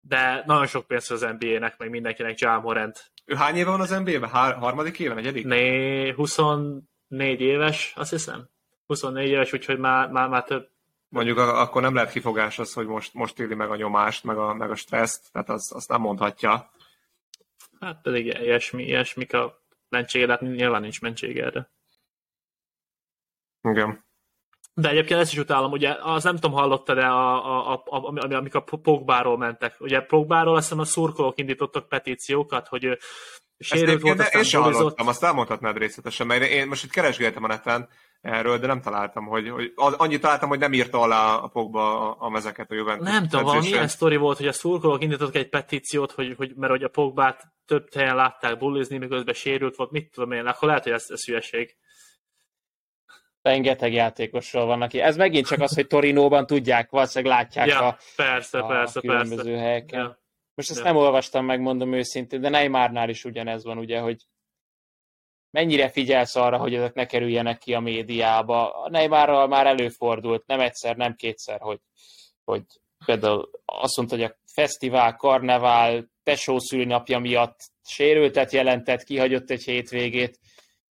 de 0.01 0.43
nagyon 0.45 0.67
sok 0.67 0.87
pénz 0.87 1.11
az 1.11 1.21
NBA-nek, 1.21 1.77
meg 1.77 1.89
mindenkinek 1.89 2.39
Jámorent. 2.39 3.11
Ő 3.29 3.35
hány 3.35 3.55
éve 3.55 3.69
van 3.69 3.81
az 3.81 3.89
NBA-ben? 3.89 4.29
Hár, 4.29 4.55
harmadik 4.55 4.99
éve, 4.99 5.13
negyedik? 5.13 5.45
Né, 5.45 6.11
24 6.11 6.81
éves, 7.41 7.93
azt 7.95 8.09
hiszem. 8.09 8.49
24 8.87 9.29
éves, 9.29 9.53
úgyhogy 9.53 9.77
már, 9.77 10.09
már, 10.09 10.29
már 10.29 10.43
több. 10.43 10.69
Mondjuk 11.09 11.37
akkor 11.37 11.81
nem 11.81 11.93
lehet 11.93 12.11
kifogás 12.11 12.59
az, 12.59 12.73
hogy 12.73 12.87
most, 12.87 13.13
most 13.13 13.39
éli 13.39 13.55
meg 13.55 13.69
a 13.69 13.75
nyomást, 13.75 14.23
meg 14.23 14.37
a, 14.37 14.53
meg 14.53 14.71
a 14.71 14.75
stresszt, 14.75 15.31
tehát 15.31 15.49
az, 15.49 15.71
azt 15.75 15.89
nem 15.89 16.01
mondhatja. 16.01 16.71
Hát 17.79 18.01
pedig 18.01 18.25
ilyesmi, 18.25 18.83
ilyesmik 18.83 19.33
a 19.33 19.61
mentsége, 19.89 20.25
de 20.25 20.31
hát 20.31 20.41
nyilván 20.41 20.81
nincs 20.81 21.01
mentsége 21.01 21.45
erre. 21.45 21.69
Igen. 23.61 24.05
De 24.81 24.89
egyébként 24.89 25.19
ezt 25.19 25.31
is 25.31 25.37
utálom, 25.37 25.71
ugye, 25.71 25.95
az 26.01 26.23
nem 26.23 26.35
tudom, 26.35 26.51
hallottad 26.51 26.95
de 26.95 27.05
a, 27.05 27.71
a, 27.71 27.83
a, 27.85 27.97
a, 27.97 28.33
amik 28.33 28.55
a 28.55 28.59
Pogbáról 28.81 29.37
mentek. 29.37 29.75
Ugye 29.79 30.01
Pogbáról 30.01 30.55
azt 30.55 30.63
hiszem 30.63 30.79
a 30.79 30.85
szurkolók 30.85 31.39
indítottak 31.39 31.87
petíciókat, 31.87 32.67
hogy 32.67 32.97
sérült 33.59 34.01
volt, 34.01 34.19
aztán 34.19 34.41
én 34.41 34.47
sem 34.47 34.61
hallottam, 34.61 35.07
azt 35.07 35.23
elmondhatnád 35.23 35.77
részletesen, 35.77 36.27
mert 36.27 36.43
én 36.43 36.67
most 36.67 36.83
itt 36.83 36.91
keresgéltem 36.91 37.43
a 37.43 37.47
neten 37.47 37.89
erről, 38.21 38.57
de 38.57 38.67
nem 38.67 38.81
találtam, 38.81 39.25
hogy, 39.25 39.49
hogy 39.49 39.73
annyit 39.75 40.21
találtam, 40.21 40.49
hogy 40.49 40.59
nem 40.59 40.73
írta 40.73 41.01
alá 41.01 41.35
a 41.35 41.47
Pogba 41.47 42.09
a, 42.09 42.15
a 42.19 42.29
mezeket 42.29 42.71
a 42.71 42.75
Juventus. 42.75 43.07
Nem 43.07 43.27
tudom, 43.27 43.45
valami 43.45 43.67
ilyen 43.67 43.87
sztori 43.87 44.15
volt, 44.15 44.37
hogy 44.37 44.47
a 44.47 44.51
szurkolók 44.51 45.03
indítottak 45.03 45.35
egy 45.35 45.49
petíciót, 45.49 46.11
hogy, 46.11 46.33
hogy 46.37 46.53
mert 46.55 46.71
hogy 46.71 46.83
a 46.83 46.89
Pogbát 46.89 47.43
több 47.65 47.93
helyen 47.93 48.15
látták 48.15 48.57
bullizni, 48.57 48.97
miközben 48.97 49.33
sérült 49.33 49.75
volt, 49.75 49.91
mit 49.91 50.11
tudom 50.11 50.31
én, 50.31 50.45
akkor 50.45 50.67
lehet, 50.67 50.83
hogy 50.83 50.91
ez, 50.91 51.05
ez 51.07 51.25
hülyeség 51.25 51.77
rengeteg 53.41 53.93
játékosról 53.93 54.65
van, 54.65 54.81
aki. 54.81 54.99
Ez 54.99 55.17
megint 55.17 55.47
csak 55.47 55.61
az, 55.61 55.75
hogy 55.75 55.87
Torinóban 55.87 56.45
tudják, 56.45 56.89
valószínűleg 56.89 57.37
látják 57.37 57.67
ja, 57.67 57.87
a, 57.87 57.97
persze, 58.15 58.59
a 58.59 58.65
persze, 58.65 58.99
különböző 58.99 59.43
persze. 59.43 59.59
helyeken. 59.59 59.99
Ja. 59.99 60.19
Most 60.53 60.69
ezt 60.69 60.79
ja. 60.79 60.85
nem 60.85 60.95
olvastam, 60.95 61.45
megmondom 61.45 61.93
őszintén, 61.93 62.41
de 62.41 62.49
Neymarnál 62.49 63.09
is 63.09 63.25
ugyanez 63.25 63.63
van, 63.63 63.77
ugye, 63.77 63.99
hogy 63.99 64.25
mennyire 65.51 65.89
figyelsz 65.89 66.35
arra, 66.35 66.57
hogy 66.57 66.73
ezek 66.73 66.93
ne 66.93 67.05
kerüljenek 67.05 67.57
ki 67.57 67.73
a 67.73 67.79
médiába. 67.79 68.83
A 68.83 68.89
Neymarral 68.89 69.47
már 69.47 69.67
előfordult, 69.67 70.45
nem 70.45 70.59
egyszer, 70.59 70.95
nem 70.95 71.15
kétszer, 71.15 71.59
hogy, 71.59 71.79
hogy 72.43 72.63
például 73.05 73.49
azt 73.65 73.97
mondta, 73.97 74.15
hogy 74.15 74.23
a 74.23 74.37
fesztivál, 74.53 75.15
karnevál, 75.15 76.09
tesó 76.23 76.59
szülnapja 76.59 77.19
miatt 77.19 77.59
sérültet 77.83 78.51
jelentett, 78.51 79.03
kihagyott 79.03 79.49
egy 79.49 79.63
hétvégét, 79.63 80.39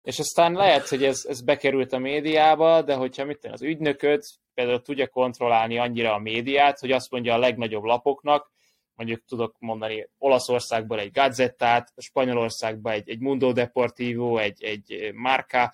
és 0.03 0.19
aztán 0.19 0.53
lehet, 0.53 0.87
hogy 0.87 1.03
ez, 1.03 1.25
ez 1.27 1.41
bekerült 1.41 1.93
a 1.93 1.97
médiába, 1.97 2.81
de 2.81 2.93
hogyha 2.95 3.25
mit 3.25 3.45
az 3.45 3.61
ügynököd 3.61 4.23
például 4.53 4.81
tudja 4.81 5.07
kontrollálni 5.07 5.77
annyira 5.77 6.13
a 6.13 6.19
médiát, 6.19 6.79
hogy 6.79 6.91
azt 6.91 7.11
mondja 7.11 7.33
a 7.33 7.37
legnagyobb 7.37 7.83
lapoknak, 7.83 8.51
mondjuk 8.95 9.25
tudok 9.25 9.55
mondani 9.59 10.09
Olaszországból 10.17 10.99
egy 10.99 11.11
Gazettát, 11.11 11.93
Spanyolországban 11.97 12.93
egy, 12.93 13.09
egy 13.09 13.19
Mundo 13.19 13.51
Deportivo, 13.51 14.37
egy, 14.37 14.63
egy 14.63 15.11
Marca, 15.13 15.73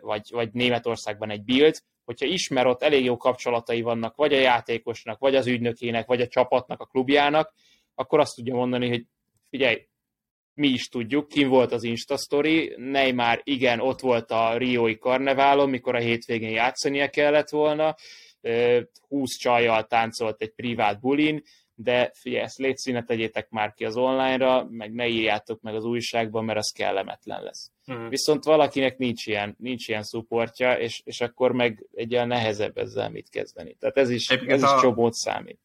vagy, 0.00 0.28
vagy 0.30 0.52
Németországban 0.52 1.30
egy 1.30 1.44
Bild, 1.44 1.82
hogyha 2.04 2.26
ismer 2.26 2.66
ott 2.66 2.82
elég 2.82 3.04
jó 3.04 3.16
kapcsolatai 3.16 3.82
vannak, 3.82 4.16
vagy 4.16 4.32
a 4.32 4.38
játékosnak, 4.38 5.18
vagy 5.18 5.34
az 5.34 5.46
ügynökének, 5.46 6.06
vagy 6.06 6.20
a 6.20 6.28
csapatnak, 6.28 6.80
a 6.80 6.86
klubjának, 6.86 7.54
akkor 7.94 8.20
azt 8.20 8.34
tudja 8.34 8.54
mondani, 8.54 8.88
hogy 8.88 9.06
figyelj, 9.48 9.86
mi 10.54 10.68
is 10.68 10.88
tudjuk, 10.88 11.28
kim 11.28 11.48
volt 11.48 11.72
az 11.72 11.82
Insta 11.82 12.16
Story, 12.16 12.74
Neymar 12.76 13.40
igen, 13.42 13.80
ott 13.80 14.00
volt 14.00 14.30
a 14.30 14.56
Riói 14.56 14.98
karneválon, 14.98 15.70
mikor 15.70 15.94
a 15.94 15.98
hétvégén 15.98 16.50
játszania 16.50 17.08
kellett 17.08 17.48
volna, 17.48 17.94
20 19.08 19.36
csajjal 19.36 19.84
táncolt 19.84 20.42
egy 20.42 20.54
privát 20.54 21.00
bulin, 21.00 21.42
de 21.74 22.10
figyelj, 22.14 22.42
ezt 22.42 22.58
légy 22.58 22.76
színe, 22.76 23.02
tegyétek 23.02 23.50
már 23.50 23.72
ki 23.72 23.84
az 23.84 23.96
online-ra, 23.96 24.66
meg 24.70 24.92
ne 24.92 25.06
írjátok 25.06 25.60
meg 25.60 25.74
az 25.74 25.84
újságban, 25.84 26.44
mert 26.44 26.58
az 26.58 26.72
kellemetlen 26.76 27.42
lesz. 27.42 27.70
Uh-huh. 27.86 28.08
Viszont 28.08 28.44
valakinek 28.44 28.98
nincs 28.98 29.26
ilyen, 29.26 29.56
nincs 29.58 29.88
ilyen 29.88 30.02
szuportja, 30.02 30.78
és, 30.78 31.00
és 31.04 31.20
akkor 31.20 31.52
meg 31.52 31.86
egy 31.94 32.14
olyan 32.14 32.26
nehezebb 32.26 32.76
ezzel 32.76 33.10
mit 33.10 33.30
kezdeni. 33.30 33.76
Tehát 33.80 33.96
ez 33.96 34.10
is, 34.10 34.28
ez 34.28 34.62
a, 34.62 34.74
is 34.74 34.80
csomót 34.80 35.12
számít. 35.12 35.58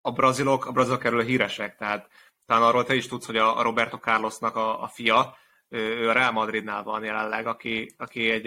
A 0.00 0.10
brazilok, 0.10 0.66
a 0.66 0.72
brazilok 0.72 1.04
erről 1.04 1.24
híresek, 1.24 1.76
tehát 1.76 2.08
talán 2.46 2.62
arról 2.62 2.84
te 2.84 2.94
is 2.94 3.06
tudsz, 3.06 3.26
hogy 3.26 3.36
a 3.36 3.62
Roberto 3.62 3.98
Carlosnak 3.98 4.56
a, 4.56 4.82
a 4.82 4.88
fia, 4.88 5.36
ő 5.68 6.08
a 6.08 6.12
Real 6.12 6.32
Madridnál 6.32 6.82
van 6.82 7.04
jelenleg, 7.04 7.46
aki, 7.46 7.94
aki 7.96 8.30
egy, 8.30 8.46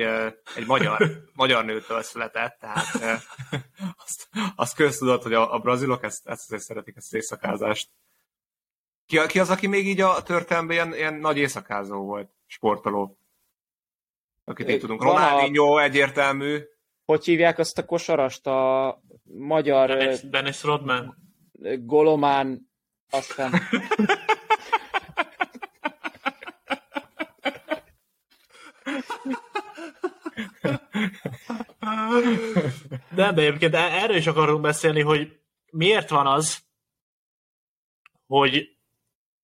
egy 0.56 0.66
magyar, 0.66 1.08
magyar 1.34 1.66
nőtől 1.66 2.02
született, 2.02 2.58
tehát 2.60 2.86
azt, 4.06 4.30
azt 4.56 4.76
köztudott, 4.76 5.24
hogy 5.24 5.34
a, 5.34 5.54
a 5.54 5.60
brazilok 5.60 6.04
ezt, 6.04 6.28
ezt 6.28 6.43
azért 6.45 6.62
szeretik, 6.62 6.95
ezt 6.95 7.08
az 7.08 7.14
éjszakázást. 7.14 7.89
Ki, 9.06 9.20
ki 9.28 9.39
az, 9.39 9.50
aki 9.50 9.68
még 9.68 9.88
így 9.88 10.02
a 10.02 10.22
történelemben 10.24 10.76
ilyen, 10.76 10.93
ilyen 10.93 11.14
nagy 11.14 11.38
éjszakázó 11.38 12.06
volt, 12.06 12.32
sportoló? 12.45 13.18
Akit 14.43 14.70
így 14.70 14.80
tudunk. 14.80 15.04
Ronaldinho 15.04 15.76
a... 15.76 15.82
egyértelmű. 15.82 16.60
Hogy 17.06 17.26
hívják 17.26 17.58
azt 17.58 17.78
a 17.78 17.86
kosarast, 17.86 18.47
a 18.47 19.02
magyar... 19.24 19.88
Dennis, 19.88 20.22
Dennis 20.22 20.64
Rodman. 20.64 21.18
Golomán, 21.80 22.69
aztán... 23.10 23.51
De, 33.10 33.32
de 33.32 33.41
egyébként 33.41 33.74
e- 33.74 34.01
erről 34.01 34.16
is 34.16 34.28
akarunk 34.28 34.62
beszélni, 34.62 35.01
hogy 35.01 35.39
miért 35.72 36.10
van 36.10 36.28
az, 36.28 36.64
hogy 38.28 38.78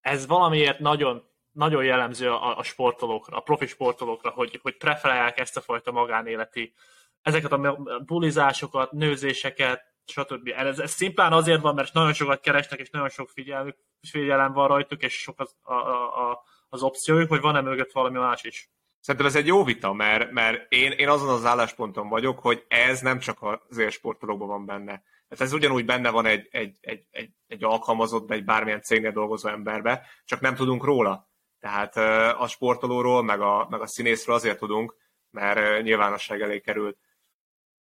ez 0.01 0.27
valamiért 0.27 0.79
nagyon, 0.79 1.29
nagyon 1.51 1.83
jellemző 1.83 2.31
a, 2.31 2.57
a 2.57 2.63
sportolókra, 2.63 3.37
a 3.37 3.41
profi 3.41 3.65
sportolókra, 3.65 4.29
hogy, 4.29 4.59
hogy 4.61 4.77
preferálják 4.77 5.39
ezt 5.39 5.57
a 5.57 5.61
fajta 5.61 5.91
magánéleti, 5.91 6.73
ezeket 7.21 7.51
a 7.51 7.77
bulizásokat, 8.05 8.91
nőzéseket, 8.91 9.94
stb. 10.05 10.53
Ez, 10.55 10.79
ez 10.79 10.91
szimplán 10.91 11.33
azért 11.33 11.61
van, 11.61 11.75
mert 11.75 11.93
nagyon 11.93 12.13
sokat 12.13 12.39
keresnek, 12.39 12.79
és 12.79 12.89
nagyon 12.89 13.09
sok 13.09 13.29
figyelmük, 13.29 13.77
figyelem 14.01 14.53
van 14.53 14.67
rajtuk, 14.67 15.03
és 15.03 15.13
sok 15.13 15.39
az, 15.39 15.55
a, 15.61 15.73
a, 15.73 16.43
az 16.69 16.83
opciójuk, 16.83 17.29
hogy 17.29 17.41
van-e 17.41 17.61
mögött 17.61 17.91
valami 17.91 18.17
más 18.17 18.43
is. 18.43 18.69
Szerintem 18.99 19.29
ez 19.29 19.35
egy 19.35 19.47
jó 19.47 19.63
vita, 19.63 19.93
mert, 19.93 20.31
mert 20.31 20.71
én, 20.71 20.91
én 20.91 21.09
azon 21.09 21.29
az 21.29 21.45
állásponton 21.45 22.09
vagyok, 22.09 22.39
hogy 22.39 22.65
ez 22.67 22.99
nem 23.01 23.19
csak 23.19 23.37
az 23.41 23.77
élsportolókban 23.77 24.47
van 24.47 24.65
benne. 24.65 25.03
Tehát 25.29 25.45
ez 25.45 25.53
ugyanúgy 25.53 25.85
benne 25.85 26.09
van 26.09 26.25
egy, 26.25 26.47
egy, 26.51 26.77
egy, 26.81 27.07
egy, 27.11 27.29
egy 27.47 27.63
alkalmazott, 27.63 28.31
egy 28.31 28.43
bármilyen 28.43 28.81
cégnél 28.81 29.11
dolgozó 29.11 29.49
emberbe, 29.49 30.07
csak 30.25 30.39
nem 30.39 30.55
tudunk 30.55 30.83
róla. 30.83 31.29
Tehát 31.59 31.97
a 32.39 32.47
sportolóról, 32.47 33.23
meg 33.23 33.41
a, 33.41 33.67
meg 33.69 33.81
a 33.81 33.87
színészről 33.87 34.35
azért 34.35 34.59
tudunk, 34.59 34.95
mert 35.31 35.83
nyilvánosság 35.83 36.41
elé 36.41 36.59
került. 36.59 36.97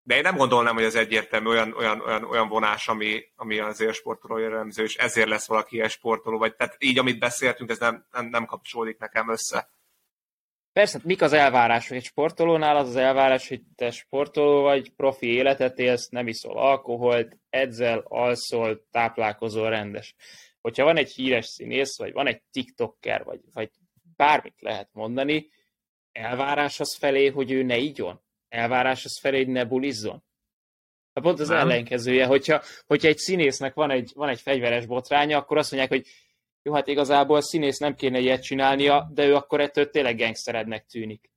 De 0.05 0.15
én 0.15 0.21
nem 0.21 0.35
gondolnám, 0.35 0.73
hogy 0.73 0.83
ez 0.83 0.95
egyértelmű 0.95 1.49
olyan, 1.49 1.73
olyan, 1.73 2.01
olyan, 2.01 2.23
olyan 2.23 2.47
vonás, 2.47 2.87
ami, 2.87 3.23
ami 3.35 3.59
az 3.59 3.81
élsportoló 3.81 4.37
jellemző, 4.37 4.83
és 4.83 4.95
ezért 4.95 5.27
lesz 5.27 5.47
valaki 5.47 5.75
ilyen 5.75 5.89
sportoló, 5.89 6.37
vagy 6.37 6.55
tehát 6.55 6.75
így, 6.79 6.97
amit 6.97 7.19
beszéltünk, 7.19 7.69
ez 7.69 7.79
nem, 7.79 8.05
nem, 8.11 8.25
nem 8.25 8.45
kapcsolódik 8.45 8.97
nekem 8.97 9.29
össze. 9.29 9.69
Persze, 10.73 10.99
mik 11.03 11.21
az 11.21 11.33
elvárások 11.33 11.97
egy 11.97 12.03
sportolónál? 12.03 12.75
Az 12.75 12.87
az 12.87 12.95
elvárás, 12.95 13.47
hogy 13.47 13.61
te 13.75 13.91
sportoló 13.91 14.61
vagy, 14.61 14.89
profi 14.89 15.27
életet 15.27 15.79
élsz, 15.79 16.07
nem 16.09 16.27
iszol 16.27 16.57
alkoholt, 16.57 17.37
edzel, 17.49 18.03
alszol, 18.07 18.87
táplálkozol 18.91 19.69
rendes. 19.69 20.15
Hogyha 20.61 20.83
van 20.83 20.97
egy 20.97 21.11
híres 21.11 21.45
színész, 21.45 21.97
vagy 21.97 22.13
van 22.13 22.27
egy 22.27 22.41
tiktoker, 22.51 23.23
vagy, 23.23 23.39
vagy 23.53 23.69
bármit 24.15 24.61
lehet 24.61 24.89
mondani, 24.91 25.49
elvárás 26.11 26.79
az 26.79 26.95
felé, 26.95 27.27
hogy 27.27 27.51
ő 27.51 27.63
ne 27.63 27.77
igyon? 27.77 28.22
Elvárás 28.53 29.05
az 29.05 29.19
felé, 29.19 29.37
hogy 29.37 29.47
ne 29.47 29.65
bulizzon? 29.65 30.23
Hát 31.13 31.23
pont 31.23 31.39
az 31.39 31.47
nem. 31.47 31.57
ellenkezője, 31.57 32.25
hogyha, 32.25 32.61
hogyha 32.85 33.07
egy 33.07 33.17
színésznek 33.17 33.73
van 33.73 33.91
egy, 33.91 34.11
van 34.15 34.29
egy 34.29 34.41
fegyveres 34.41 34.85
botránya, 34.85 35.37
akkor 35.37 35.57
azt 35.57 35.71
mondják, 35.71 35.91
hogy 35.91 36.07
jó, 36.61 36.73
hát 36.73 36.87
igazából 36.87 37.41
színész 37.41 37.77
nem 37.77 37.95
kéne 37.95 38.19
ilyet 38.19 38.43
csinálnia, 38.43 39.09
de 39.13 39.25
ő 39.25 39.35
akkor 39.35 39.61
ettől 39.61 39.89
tényleg 39.89 40.17
gangsterednek 40.17 40.85
tűnik. 40.85 41.31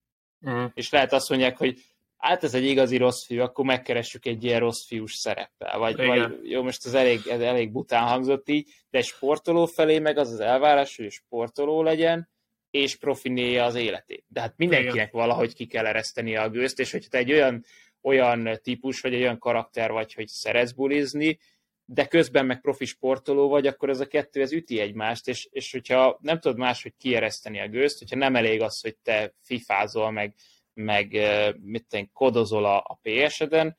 Mm. 0.51 0.65
És 0.75 0.91
lehet 0.91 1.13
azt 1.13 1.29
mondják, 1.29 1.57
hogy 1.57 1.81
hát 2.17 2.45
ez 2.45 2.55
egy 2.55 2.65
igazi 2.65 2.97
rossz 2.97 3.27
fiú, 3.27 3.43
akkor 3.43 3.65
megkeressük 3.65 4.27
egy 4.27 4.45
ilyen 4.45 4.61
rossz 4.61 4.87
fiús 4.87 5.13
szereppel. 5.13 5.79
Vagy, 5.79 5.97
vagy 5.97 6.51
jó, 6.51 6.63
most 6.63 6.87
ez 6.87 6.95
elég, 6.95 7.27
ez 7.27 7.41
elég 7.41 7.73
bután 7.73 8.07
hangzott 8.07 8.49
így, 8.49 8.69
de 8.91 8.99
egy 8.99 9.05
sportoló 9.05 9.67
felé 9.67 9.99
meg 9.99 10.19
az 10.19 10.33
az 10.33 10.41
elvárás, 10.41 10.97
hogy 10.97 11.11
sportoló 11.11 11.83
legyen, 11.83 12.29
és 12.77 12.97
profinéja 12.97 13.65
az 13.65 13.75
életét. 13.75 14.25
De 14.29 14.41
hát 14.41 14.55
mindenkinek 14.57 14.95
Igen. 14.95 15.09
valahogy 15.13 15.55
ki 15.55 15.67
kell 15.67 15.87
ereszteni 15.87 16.37
a 16.37 16.49
gőzt, 16.49 16.79
és 16.79 16.91
hogyha 16.91 17.09
te 17.09 17.19
egy 17.19 17.33
olyan, 17.33 17.65
olyan 18.03 18.59
típus, 18.63 19.01
vagy 19.01 19.15
egy 19.15 19.21
olyan 19.21 19.39
karakter 19.39 19.91
vagy, 19.91 20.15
hogy 20.15 20.29
szeretsz 20.29 20.73
bulizni, 20.73 21.39
de 21.85 22.07
közben 22.07 22.47
meg 22.47 22.61
profi 22.61 22.85
sportoló 22.85 23.49
vagy, 23.49 23.67
akkor 23.67 23.89
ez 23.89 24.01
a 24.01 24.07
kettő 24.07 24.41
ez 24.41 24.53
üti 24.53 24.81
egymást, 24.81 25.29
és, 25.29 25.49
és 25.51 25.73
hogyha 25.73 26.19
nem 26.21 26.41
tudod 26.41 26.59
máshogy 26.59 26.95
kiereszteni 26.99 27.61
a 27.61 27.69
gőzt, 27.69 27.99
hogyha 27.99 28.17
nem 28.17 28.37
elég 28.37 28.61
az, 28.61 28.81
hogy 28.81 28.97
te 28.97 29.35
fifázol, 29.43 30.11
meg, 30.11 30.35
meg 30.75 31.17
mit 31.61 31.87
tenni, 31.89 32.11
kodozol 32.13 32.65
a, 32.65 32.77
a 32.77 32.99
PS-eden, 33.03 33.77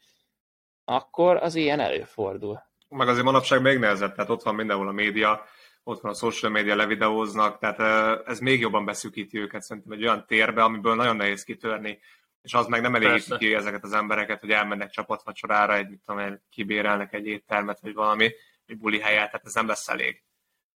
akkor 0.84 1.36
az 1.36 1.56
ilyen 1.56 1.80
előfordul. 1.80 2.66
Meg 2.90 3.08
azért 3.08 3.26
manapság 3.26 3.62
még 3.62 3.78
nehezebb, 3.78 4.16
tehát 4.16 4.30
ott 4.30 4.44
van 4.44 4.56
mindenhol 4.56 4.88
a 4.88 4.92
média, 4.92 5.46
ott 5.88 6.02
van 6.02 6.12
a 6.12 6.16
social 6.16 6.52
media, 6.52 6.76
levideóznak, 6.76 7.60
tehát 7.60 7.80
ez 8.28 8.40
még 8.40 8.60
jobban 8.60 8.86
beszűkíti 8.86 9.40
őket 9.40 9.62
szerintem 9.62 9.92
egy 9.92 10.04
olyan 10.04 10.26
térbe, 10.26 10.64
amiből 10.64 10.96
nagyon 10.96 11.16
nehéz 11.16 11.44
kitörni 11.44 12.00
és 12.48 12.54
az 12.54 12.68
meg 12.68 12.82
nem 12.82 12.96
elég 12.96 13.24
ki 13.38 13.54
ezeket 13.54 13.84
az 13.84 13.94
embereket, 13.94 14.40
hogy 14.40 14.52
elmennek 14.52 14.90
csapatvacsorára, 14.90 15.76
egy, 15.76 15.90
mit 15.90 16.02
tudom 16.06 16.40
kibérelnek 16.50 17.14
egy 17.14 17.28
éttermet, 17.28 17.80
vagy 17.80 17.94
valami, 17.94 18.32
egy 18.66 18.78
buli 18.78 19.00
helyet, 19.00 19.26
tehát 19.26 19.46
ez 19.46 19.54
nem 19.54 19.68
lesz 19.68 19.88
elég. 19.88 20.24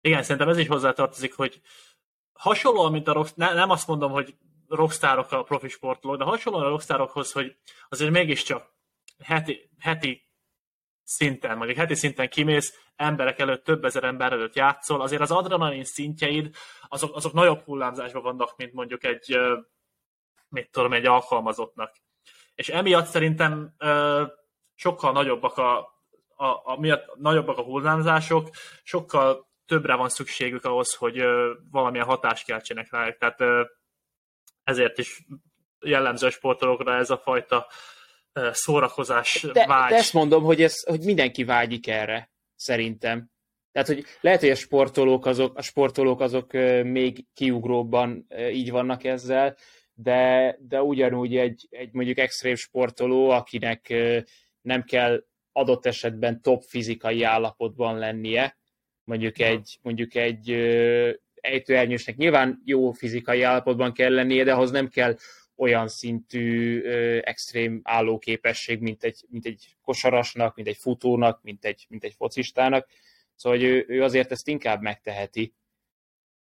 Igen, 0.02 0.22
szerintem 0.24 0.50
ez 0.50 0.58
is 0.58 0.68
hozzátartozik, 0.68 1.34
hogy 1.34 1.62
hasonlóan, 2.34 2.92
mint 2.92 3.08
a 3.08 3.14
rock, 3.14 3.36
ne, 3.36 3.54
nem 3.54 3.70
azt 3.70 3.88
mondom, 3.88 4.12
hogy 4.12 4.36
rockstárok 4.68 5.32
a 5.32 5.44
profi 5.44 5.68
sportolók, 5.68 6.18
de 6.18 6.24
hasonlóan 6.24 6.66
a 6.66 6.70
rockstárokhoz, 6.70 7.32
hogy 7.32 7.56
azért 7.90 8.12
mégiscsak 8.12 8.74
heti, 9.24 9.70
heti 9.80 10.31
szinten, 11.16 11.58
mondjuk 11.58 11.78
heti 11.78 11.96
szinten 11.96 12.30
kimész, 12.30 12.80
emberek 12.96 13.40
előtt, 13.40 13.64
több 13.64 13.86
ezer 13.86 14.04
ember 14.04 14.32
előtt 14.32 14.56
játszol, 14.56 15.02
azért 15.02 15.22
az 15.22 15.32
adrenalin 15.32 15.84
szintjeid, 15.84 16.56
azok, 16.88 17.16
azok 17.16 17.34
nagyobb 17.34 17.64
hullámzásban 17.64 18.22
vannak, 18.22 18.58
mint 18.58 18.74
mondjuk 18.74 19.04
egy 19.04 19.38
mit 20.50 20.72
tudom, 20.72 20.94
egy 20.94 21.06
alkalmazottnak. 21.06 21.96
És 22.56 22.70
emiatt 22.70 23.06
szerintem 23.06 23.76
sokkal 24.76 25.12
nagyobbak 25.12 25.58
a, 25.58 25.78
a, 26.36 26.46
a, 26.64 26.80
miatt 26.80 27.16
nagyobbak 27.16 27.58
a 27.58 27.64
hullámzások, 27.64 28.50
sokkal 28.84 29.50
többre 29.66 29.96
van 29.96 30.10
szükségük 30.10 30.66
ahhoz, 30.66 30.96
hogy 30.96 31.24
valamilyen 31.72 32.06
hatást 32.06 32.46
keltsenek 32.46 32.92
rájuk. 32.92 33.18
Tehát 33.18 33.40
ezért 34.64 34.98
is 34.98 35.26
jellemző 35.80 36.28
a 36.28 36.32
sportolókra 36.32 36.96
ez 36.96 37.10
a 37.10 37.18
fajta 37.18 37.68
szórakozás 38.52 39.48
de, 39.54 39.66
vágy. 39.66 39.90
De 39.90 39.96
ezt 39.96 40.14
mondom, 40.14 40.44
hogy, 40.44 40.62
ez, 40.62 40.84
hogy 40.84 41.00
mindenki 41.04 41.44
vágyik 41.44 41.88
erre, 41.88 42.32
szerintem. 42.56 43.30
Tehát, 43.72 43.88
hogy 43.88 44.06
lehet, 44.22 44.40
hogy 44.40 44.50
a 44.50 44.56
sportolók 44.56 45.26
azok, 45.26 45.58
a 45.58 45.62
sportolók 45.62 46.20
azok 46.20 46.52
még 46.84 47.26
kiugróbban 47.34 48.28
így 48.52 48.72
vannak 48.72 49.04
ezzel, 49.04 49.56
de, 49.94 50.56
de 50.60 50.82
ugyanúgy 50.82 51.38
egy, 51.38 51.68
egy 51.70 51.94
mondjuk 51.94 52.18
extrém 52.18 52.56
sportoló, 52.56 53.30
akinek 53.30 53.94
nem 54.62 54.84
kell 54.84 55.24
adott 55.52 55.86
esetben 55.86 56.42
top 56.42 56.64
fizikai 56.64 57.24
állapotban 57.24 57.98
lennie, 57.98 58.58
mondjuk 59.04 59.40
egy, 59.40 59.80
mondjuk 59.82 60.16
egy 60.16 60.52
ejtőernyősnek 61.42 62.16
nyilván 62.16 62.62
jó 62.66 62.92
fizikai 62.92 63.42
állapotban 63.42 63.94
kell 63.94 64.14
lennie, 64.14 64.44
de 64.44 64.54
ahhoz 64.54 64.72
nem 64.72 64.88
kell 64.88 65.18
olyan 65.62 65.88
szintű 65.88 66.82
ö, 66.84 67.20
extrém 67.24 67.80
állóképesség, 67.84 68.80
mint 68.80 69.04
egy, 69.04 69.26
mint 69.30 69.46
egy 69.46 69.76
kosarasnak, 69.82 70.56
mint 70.56 70.68
egy 70.68 70.78
futónak, 70.78 71.40
mint 71.44 71.66
egy, 71.66 71.86
mint 71.90 72.04
egy 72.04 72.14
focistának. 72.14 72.88
Szóval 73.36 73.58
hogy 73.60 73.68
ő, 73.68 73.86
ő 73.88 74.04
azért 74.04 74.32
ezt 74.32 74.48
inkább 74.48 74.82
megteheti. 74.82 75.54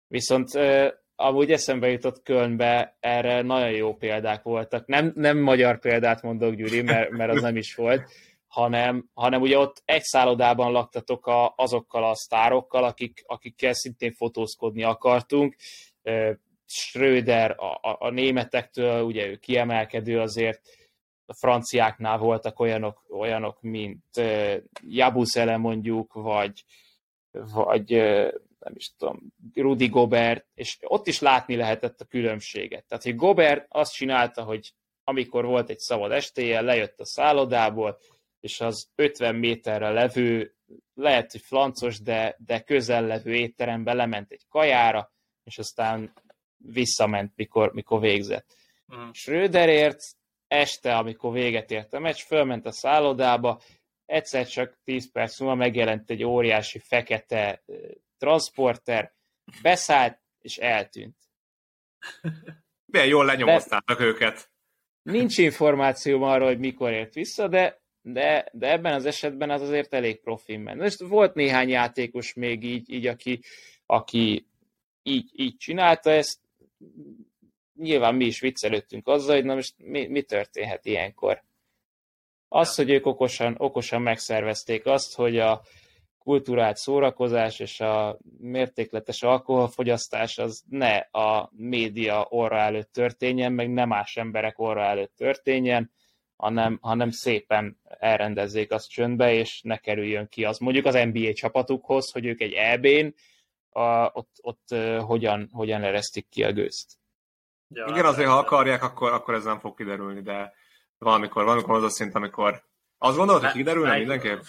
Viszont 0.08 0.56
ö, 0.56 0.88
amúgy 1.16 1.52
eszembe 1.52 1.90
jutott 1.90 2.24
Kölnbe, 2.24 2.98
erre 3.00 3.42
nagyon 3.42 3.72
jó 3.72 3.96
példák 3.96 4.44
voltak. 4.44 4.88
Nem, 4.88 5.12
nem 5.16 5.38
magyar 5.38 5.80
példát 5.80 6.22
mondok, 6.22 6.54
Gyuri, 6.54 6.82
mert, 6.82 7.10
mert 7.10 7.32
az 7.32 7.42
nem 7.42 7.56
is 7.56 7.76
volt, 7.76 8.12
hanem, 8.48 9.10
hanem 9.14 9.42
ugye 9.42 9.58
ott 9.58 9.82
egy 9.86 10.04
szállodában 10.04 10.72
laktatok 10.72 11.28
a, 11.28 11.54
azokkal 11.58 12.04
a 12.04 12.16
sztárokkal, 12.16 12.84
akik, 12.84 13.24
akikkel 13.26 13.74
szintén 13.74 14.14
fotózkodni 14.14 14.84
akartunk. 14.84 15.56
Schröder 16.66 17.56
a, 17.60 17.74
a, 17.82 17.98
a 18.00 18.10
németektől, 18.10 19.02
ugye 19.02 19.28
ő 19.28 19.36
kiemelkedő 19.36 20.20
azért, 20.20 20.62
a 21.26 21.34
franciáknál 21.34 22.18
voltak 22.18 22.60
olyanok, 22.60 23.04
olyanok 23.10 23.62
mint 23.62 24.06
uh, 24.18 24.56
Jabusele 24.82 25.58
mondjuk, 25.58 26.14
vagy, 26.14 26.64
vagy 27.32 27.94
uh, 27.94 28.32
nem 28.60 28.74
is 28.76 28.94
tudom, 28.98 29.34
Rudi 29.54 29.88
Gobert, 29.88 30.46
és 30.54 30.78
ott 30.82 31.08
is 31.08 31.20
látni 31.20 31.56
lehetett 31.56 32.02
a 32.02 32.06
különbséget. 32.06 32.86
Tehát, 32.86 33.04
hogy 33.04 33.16
Gobert 33.16 33.66
azt 33.70 33.94
csinálta, 33.94 34.44
hogy 34.44 34.74
amikor 35.04 35.46
volt 35.46 35.70
egy 35.70 35.80
szabad 35.80 36.12
estéje, 36.12 36.62
lejött 36.62 37.00
a 37.00 37.06
szállodából, 37.06 37.98
és 38.40 38.62
az 38.62 38.90
50 38.96 39.36
méterre 39.36 39.90
levő, 39.90 40.56
lehet, 40.94 41.32
hogy 41.32 41.42
flancos, 41.42 42.02
de, 42.02 42.36
de 42.46 42.60
közel 42.60 43.06
levő 43.06 43.36
étterembe 43.36 43.94
lement 43.94 44.32
egy 44.32 44.46
kajára, 44.50 45.12
és 45.44 45.58
aztán 45.58 46.14
visszament, 46.66 47.34
mikor, 47.36 47.74
mikor 47.74 48.00
végzett. 48.00 48.56
Mm. 48.96 49.10
Schröderért 49.12 50.02
este, 50.48 50.96
amikor 50.98 51.34
véget 51.34 51.72
ért 51.72 51.94
a 51.94 52.00
meccs, 52.00 52.22
fölment 52.22 52.66
a 52.66 52.72
szállodába, 52.72 53.62
egyszer 54.06 54.48
csak 54.48 54.78
10 54.84 55.12
perc 55.12 55.40
múlva 55.40 55.56
megjelent 55.56 56.10
egy 56.10 56.24
óriási 56.24 56.80
fekete 56.80 57.64
transporter, 58.18 59.14
beszállt 59.62 60.20
és 60.42 60.58
eltűnt. 60.58 61.18
Milyen 62.92 63.08
jól 63.08 63.26
lenyomoztátok 63.26 64.00
őket. 64.00 64.52
Nincs 65.02 65.38
információ 65.38 66.24
arról, 66.24 66.48
hogy 66.48 66.60
mikor 66.60 66.92
ért 66.92 67.14
vissza, 67.14 67.48
de, 67.48 67.82
de, 68.02 68.50
de 68.52 68.72
ebben 68.72 68.94
az 68.94 69.06
esetben 69.06 69.50
az 69.50 69.62
azért 69.62 69.94
elég 69.94 70.22
profin 70.22 70.60
ment. 70.60 70.80
Most 70.80 71.00
volt 71.00 71.34
néhány 71.34 71.70
játékos 71.70 72.34
még 72.34 72.64
így, 72.64 72.90
így 72.92 73.08
aki, 73.08 73.40
aki 73.86 74.48
így, 75.04 75.32
így 75.36 75.58
csinálta 75.58 76.12
ezt, 76.12 76.40
nyilván 77.76 78.16
mi 78.16 78.26
is 78.26 78.40
viccelődtünk 78.40 79.08
azzal, 79.08 79.36
hogy 79.36 79.46
na 79.46 79.56
most 79.56 79.74
mi, 79.78 80.08
mi 80.08 80.22
történhet 80.22 80.86
ilyenkor. 80.86 81.44
Az, 82.48 82.76
hogy 82.76 82.90
ők 82.90 83.06
okosan, 83.06 83.56
okosan 83.58 84.02
megszervezték 84.02 84.86
azt, 84.86 85.16
hogy 85.16 85.40
a 85.40 85.62
kultúrált 86.24 86.78
szórakozás 86.78 87.60
és 87.60 87.80
a 87.80 88.18
mértékletes 88.38 89.24
alkoholfogyasztás 89.24 90.38
az 90.38 90.64
ne 90.70 90.98
a 90.98 91.50
média 91.56 92.26
orra 92.30 92.58
előtt 92.58 92.92
történjen, 92.94 93.54
meg 93.54 93.70
nem 93.70 93.88
más 93.88 94.18
emberek 94.18 94.60
orra 94.60 94.84
előtt 94.84 95.16
történjen, 95.16 95.92
hanem, 96.36 96.78
hanem 96.82 97.10
szépen 97.10 97.80
elrendezzék 98.00 98.72
azt 98.72 98.90
csöndbe, 98.90 99.34
és 99.34 99.62
ne 99.62 99.78
kerüljön 99.78 100.28
ki 100.28 100.44
az 100.44 100.58
mondjuk 100.58 100.86
az 100.86 100.94
NBA 100.94 101.34
csapatukhoz, 101.34 102.12
hogy 102.12 102.26
ők 102.26 102.42
egy 102.42 102.54
EB-n 102.54 103.14
a, 103.74 104.12
ott, 104.14 104.30
ott 104.42 104.76
hogyan, 105.00 105.50
hogyan 105.52 105.84
eresztik 105.84 106.30
ki 106.30 106.44
a 106.44 106.52
gőzt. 106.52 106.92
Ja, 107.68 107.86
Igen, 107.90 108.06
azért 108.06 108.30
ha 108.30 108.38
akarják, 108.38 108.84
akkor, 108.84 109.12
akkor 109.12 109.34
ez 109.34 109.44
nem 109.44 109.60
fog 109.60 109.78
kiderülni, 109.78 110.22
de 110.22 110.54
valamikor, 110.98 111.44
valamikor 111.44 111.76
az 111.76 111.84
a 111.84 111.90
szint, 111.90 112.16
amikor 112.16 112.64
azt 112.98 113.18
gondolod, 113.18 113.44
hogy 113.44 113.52
kiderülne 113.52 113.98
mindenképp? 113.98 114.42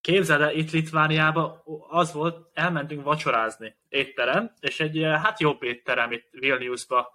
Képzeld 0.00 0.40
el, 0.40 0.54
itt 0.54 0.70
Litvániában 0.70 1.62
az 1.88 2.12
volt, 2.12 2.50
elmentünk 2.52 3.04
vacsorázni 3.04 3.76
étterem, 3.88 4.52
és 4.60 4.80
egy 4.80 5.02
hát 5.02 5.40
jobb 5.40 5.62
étterem 5.62 6.12
itt 6.12 6.28
Vilniusba, 6.30 7.12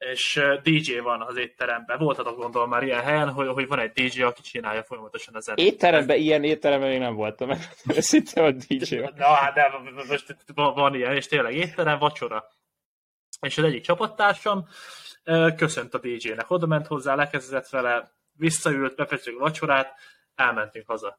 és 0.00 0.40
DJ 0.62 0.98
van 0.98 1.22
az 1.22 1.36
étteremben. 1.36 1.98
Voltatok 1.98 2.36
gondolom 2.36 2.68
már 2.68 2.82
ilyen 2.82 3.02
helyen, 3.02 3.30
hogy, 3.30 3.48
hogy 3.48 3.66
van 3.66 3.78
egy 3.78 3.92
DJ, 3.92 4.22
aki 4.22 4.42
csinálja 4.42 4.82
folyamatosan 4.82 5.34
az 5.34 5.44
zenét. 5.44 5.72
Étteremben 5.72 6.16
ilyen 6.16 6.44
étteremben 6.44 6.88
még 6.88 6.98
nem 6.98 7.14
voltam, 7.14 7.48
meg 7.48 7.58
szinte 8.10 8.44
a 8.44 8.50
DJ 8.50 8.96
van. 8.96 9.12
Na 9.16 9.26
hát 9.26 9.54
de 9.54 9.72
most 10.08 10.34
van 10.54 10.94
ilyen, 10.94 11.14
és 11.14 11.26
tényleg 11.26 11.54
étterem, 11.54 11.98
vacsora. 11.98 12.48
És 13.40 13.58
az 13.58 13.64
egyik 13.64 13.82
csapattársam 13.82 14.68
köszönt 15.56 15.94
a 15.94 15.98
DJ-nek, 15.98 16.50
oda 16.50 16.66
ment 16.66 16.86
hozzá, 16.86 17.14
lekezdett 17.14 17.68
vele, 17.68 18.10
visszaült, 18.32 18.96
befejezzük 18.96 19.36
a 19.36 19.42
vacsorát, 19.42 19.94
elmentünk 20.34 20.86
haza. 20.86 21.18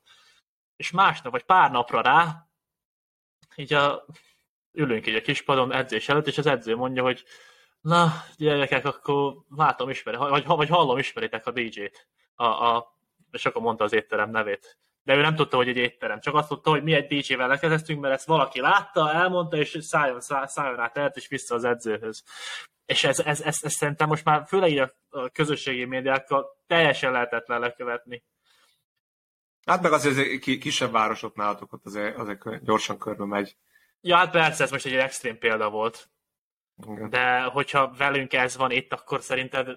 És 0.76 0.92
másnap, 0.92 1.32
vagy 1.32 1.44
pár 1.44 1.72
napra 1.72 2.02
rá, 2.02 2.48
így 3.56 3.74
a, 3.74 4.06
ülünk 4.72 5.08
így 5.08 5.16
a 5.16 5.22
kispadon 5.22 5.74
edzés 5.74 6.10
előtt, 6.10 6.28
és 6.28 6.38
az 6.38 6.46
edző 6.46 6.76
mondja, 6.76 7.04
hogy 7.04 7.24
na, 7.82 8.12
gyerekek, 8.38 8.86
akkor 8.86 9.36
látom, 9.56 9.90
ismeri, 9.90 10.18
vagy, 10.18 10.46
vagy 10.46 10.70
hallom, 10.70 10.98
ismeritek 10.98 11.46
a 11.46 11.52
DJ-t. 11.52 12.08
A, 12.36 12.46
a, 12.46 12.96
és 13.32 13.46
akkor 13.46 13.62
mondta 13.62 13.84
az 13.84 13.94
étterem 13.94 14.30
nevét. 14.30 14.78
De 15.04 15.16
ő 15.16 15.22
nem 15.22 15.36
tudta, 15.36 15.58
hogy 15.58 15.68
egy 15.68 15.78
étterem, 15.78 16.20
csak 16.20 16.36
azt 16.36 16.48
tudta, 16.48 16.70
hogy 16.70 16.84
mi 16.84 16.94
egy 16.94 17.08
DJ-vel 17.08 17.48
lekezdtünk, 17.48 18.02
mert 18.02 18.14
ezt 18.14 18.28
valaki 18.28 18.60
látta, 18.60 19.12
elmondta, 19.12 19.58
és 19.58 19.78
szálljon, 19.80 20.20
szálljon 20.46 20.80
át 20.80 20.98
el, 20.98 21.12
és 21.16 21.28
vissza 21.28 21.56
az 21.56 21.64
edzőhöz. 21.64 22.24
És 22.86 23.04
ez, 23.04 23.20
ez, 23.20 23.42
ez, 23.42 23.58
ez 23.62 23.74
szerintem 23.74 24.08
most 24.08 24.24
már 24.26 24.44
főleg 24.48 24.78
a, 24.78 25.18
a 25.20 25.30
közösségi 25.30 25.86
médiákkal 25.86 26.46
teljesen 26.68 27.12
lehetetlen 27.12 27.60
lekövetni. 27.60 28.24
Hát 29.66 29.82
meg 29.82 29.92
azért 29.92 30.40
kisebb 30.40 30.92
városok 30.92 31.36
nálatok 31.36 31.74
ott 31.74 31.86
azért, 31.86 32.18
azért 32.18 32.64
gyorsan 32.64 32.98
körbe 32.98 33.26
megy. 33.26 33.58
Ja, 34.02 34.16
hát 34.16 34.32
persze, 34.32 34.64
ez 34.64 34.72
most 34.72 34.86
egy 34.86 34.94
extrém 34.94 35.38
példa 35.38 35.70
volt. 35.70 36.10
De 37.10 37.42
hogyha 37.42 37.94
velünk 37.98 38.34
ez 38.34 38.58
van 38.58 38.72
itt, 38.72 38.94
akkor 38.94 39.22
szerinted 39.22 39.68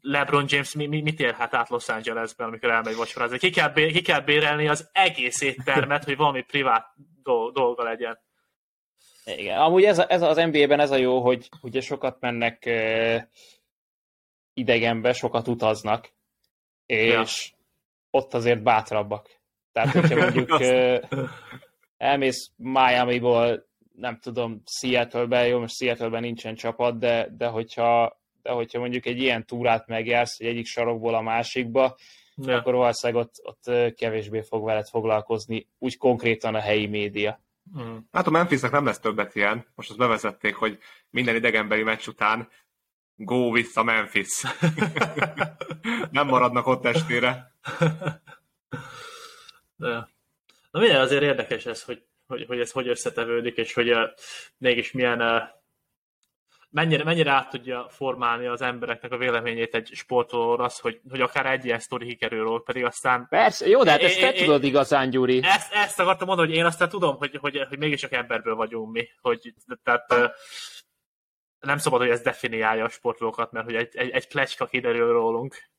LeBron 0.00 0.44
James 0.48 0.74
mi, 0.74 0.86
mi, 0.86 1.00
mit 1.00 1.20
élhet 1.20 1.54
át 1.54 1.68
Los 1.68 1.88
Angelesben, 1.88 2.48
amikor 2.48 2.70
elmegy 2.70 2.96
vacsorázni? 2.96 3.38
Ki 3.38 3.50
kell, 3.50 3.72
ki 3.72 4.02
kell 4.02 4.20
bérelni 4.20 4.68
az 4.68 4.88
egész 4.92 5.40
éttermet, 5.40 6.04
hogy 6.04 6.16
valami 6.16 6.42
privát 6.42 6.86
dolga 7.52 7.82
legyen. 7.82 8.18
Igen, 9.24 9.58
amúgy 9.58 9.84
ez, 9.84 9.98
ez 9.98 10.22
az 10.22 10.36
NBA-ben 10.36 10.80
ez 10.80 10.90
a 10.90 10.96
jó, 10.96 11.20
hogy 11.20 11.48
ugye 11.60 11.80
sokat 11.80 12.20
mennek 12.20 12.62
uh, 12.66 13.22
idegenbe, 14.54 15.12
sokat 15.12 15.48
utaznak, 15.48 16.12
és 16.86 17.50
ja. 17.50 17.58
ott 18.10 18.34
azért 18.34 18.62
bátrabbak. 18.62 19.40
Tehát, 19.72 19.92
hogyha 19.92 20.16
mondjuk 20.24 20.50
uh, 20.50 21.28
elmész 21.96 22.52
Miami-ból 22.56 23.66
nem 23.96 24.18
tudom, 24.18 24.62
Seattle-ben, 24.66 25.46
jó, 25.46 25.58
most 25.58 25.76
Seattle-ben 25.76 26.20
nincsen 26.20 26.54
csapat, 26.54 26.98
de, 26.98 27.28
de, 27.36 27.46
hogyha, 27.46 28.20
de 28.42 28.50
hogyha 28.50 28.78
mondjuk 28.78 29.06
egy 29.06 29.18
ilyen 29.18 29.46
túrát 29.46 29.86
megjársz, 29.86 30.36
hogy 30.36 30.46
egyik 30.46 30.66
sarokból 30.66 31.14
a 31.14 31.20
másikba, 31.20 31.96
ja. 32.36 32.56
akkor 32.56 32.74
valószínűleg 32.74 33.22
ott, 33.22 33.34
ott 33.42 33.94
kevésbé 33.94 34.40
fog 34.40 34.64
veled 34.64 34.88
foglalkozni, 34.88 35.68
úgy 35.78 35.96
konkrétan 35.96 36.54
a 36.54 36.60
helyi 36.60 36.86
média. 36.86 37.40
Mm. 37.78 37.96
Hát 38.12 38.26
a 38.26 38.30
Memphisnek 38.30 38.70
nem 38.70 38.84
lesz 38.84 38.98
többet 38.98 39.34
ilyen. 39.34 39.66
Most 39.74 39.88
azt 39.88 39.98
bevezették, 39.98 40.54
hogy 40.54 40.78
minden 41.10 41.34
idegenbeli 41.34 41.82
meccs 41.82 42.06
után 42.06 42.48
go 43.16 43.52
vissza 43.52 43.82
Memphis. 43.82 44.42
nem 46.10 46.26
maradnak 46.26 46.66
ott 46.66 46.84
estére. 46.84 47.52
De. 49.76 50.08
Na 50.70 50.80
minden 50.80 51.00
azért 51.00 51.22
érdekes 51.22 51.66
ez, 51.66 51.82
hogy 51.82 52.02
hogy, 52.26 52.44
hogy 52.46 52.60
ez 52.60 52.70
hogy 52.70 52.88
összetevődik, 52.88 53.56
és 53.56 53.72
hogy 53.74 53.90
uh, 53.90 54.08
mégis 54.58 54.92
milyen 54.92 55.20
uh, 55.20 55.42
mennyire, 56.74 57.04
mennyire 57.04 57.30
át 57.30 57.50
tudja 57.50 57.86
formálni 57.88 58.46
az 58.46 58.62
embereknek 58.62 59.12
a 59.12 59.16
véleményét 59.16 59.74
egy 59.74 59.90
sportolóról 59.92 60.64
az, 60.64 60.78
hogy, 60.78 61.00
hogy 61.10 61.20
akár 61.20 61.46
egy 61.46 61.64
ilyen 61.64 61.78
sztori 61.78 62.06
kikerül 62.06 62.62
pedig 62.64 62.84
aztán... 62.84 63.26
Persze, 63.28 63.68
jó, 63.68 63.82
de 63.82 63.90
hát 63.90 64.02
ezt 64.02 64.20
te 64.20 64.32
é, 64.32 64.38
tudod 64.38 64.64
igazán, 64.64 65.10
Gyuri. 65.10 65.40
Ezt, 65.42 65.72
ezt 65.72 66.00
akartam 66.00 66.26
mondani, 66.26 66.48
hogy 66.48 66.58
én 66.58 66.64
aztán 66.64 66.88
tudom, 66.88 67.16
hogy, 67.16 67.36
hogy, 67.40 67.64
hogy 67.68 67.78
mégis 67.78 68.00
csak 68.00 68.12
emberből 68.12 68.54
vagyunk 68.54 68.92
mi, 68.92 69.08
hogy 69.20 69.54
tehát 69.82 70.34
nem 71.58 71.78
szabad, 71.78 72.00
hogy 72.00 72.10
ez 72.10 72.20
definiálja 72.20 72.84
a 72.84 72.88
sportolókat, 72.88 73.52
mert 73.52 73.64
hogy 73.64 73.74
egy, 73.74 73.96
egy, 73.96 74.10
egy 74.10 74.28
plecska 74.28 74.66
kiderül 74.66 75.12
rólunk. 75.12 75.70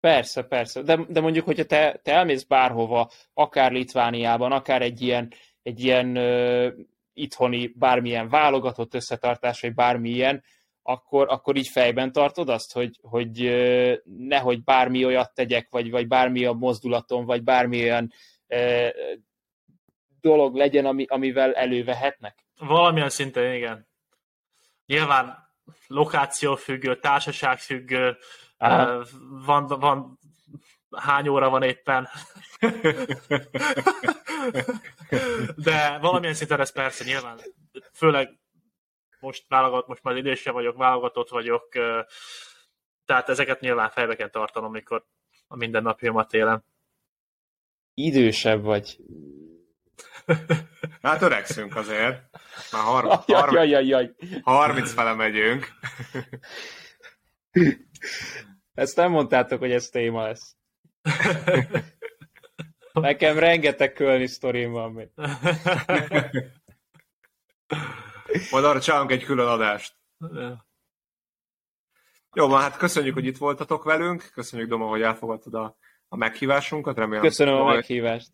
Persze, 0.00 0.42
persze, 0.42 0.82
de, 0.82 0.98
de 1.08 1.20
mondjuk, 1.20 1.44
hogyha 1.44 1.64
te, 1.64 2.00
te 2.02 2.12
elmész 2.12 2.42
bárhova, 2.42 3.10
akár 3.34 3.72
Litvániában, 3.72 4.52
akár 4.52 4.82
egy 4.82 5.02
ilyen 5.02 5.32
egy 5.64 5.80
ilyen 5.80 6.16
ö, 6.16 6.68
itthoni 7.12 7.72
bármilyen 7.76 8.28
válogatott 8.28 8.94
összetartás, 8.94 9.60
vagy 9.60 9.74
bármilyen, 9.74 10.44
akkor, 10.82 11.28
akkor 11.28 11.56
így 11.56 11.68
fejben 11.68 12.12
tartod 12.12 12.48
azt, 12.48 12.72
hogy, 12.72 12.98
hogy 13.02 13.40
nehogy 14.04 14.64
bármi 14.64 15.04
olyat 15.04 15.34
tegyek, 15.34 15.68
vagy, 15.70 15.90
vagy 15.90 16.06
bármi 16.06 16.44
a 16.44 16.52
mozdulatom, 16.52 17.24
vagy 17.24 17.42
bármi 17.42 17.82
olyan 17.82 18.12
e, 18.46 18.94
dolog 20.20 20.54
legyen, 20.54 20.86
ami, 20.86 21.04
amivel 21.08 21.54
elővehetnek? 21.54 22.46
Valamilyen 22.58 23.08
szinten 23.08 23.54
igen. 23.54 23.88
Nyilván 24.86 25.52
lokáció 25.86 26.54
függő, 26.54 26.98
társaság 26.98 27.58
függő, 27.58 28.16
van, 29.44 29.66
van 29.66 30.18
hány 30.96 31.28
óra 31.28 31.48
van 31.48 31.62
éppen. 31.62 32.08
De 35.56 35.98
valamilyen 35.98 36.34
szinten 36.34 36.60
ez 36.60 36.72
persze 36.72 37.04
nyilván, 37.04 37.38
főleg 37.92 38.38
most 39.20 39.44
válogat, 39.48 39.86
most 39.86 40.02
már 40.02 40.16
idősebb 40.16 40.54
vagyok, 40.54 40.76
válogatott 40.76 41.28
vagyok, 41.28 41.68
tehát 43.04 43.28
ezeket 43.28 43.60
nyilván 43.60 43.90
fejbe 43.90 44.16
kell 44.16 44.28
tartanom, 44.30 44.68
amikor 44.68 45.04
a 45.46 45.56
mindennapjomat 45.56 46.32
élem. 46.32 46.62
Idősebb 47.94 48.62
vagy. 48.62 48.98
Hát 51.02 51.22
öregszünk 51.22 51.76
azért. 51.76 52.22
Már 52.72 52.82
har- 52.82 53.28
jaj, 53.28 53.52
jaj, 53.52 53.68
jaj, 53.68 53.86
jaj. 53.86 54.14
30 54.42 54.92
fele 54.92 55.14
megyünk. 55.14 55.66
Ezt 58.74 58.96
nem 58.96 59.10
mondtátok, 59.10 59.58
hogy 59.58 59.72
ez 59.72 59.88
téma 59.88 60.22
lesz. 60.22 60.56
Nekem 62.92 63.38
rengeteg 63.38 63.92
kölni 63.92 64.26
sztorim 64.26 64.70
van 64.72 64.92
még. 64.92 65.08
Majd 68.50 68.64
arra 68.64 68.80
csinálunk 68.80 69.10
egy 69.10 69.24
külön 69.24 69.46
adást. 69.46 69.96
Jó 72.32 72.48
van, 72.48 72.60
hát 72.60 72.76
köszönjük, 72.76 73.14
hogy 73.14 73.26
itt 73.26 73.36
voltatok 73.36 73.84
velünk. 73.84 74.30
Köszönjük, 74.34 74.68
Doma, 74.68 74.86
hogy 74.86 75.02
elfogadtad 75.02 75.54
a, 75.54 75.76
a 76.08 76.16
meghívásunkat. 76.16 76.96
Remélem, 76.96 77.22
Köszönöm 77.22 77.54
jól, 77.54 77.70
a 77.70 77.74
meghívást. 77.74 78.30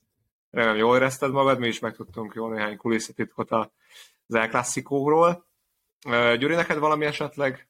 Remélem, 0.50 0.76
jól 0.76 0.96
érezted 0.96 1.30
magad. 1.30 1.58
Mi 1.58 1.68
is 1.68 1.78
megtudtunk 1.78 2.34
jól 2.34 2.54
néhány 2.54 2.76
kulisszatitkot 2.76 3.50
az 3.50 4.34
El 4.34 4.48
Classicóról. 4.48 5.46
Gyuri, 6.38 6.54
neked 6.54 6.78
valami 6.78 7.04
esetleg? 7.04 7.69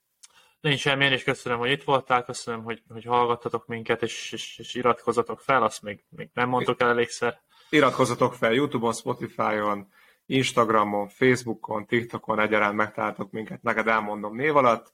Nincs 0.61 0.81
semmi, 0.81 1.05
én 1.05 1.13
is 1.13 1.23
köszönöm, 1.23 1.59
hogy 1.59 1.71
itt 1.71 1.85
voltál, 1.85 2.25
köszönöm, 2.25 2.63
hogy, 2.63 2.83
hogy 2.89 3.05
hallgattatok 3.05 3.67
minket, 3.67 4.03
és, 4.03 4.33
és, 4.33 4.59
és 4.59 4.75
iratkozzatok 4.75 5.41
fel, 5.41 5.63
azt 5.63 5.83
még, 5.83 6.05
még 6.09 6.31
nem 6.35 6.49
mondtuk 6.49 6.81
el 6.81 6.89
elégszer. 6.89 7.41
Iratkozzatok 7.71 8.35
fel 8.35 8.53
YouTube-on, 8.53 8.93
Spotify-on, 8.93 9.93
Instagramon, 10.27 11.09
Facebookon, 11.09 11.87
TikTokon 11.87 12.41
egyaránt 12.41 12.77
megtaláltok 12.77 13.31
minket, 13.31 13.63
neked 13.63 13.89
elmondom 13.89 14.37
név 14.37 14.57
alatt. 14.57 14.93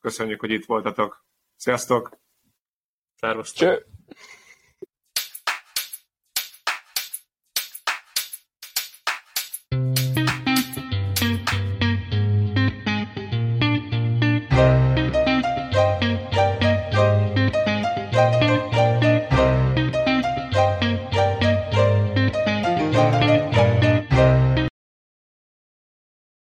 Köszönjük, 0.00 0.40
hogy 0.40 0.50
itt 0.50 0.64
voltatok. 0.64 1.24
Sziasztok! 1.56 2.18
Szervusztok! 3.14 3.68
Cső. 3.68 3.86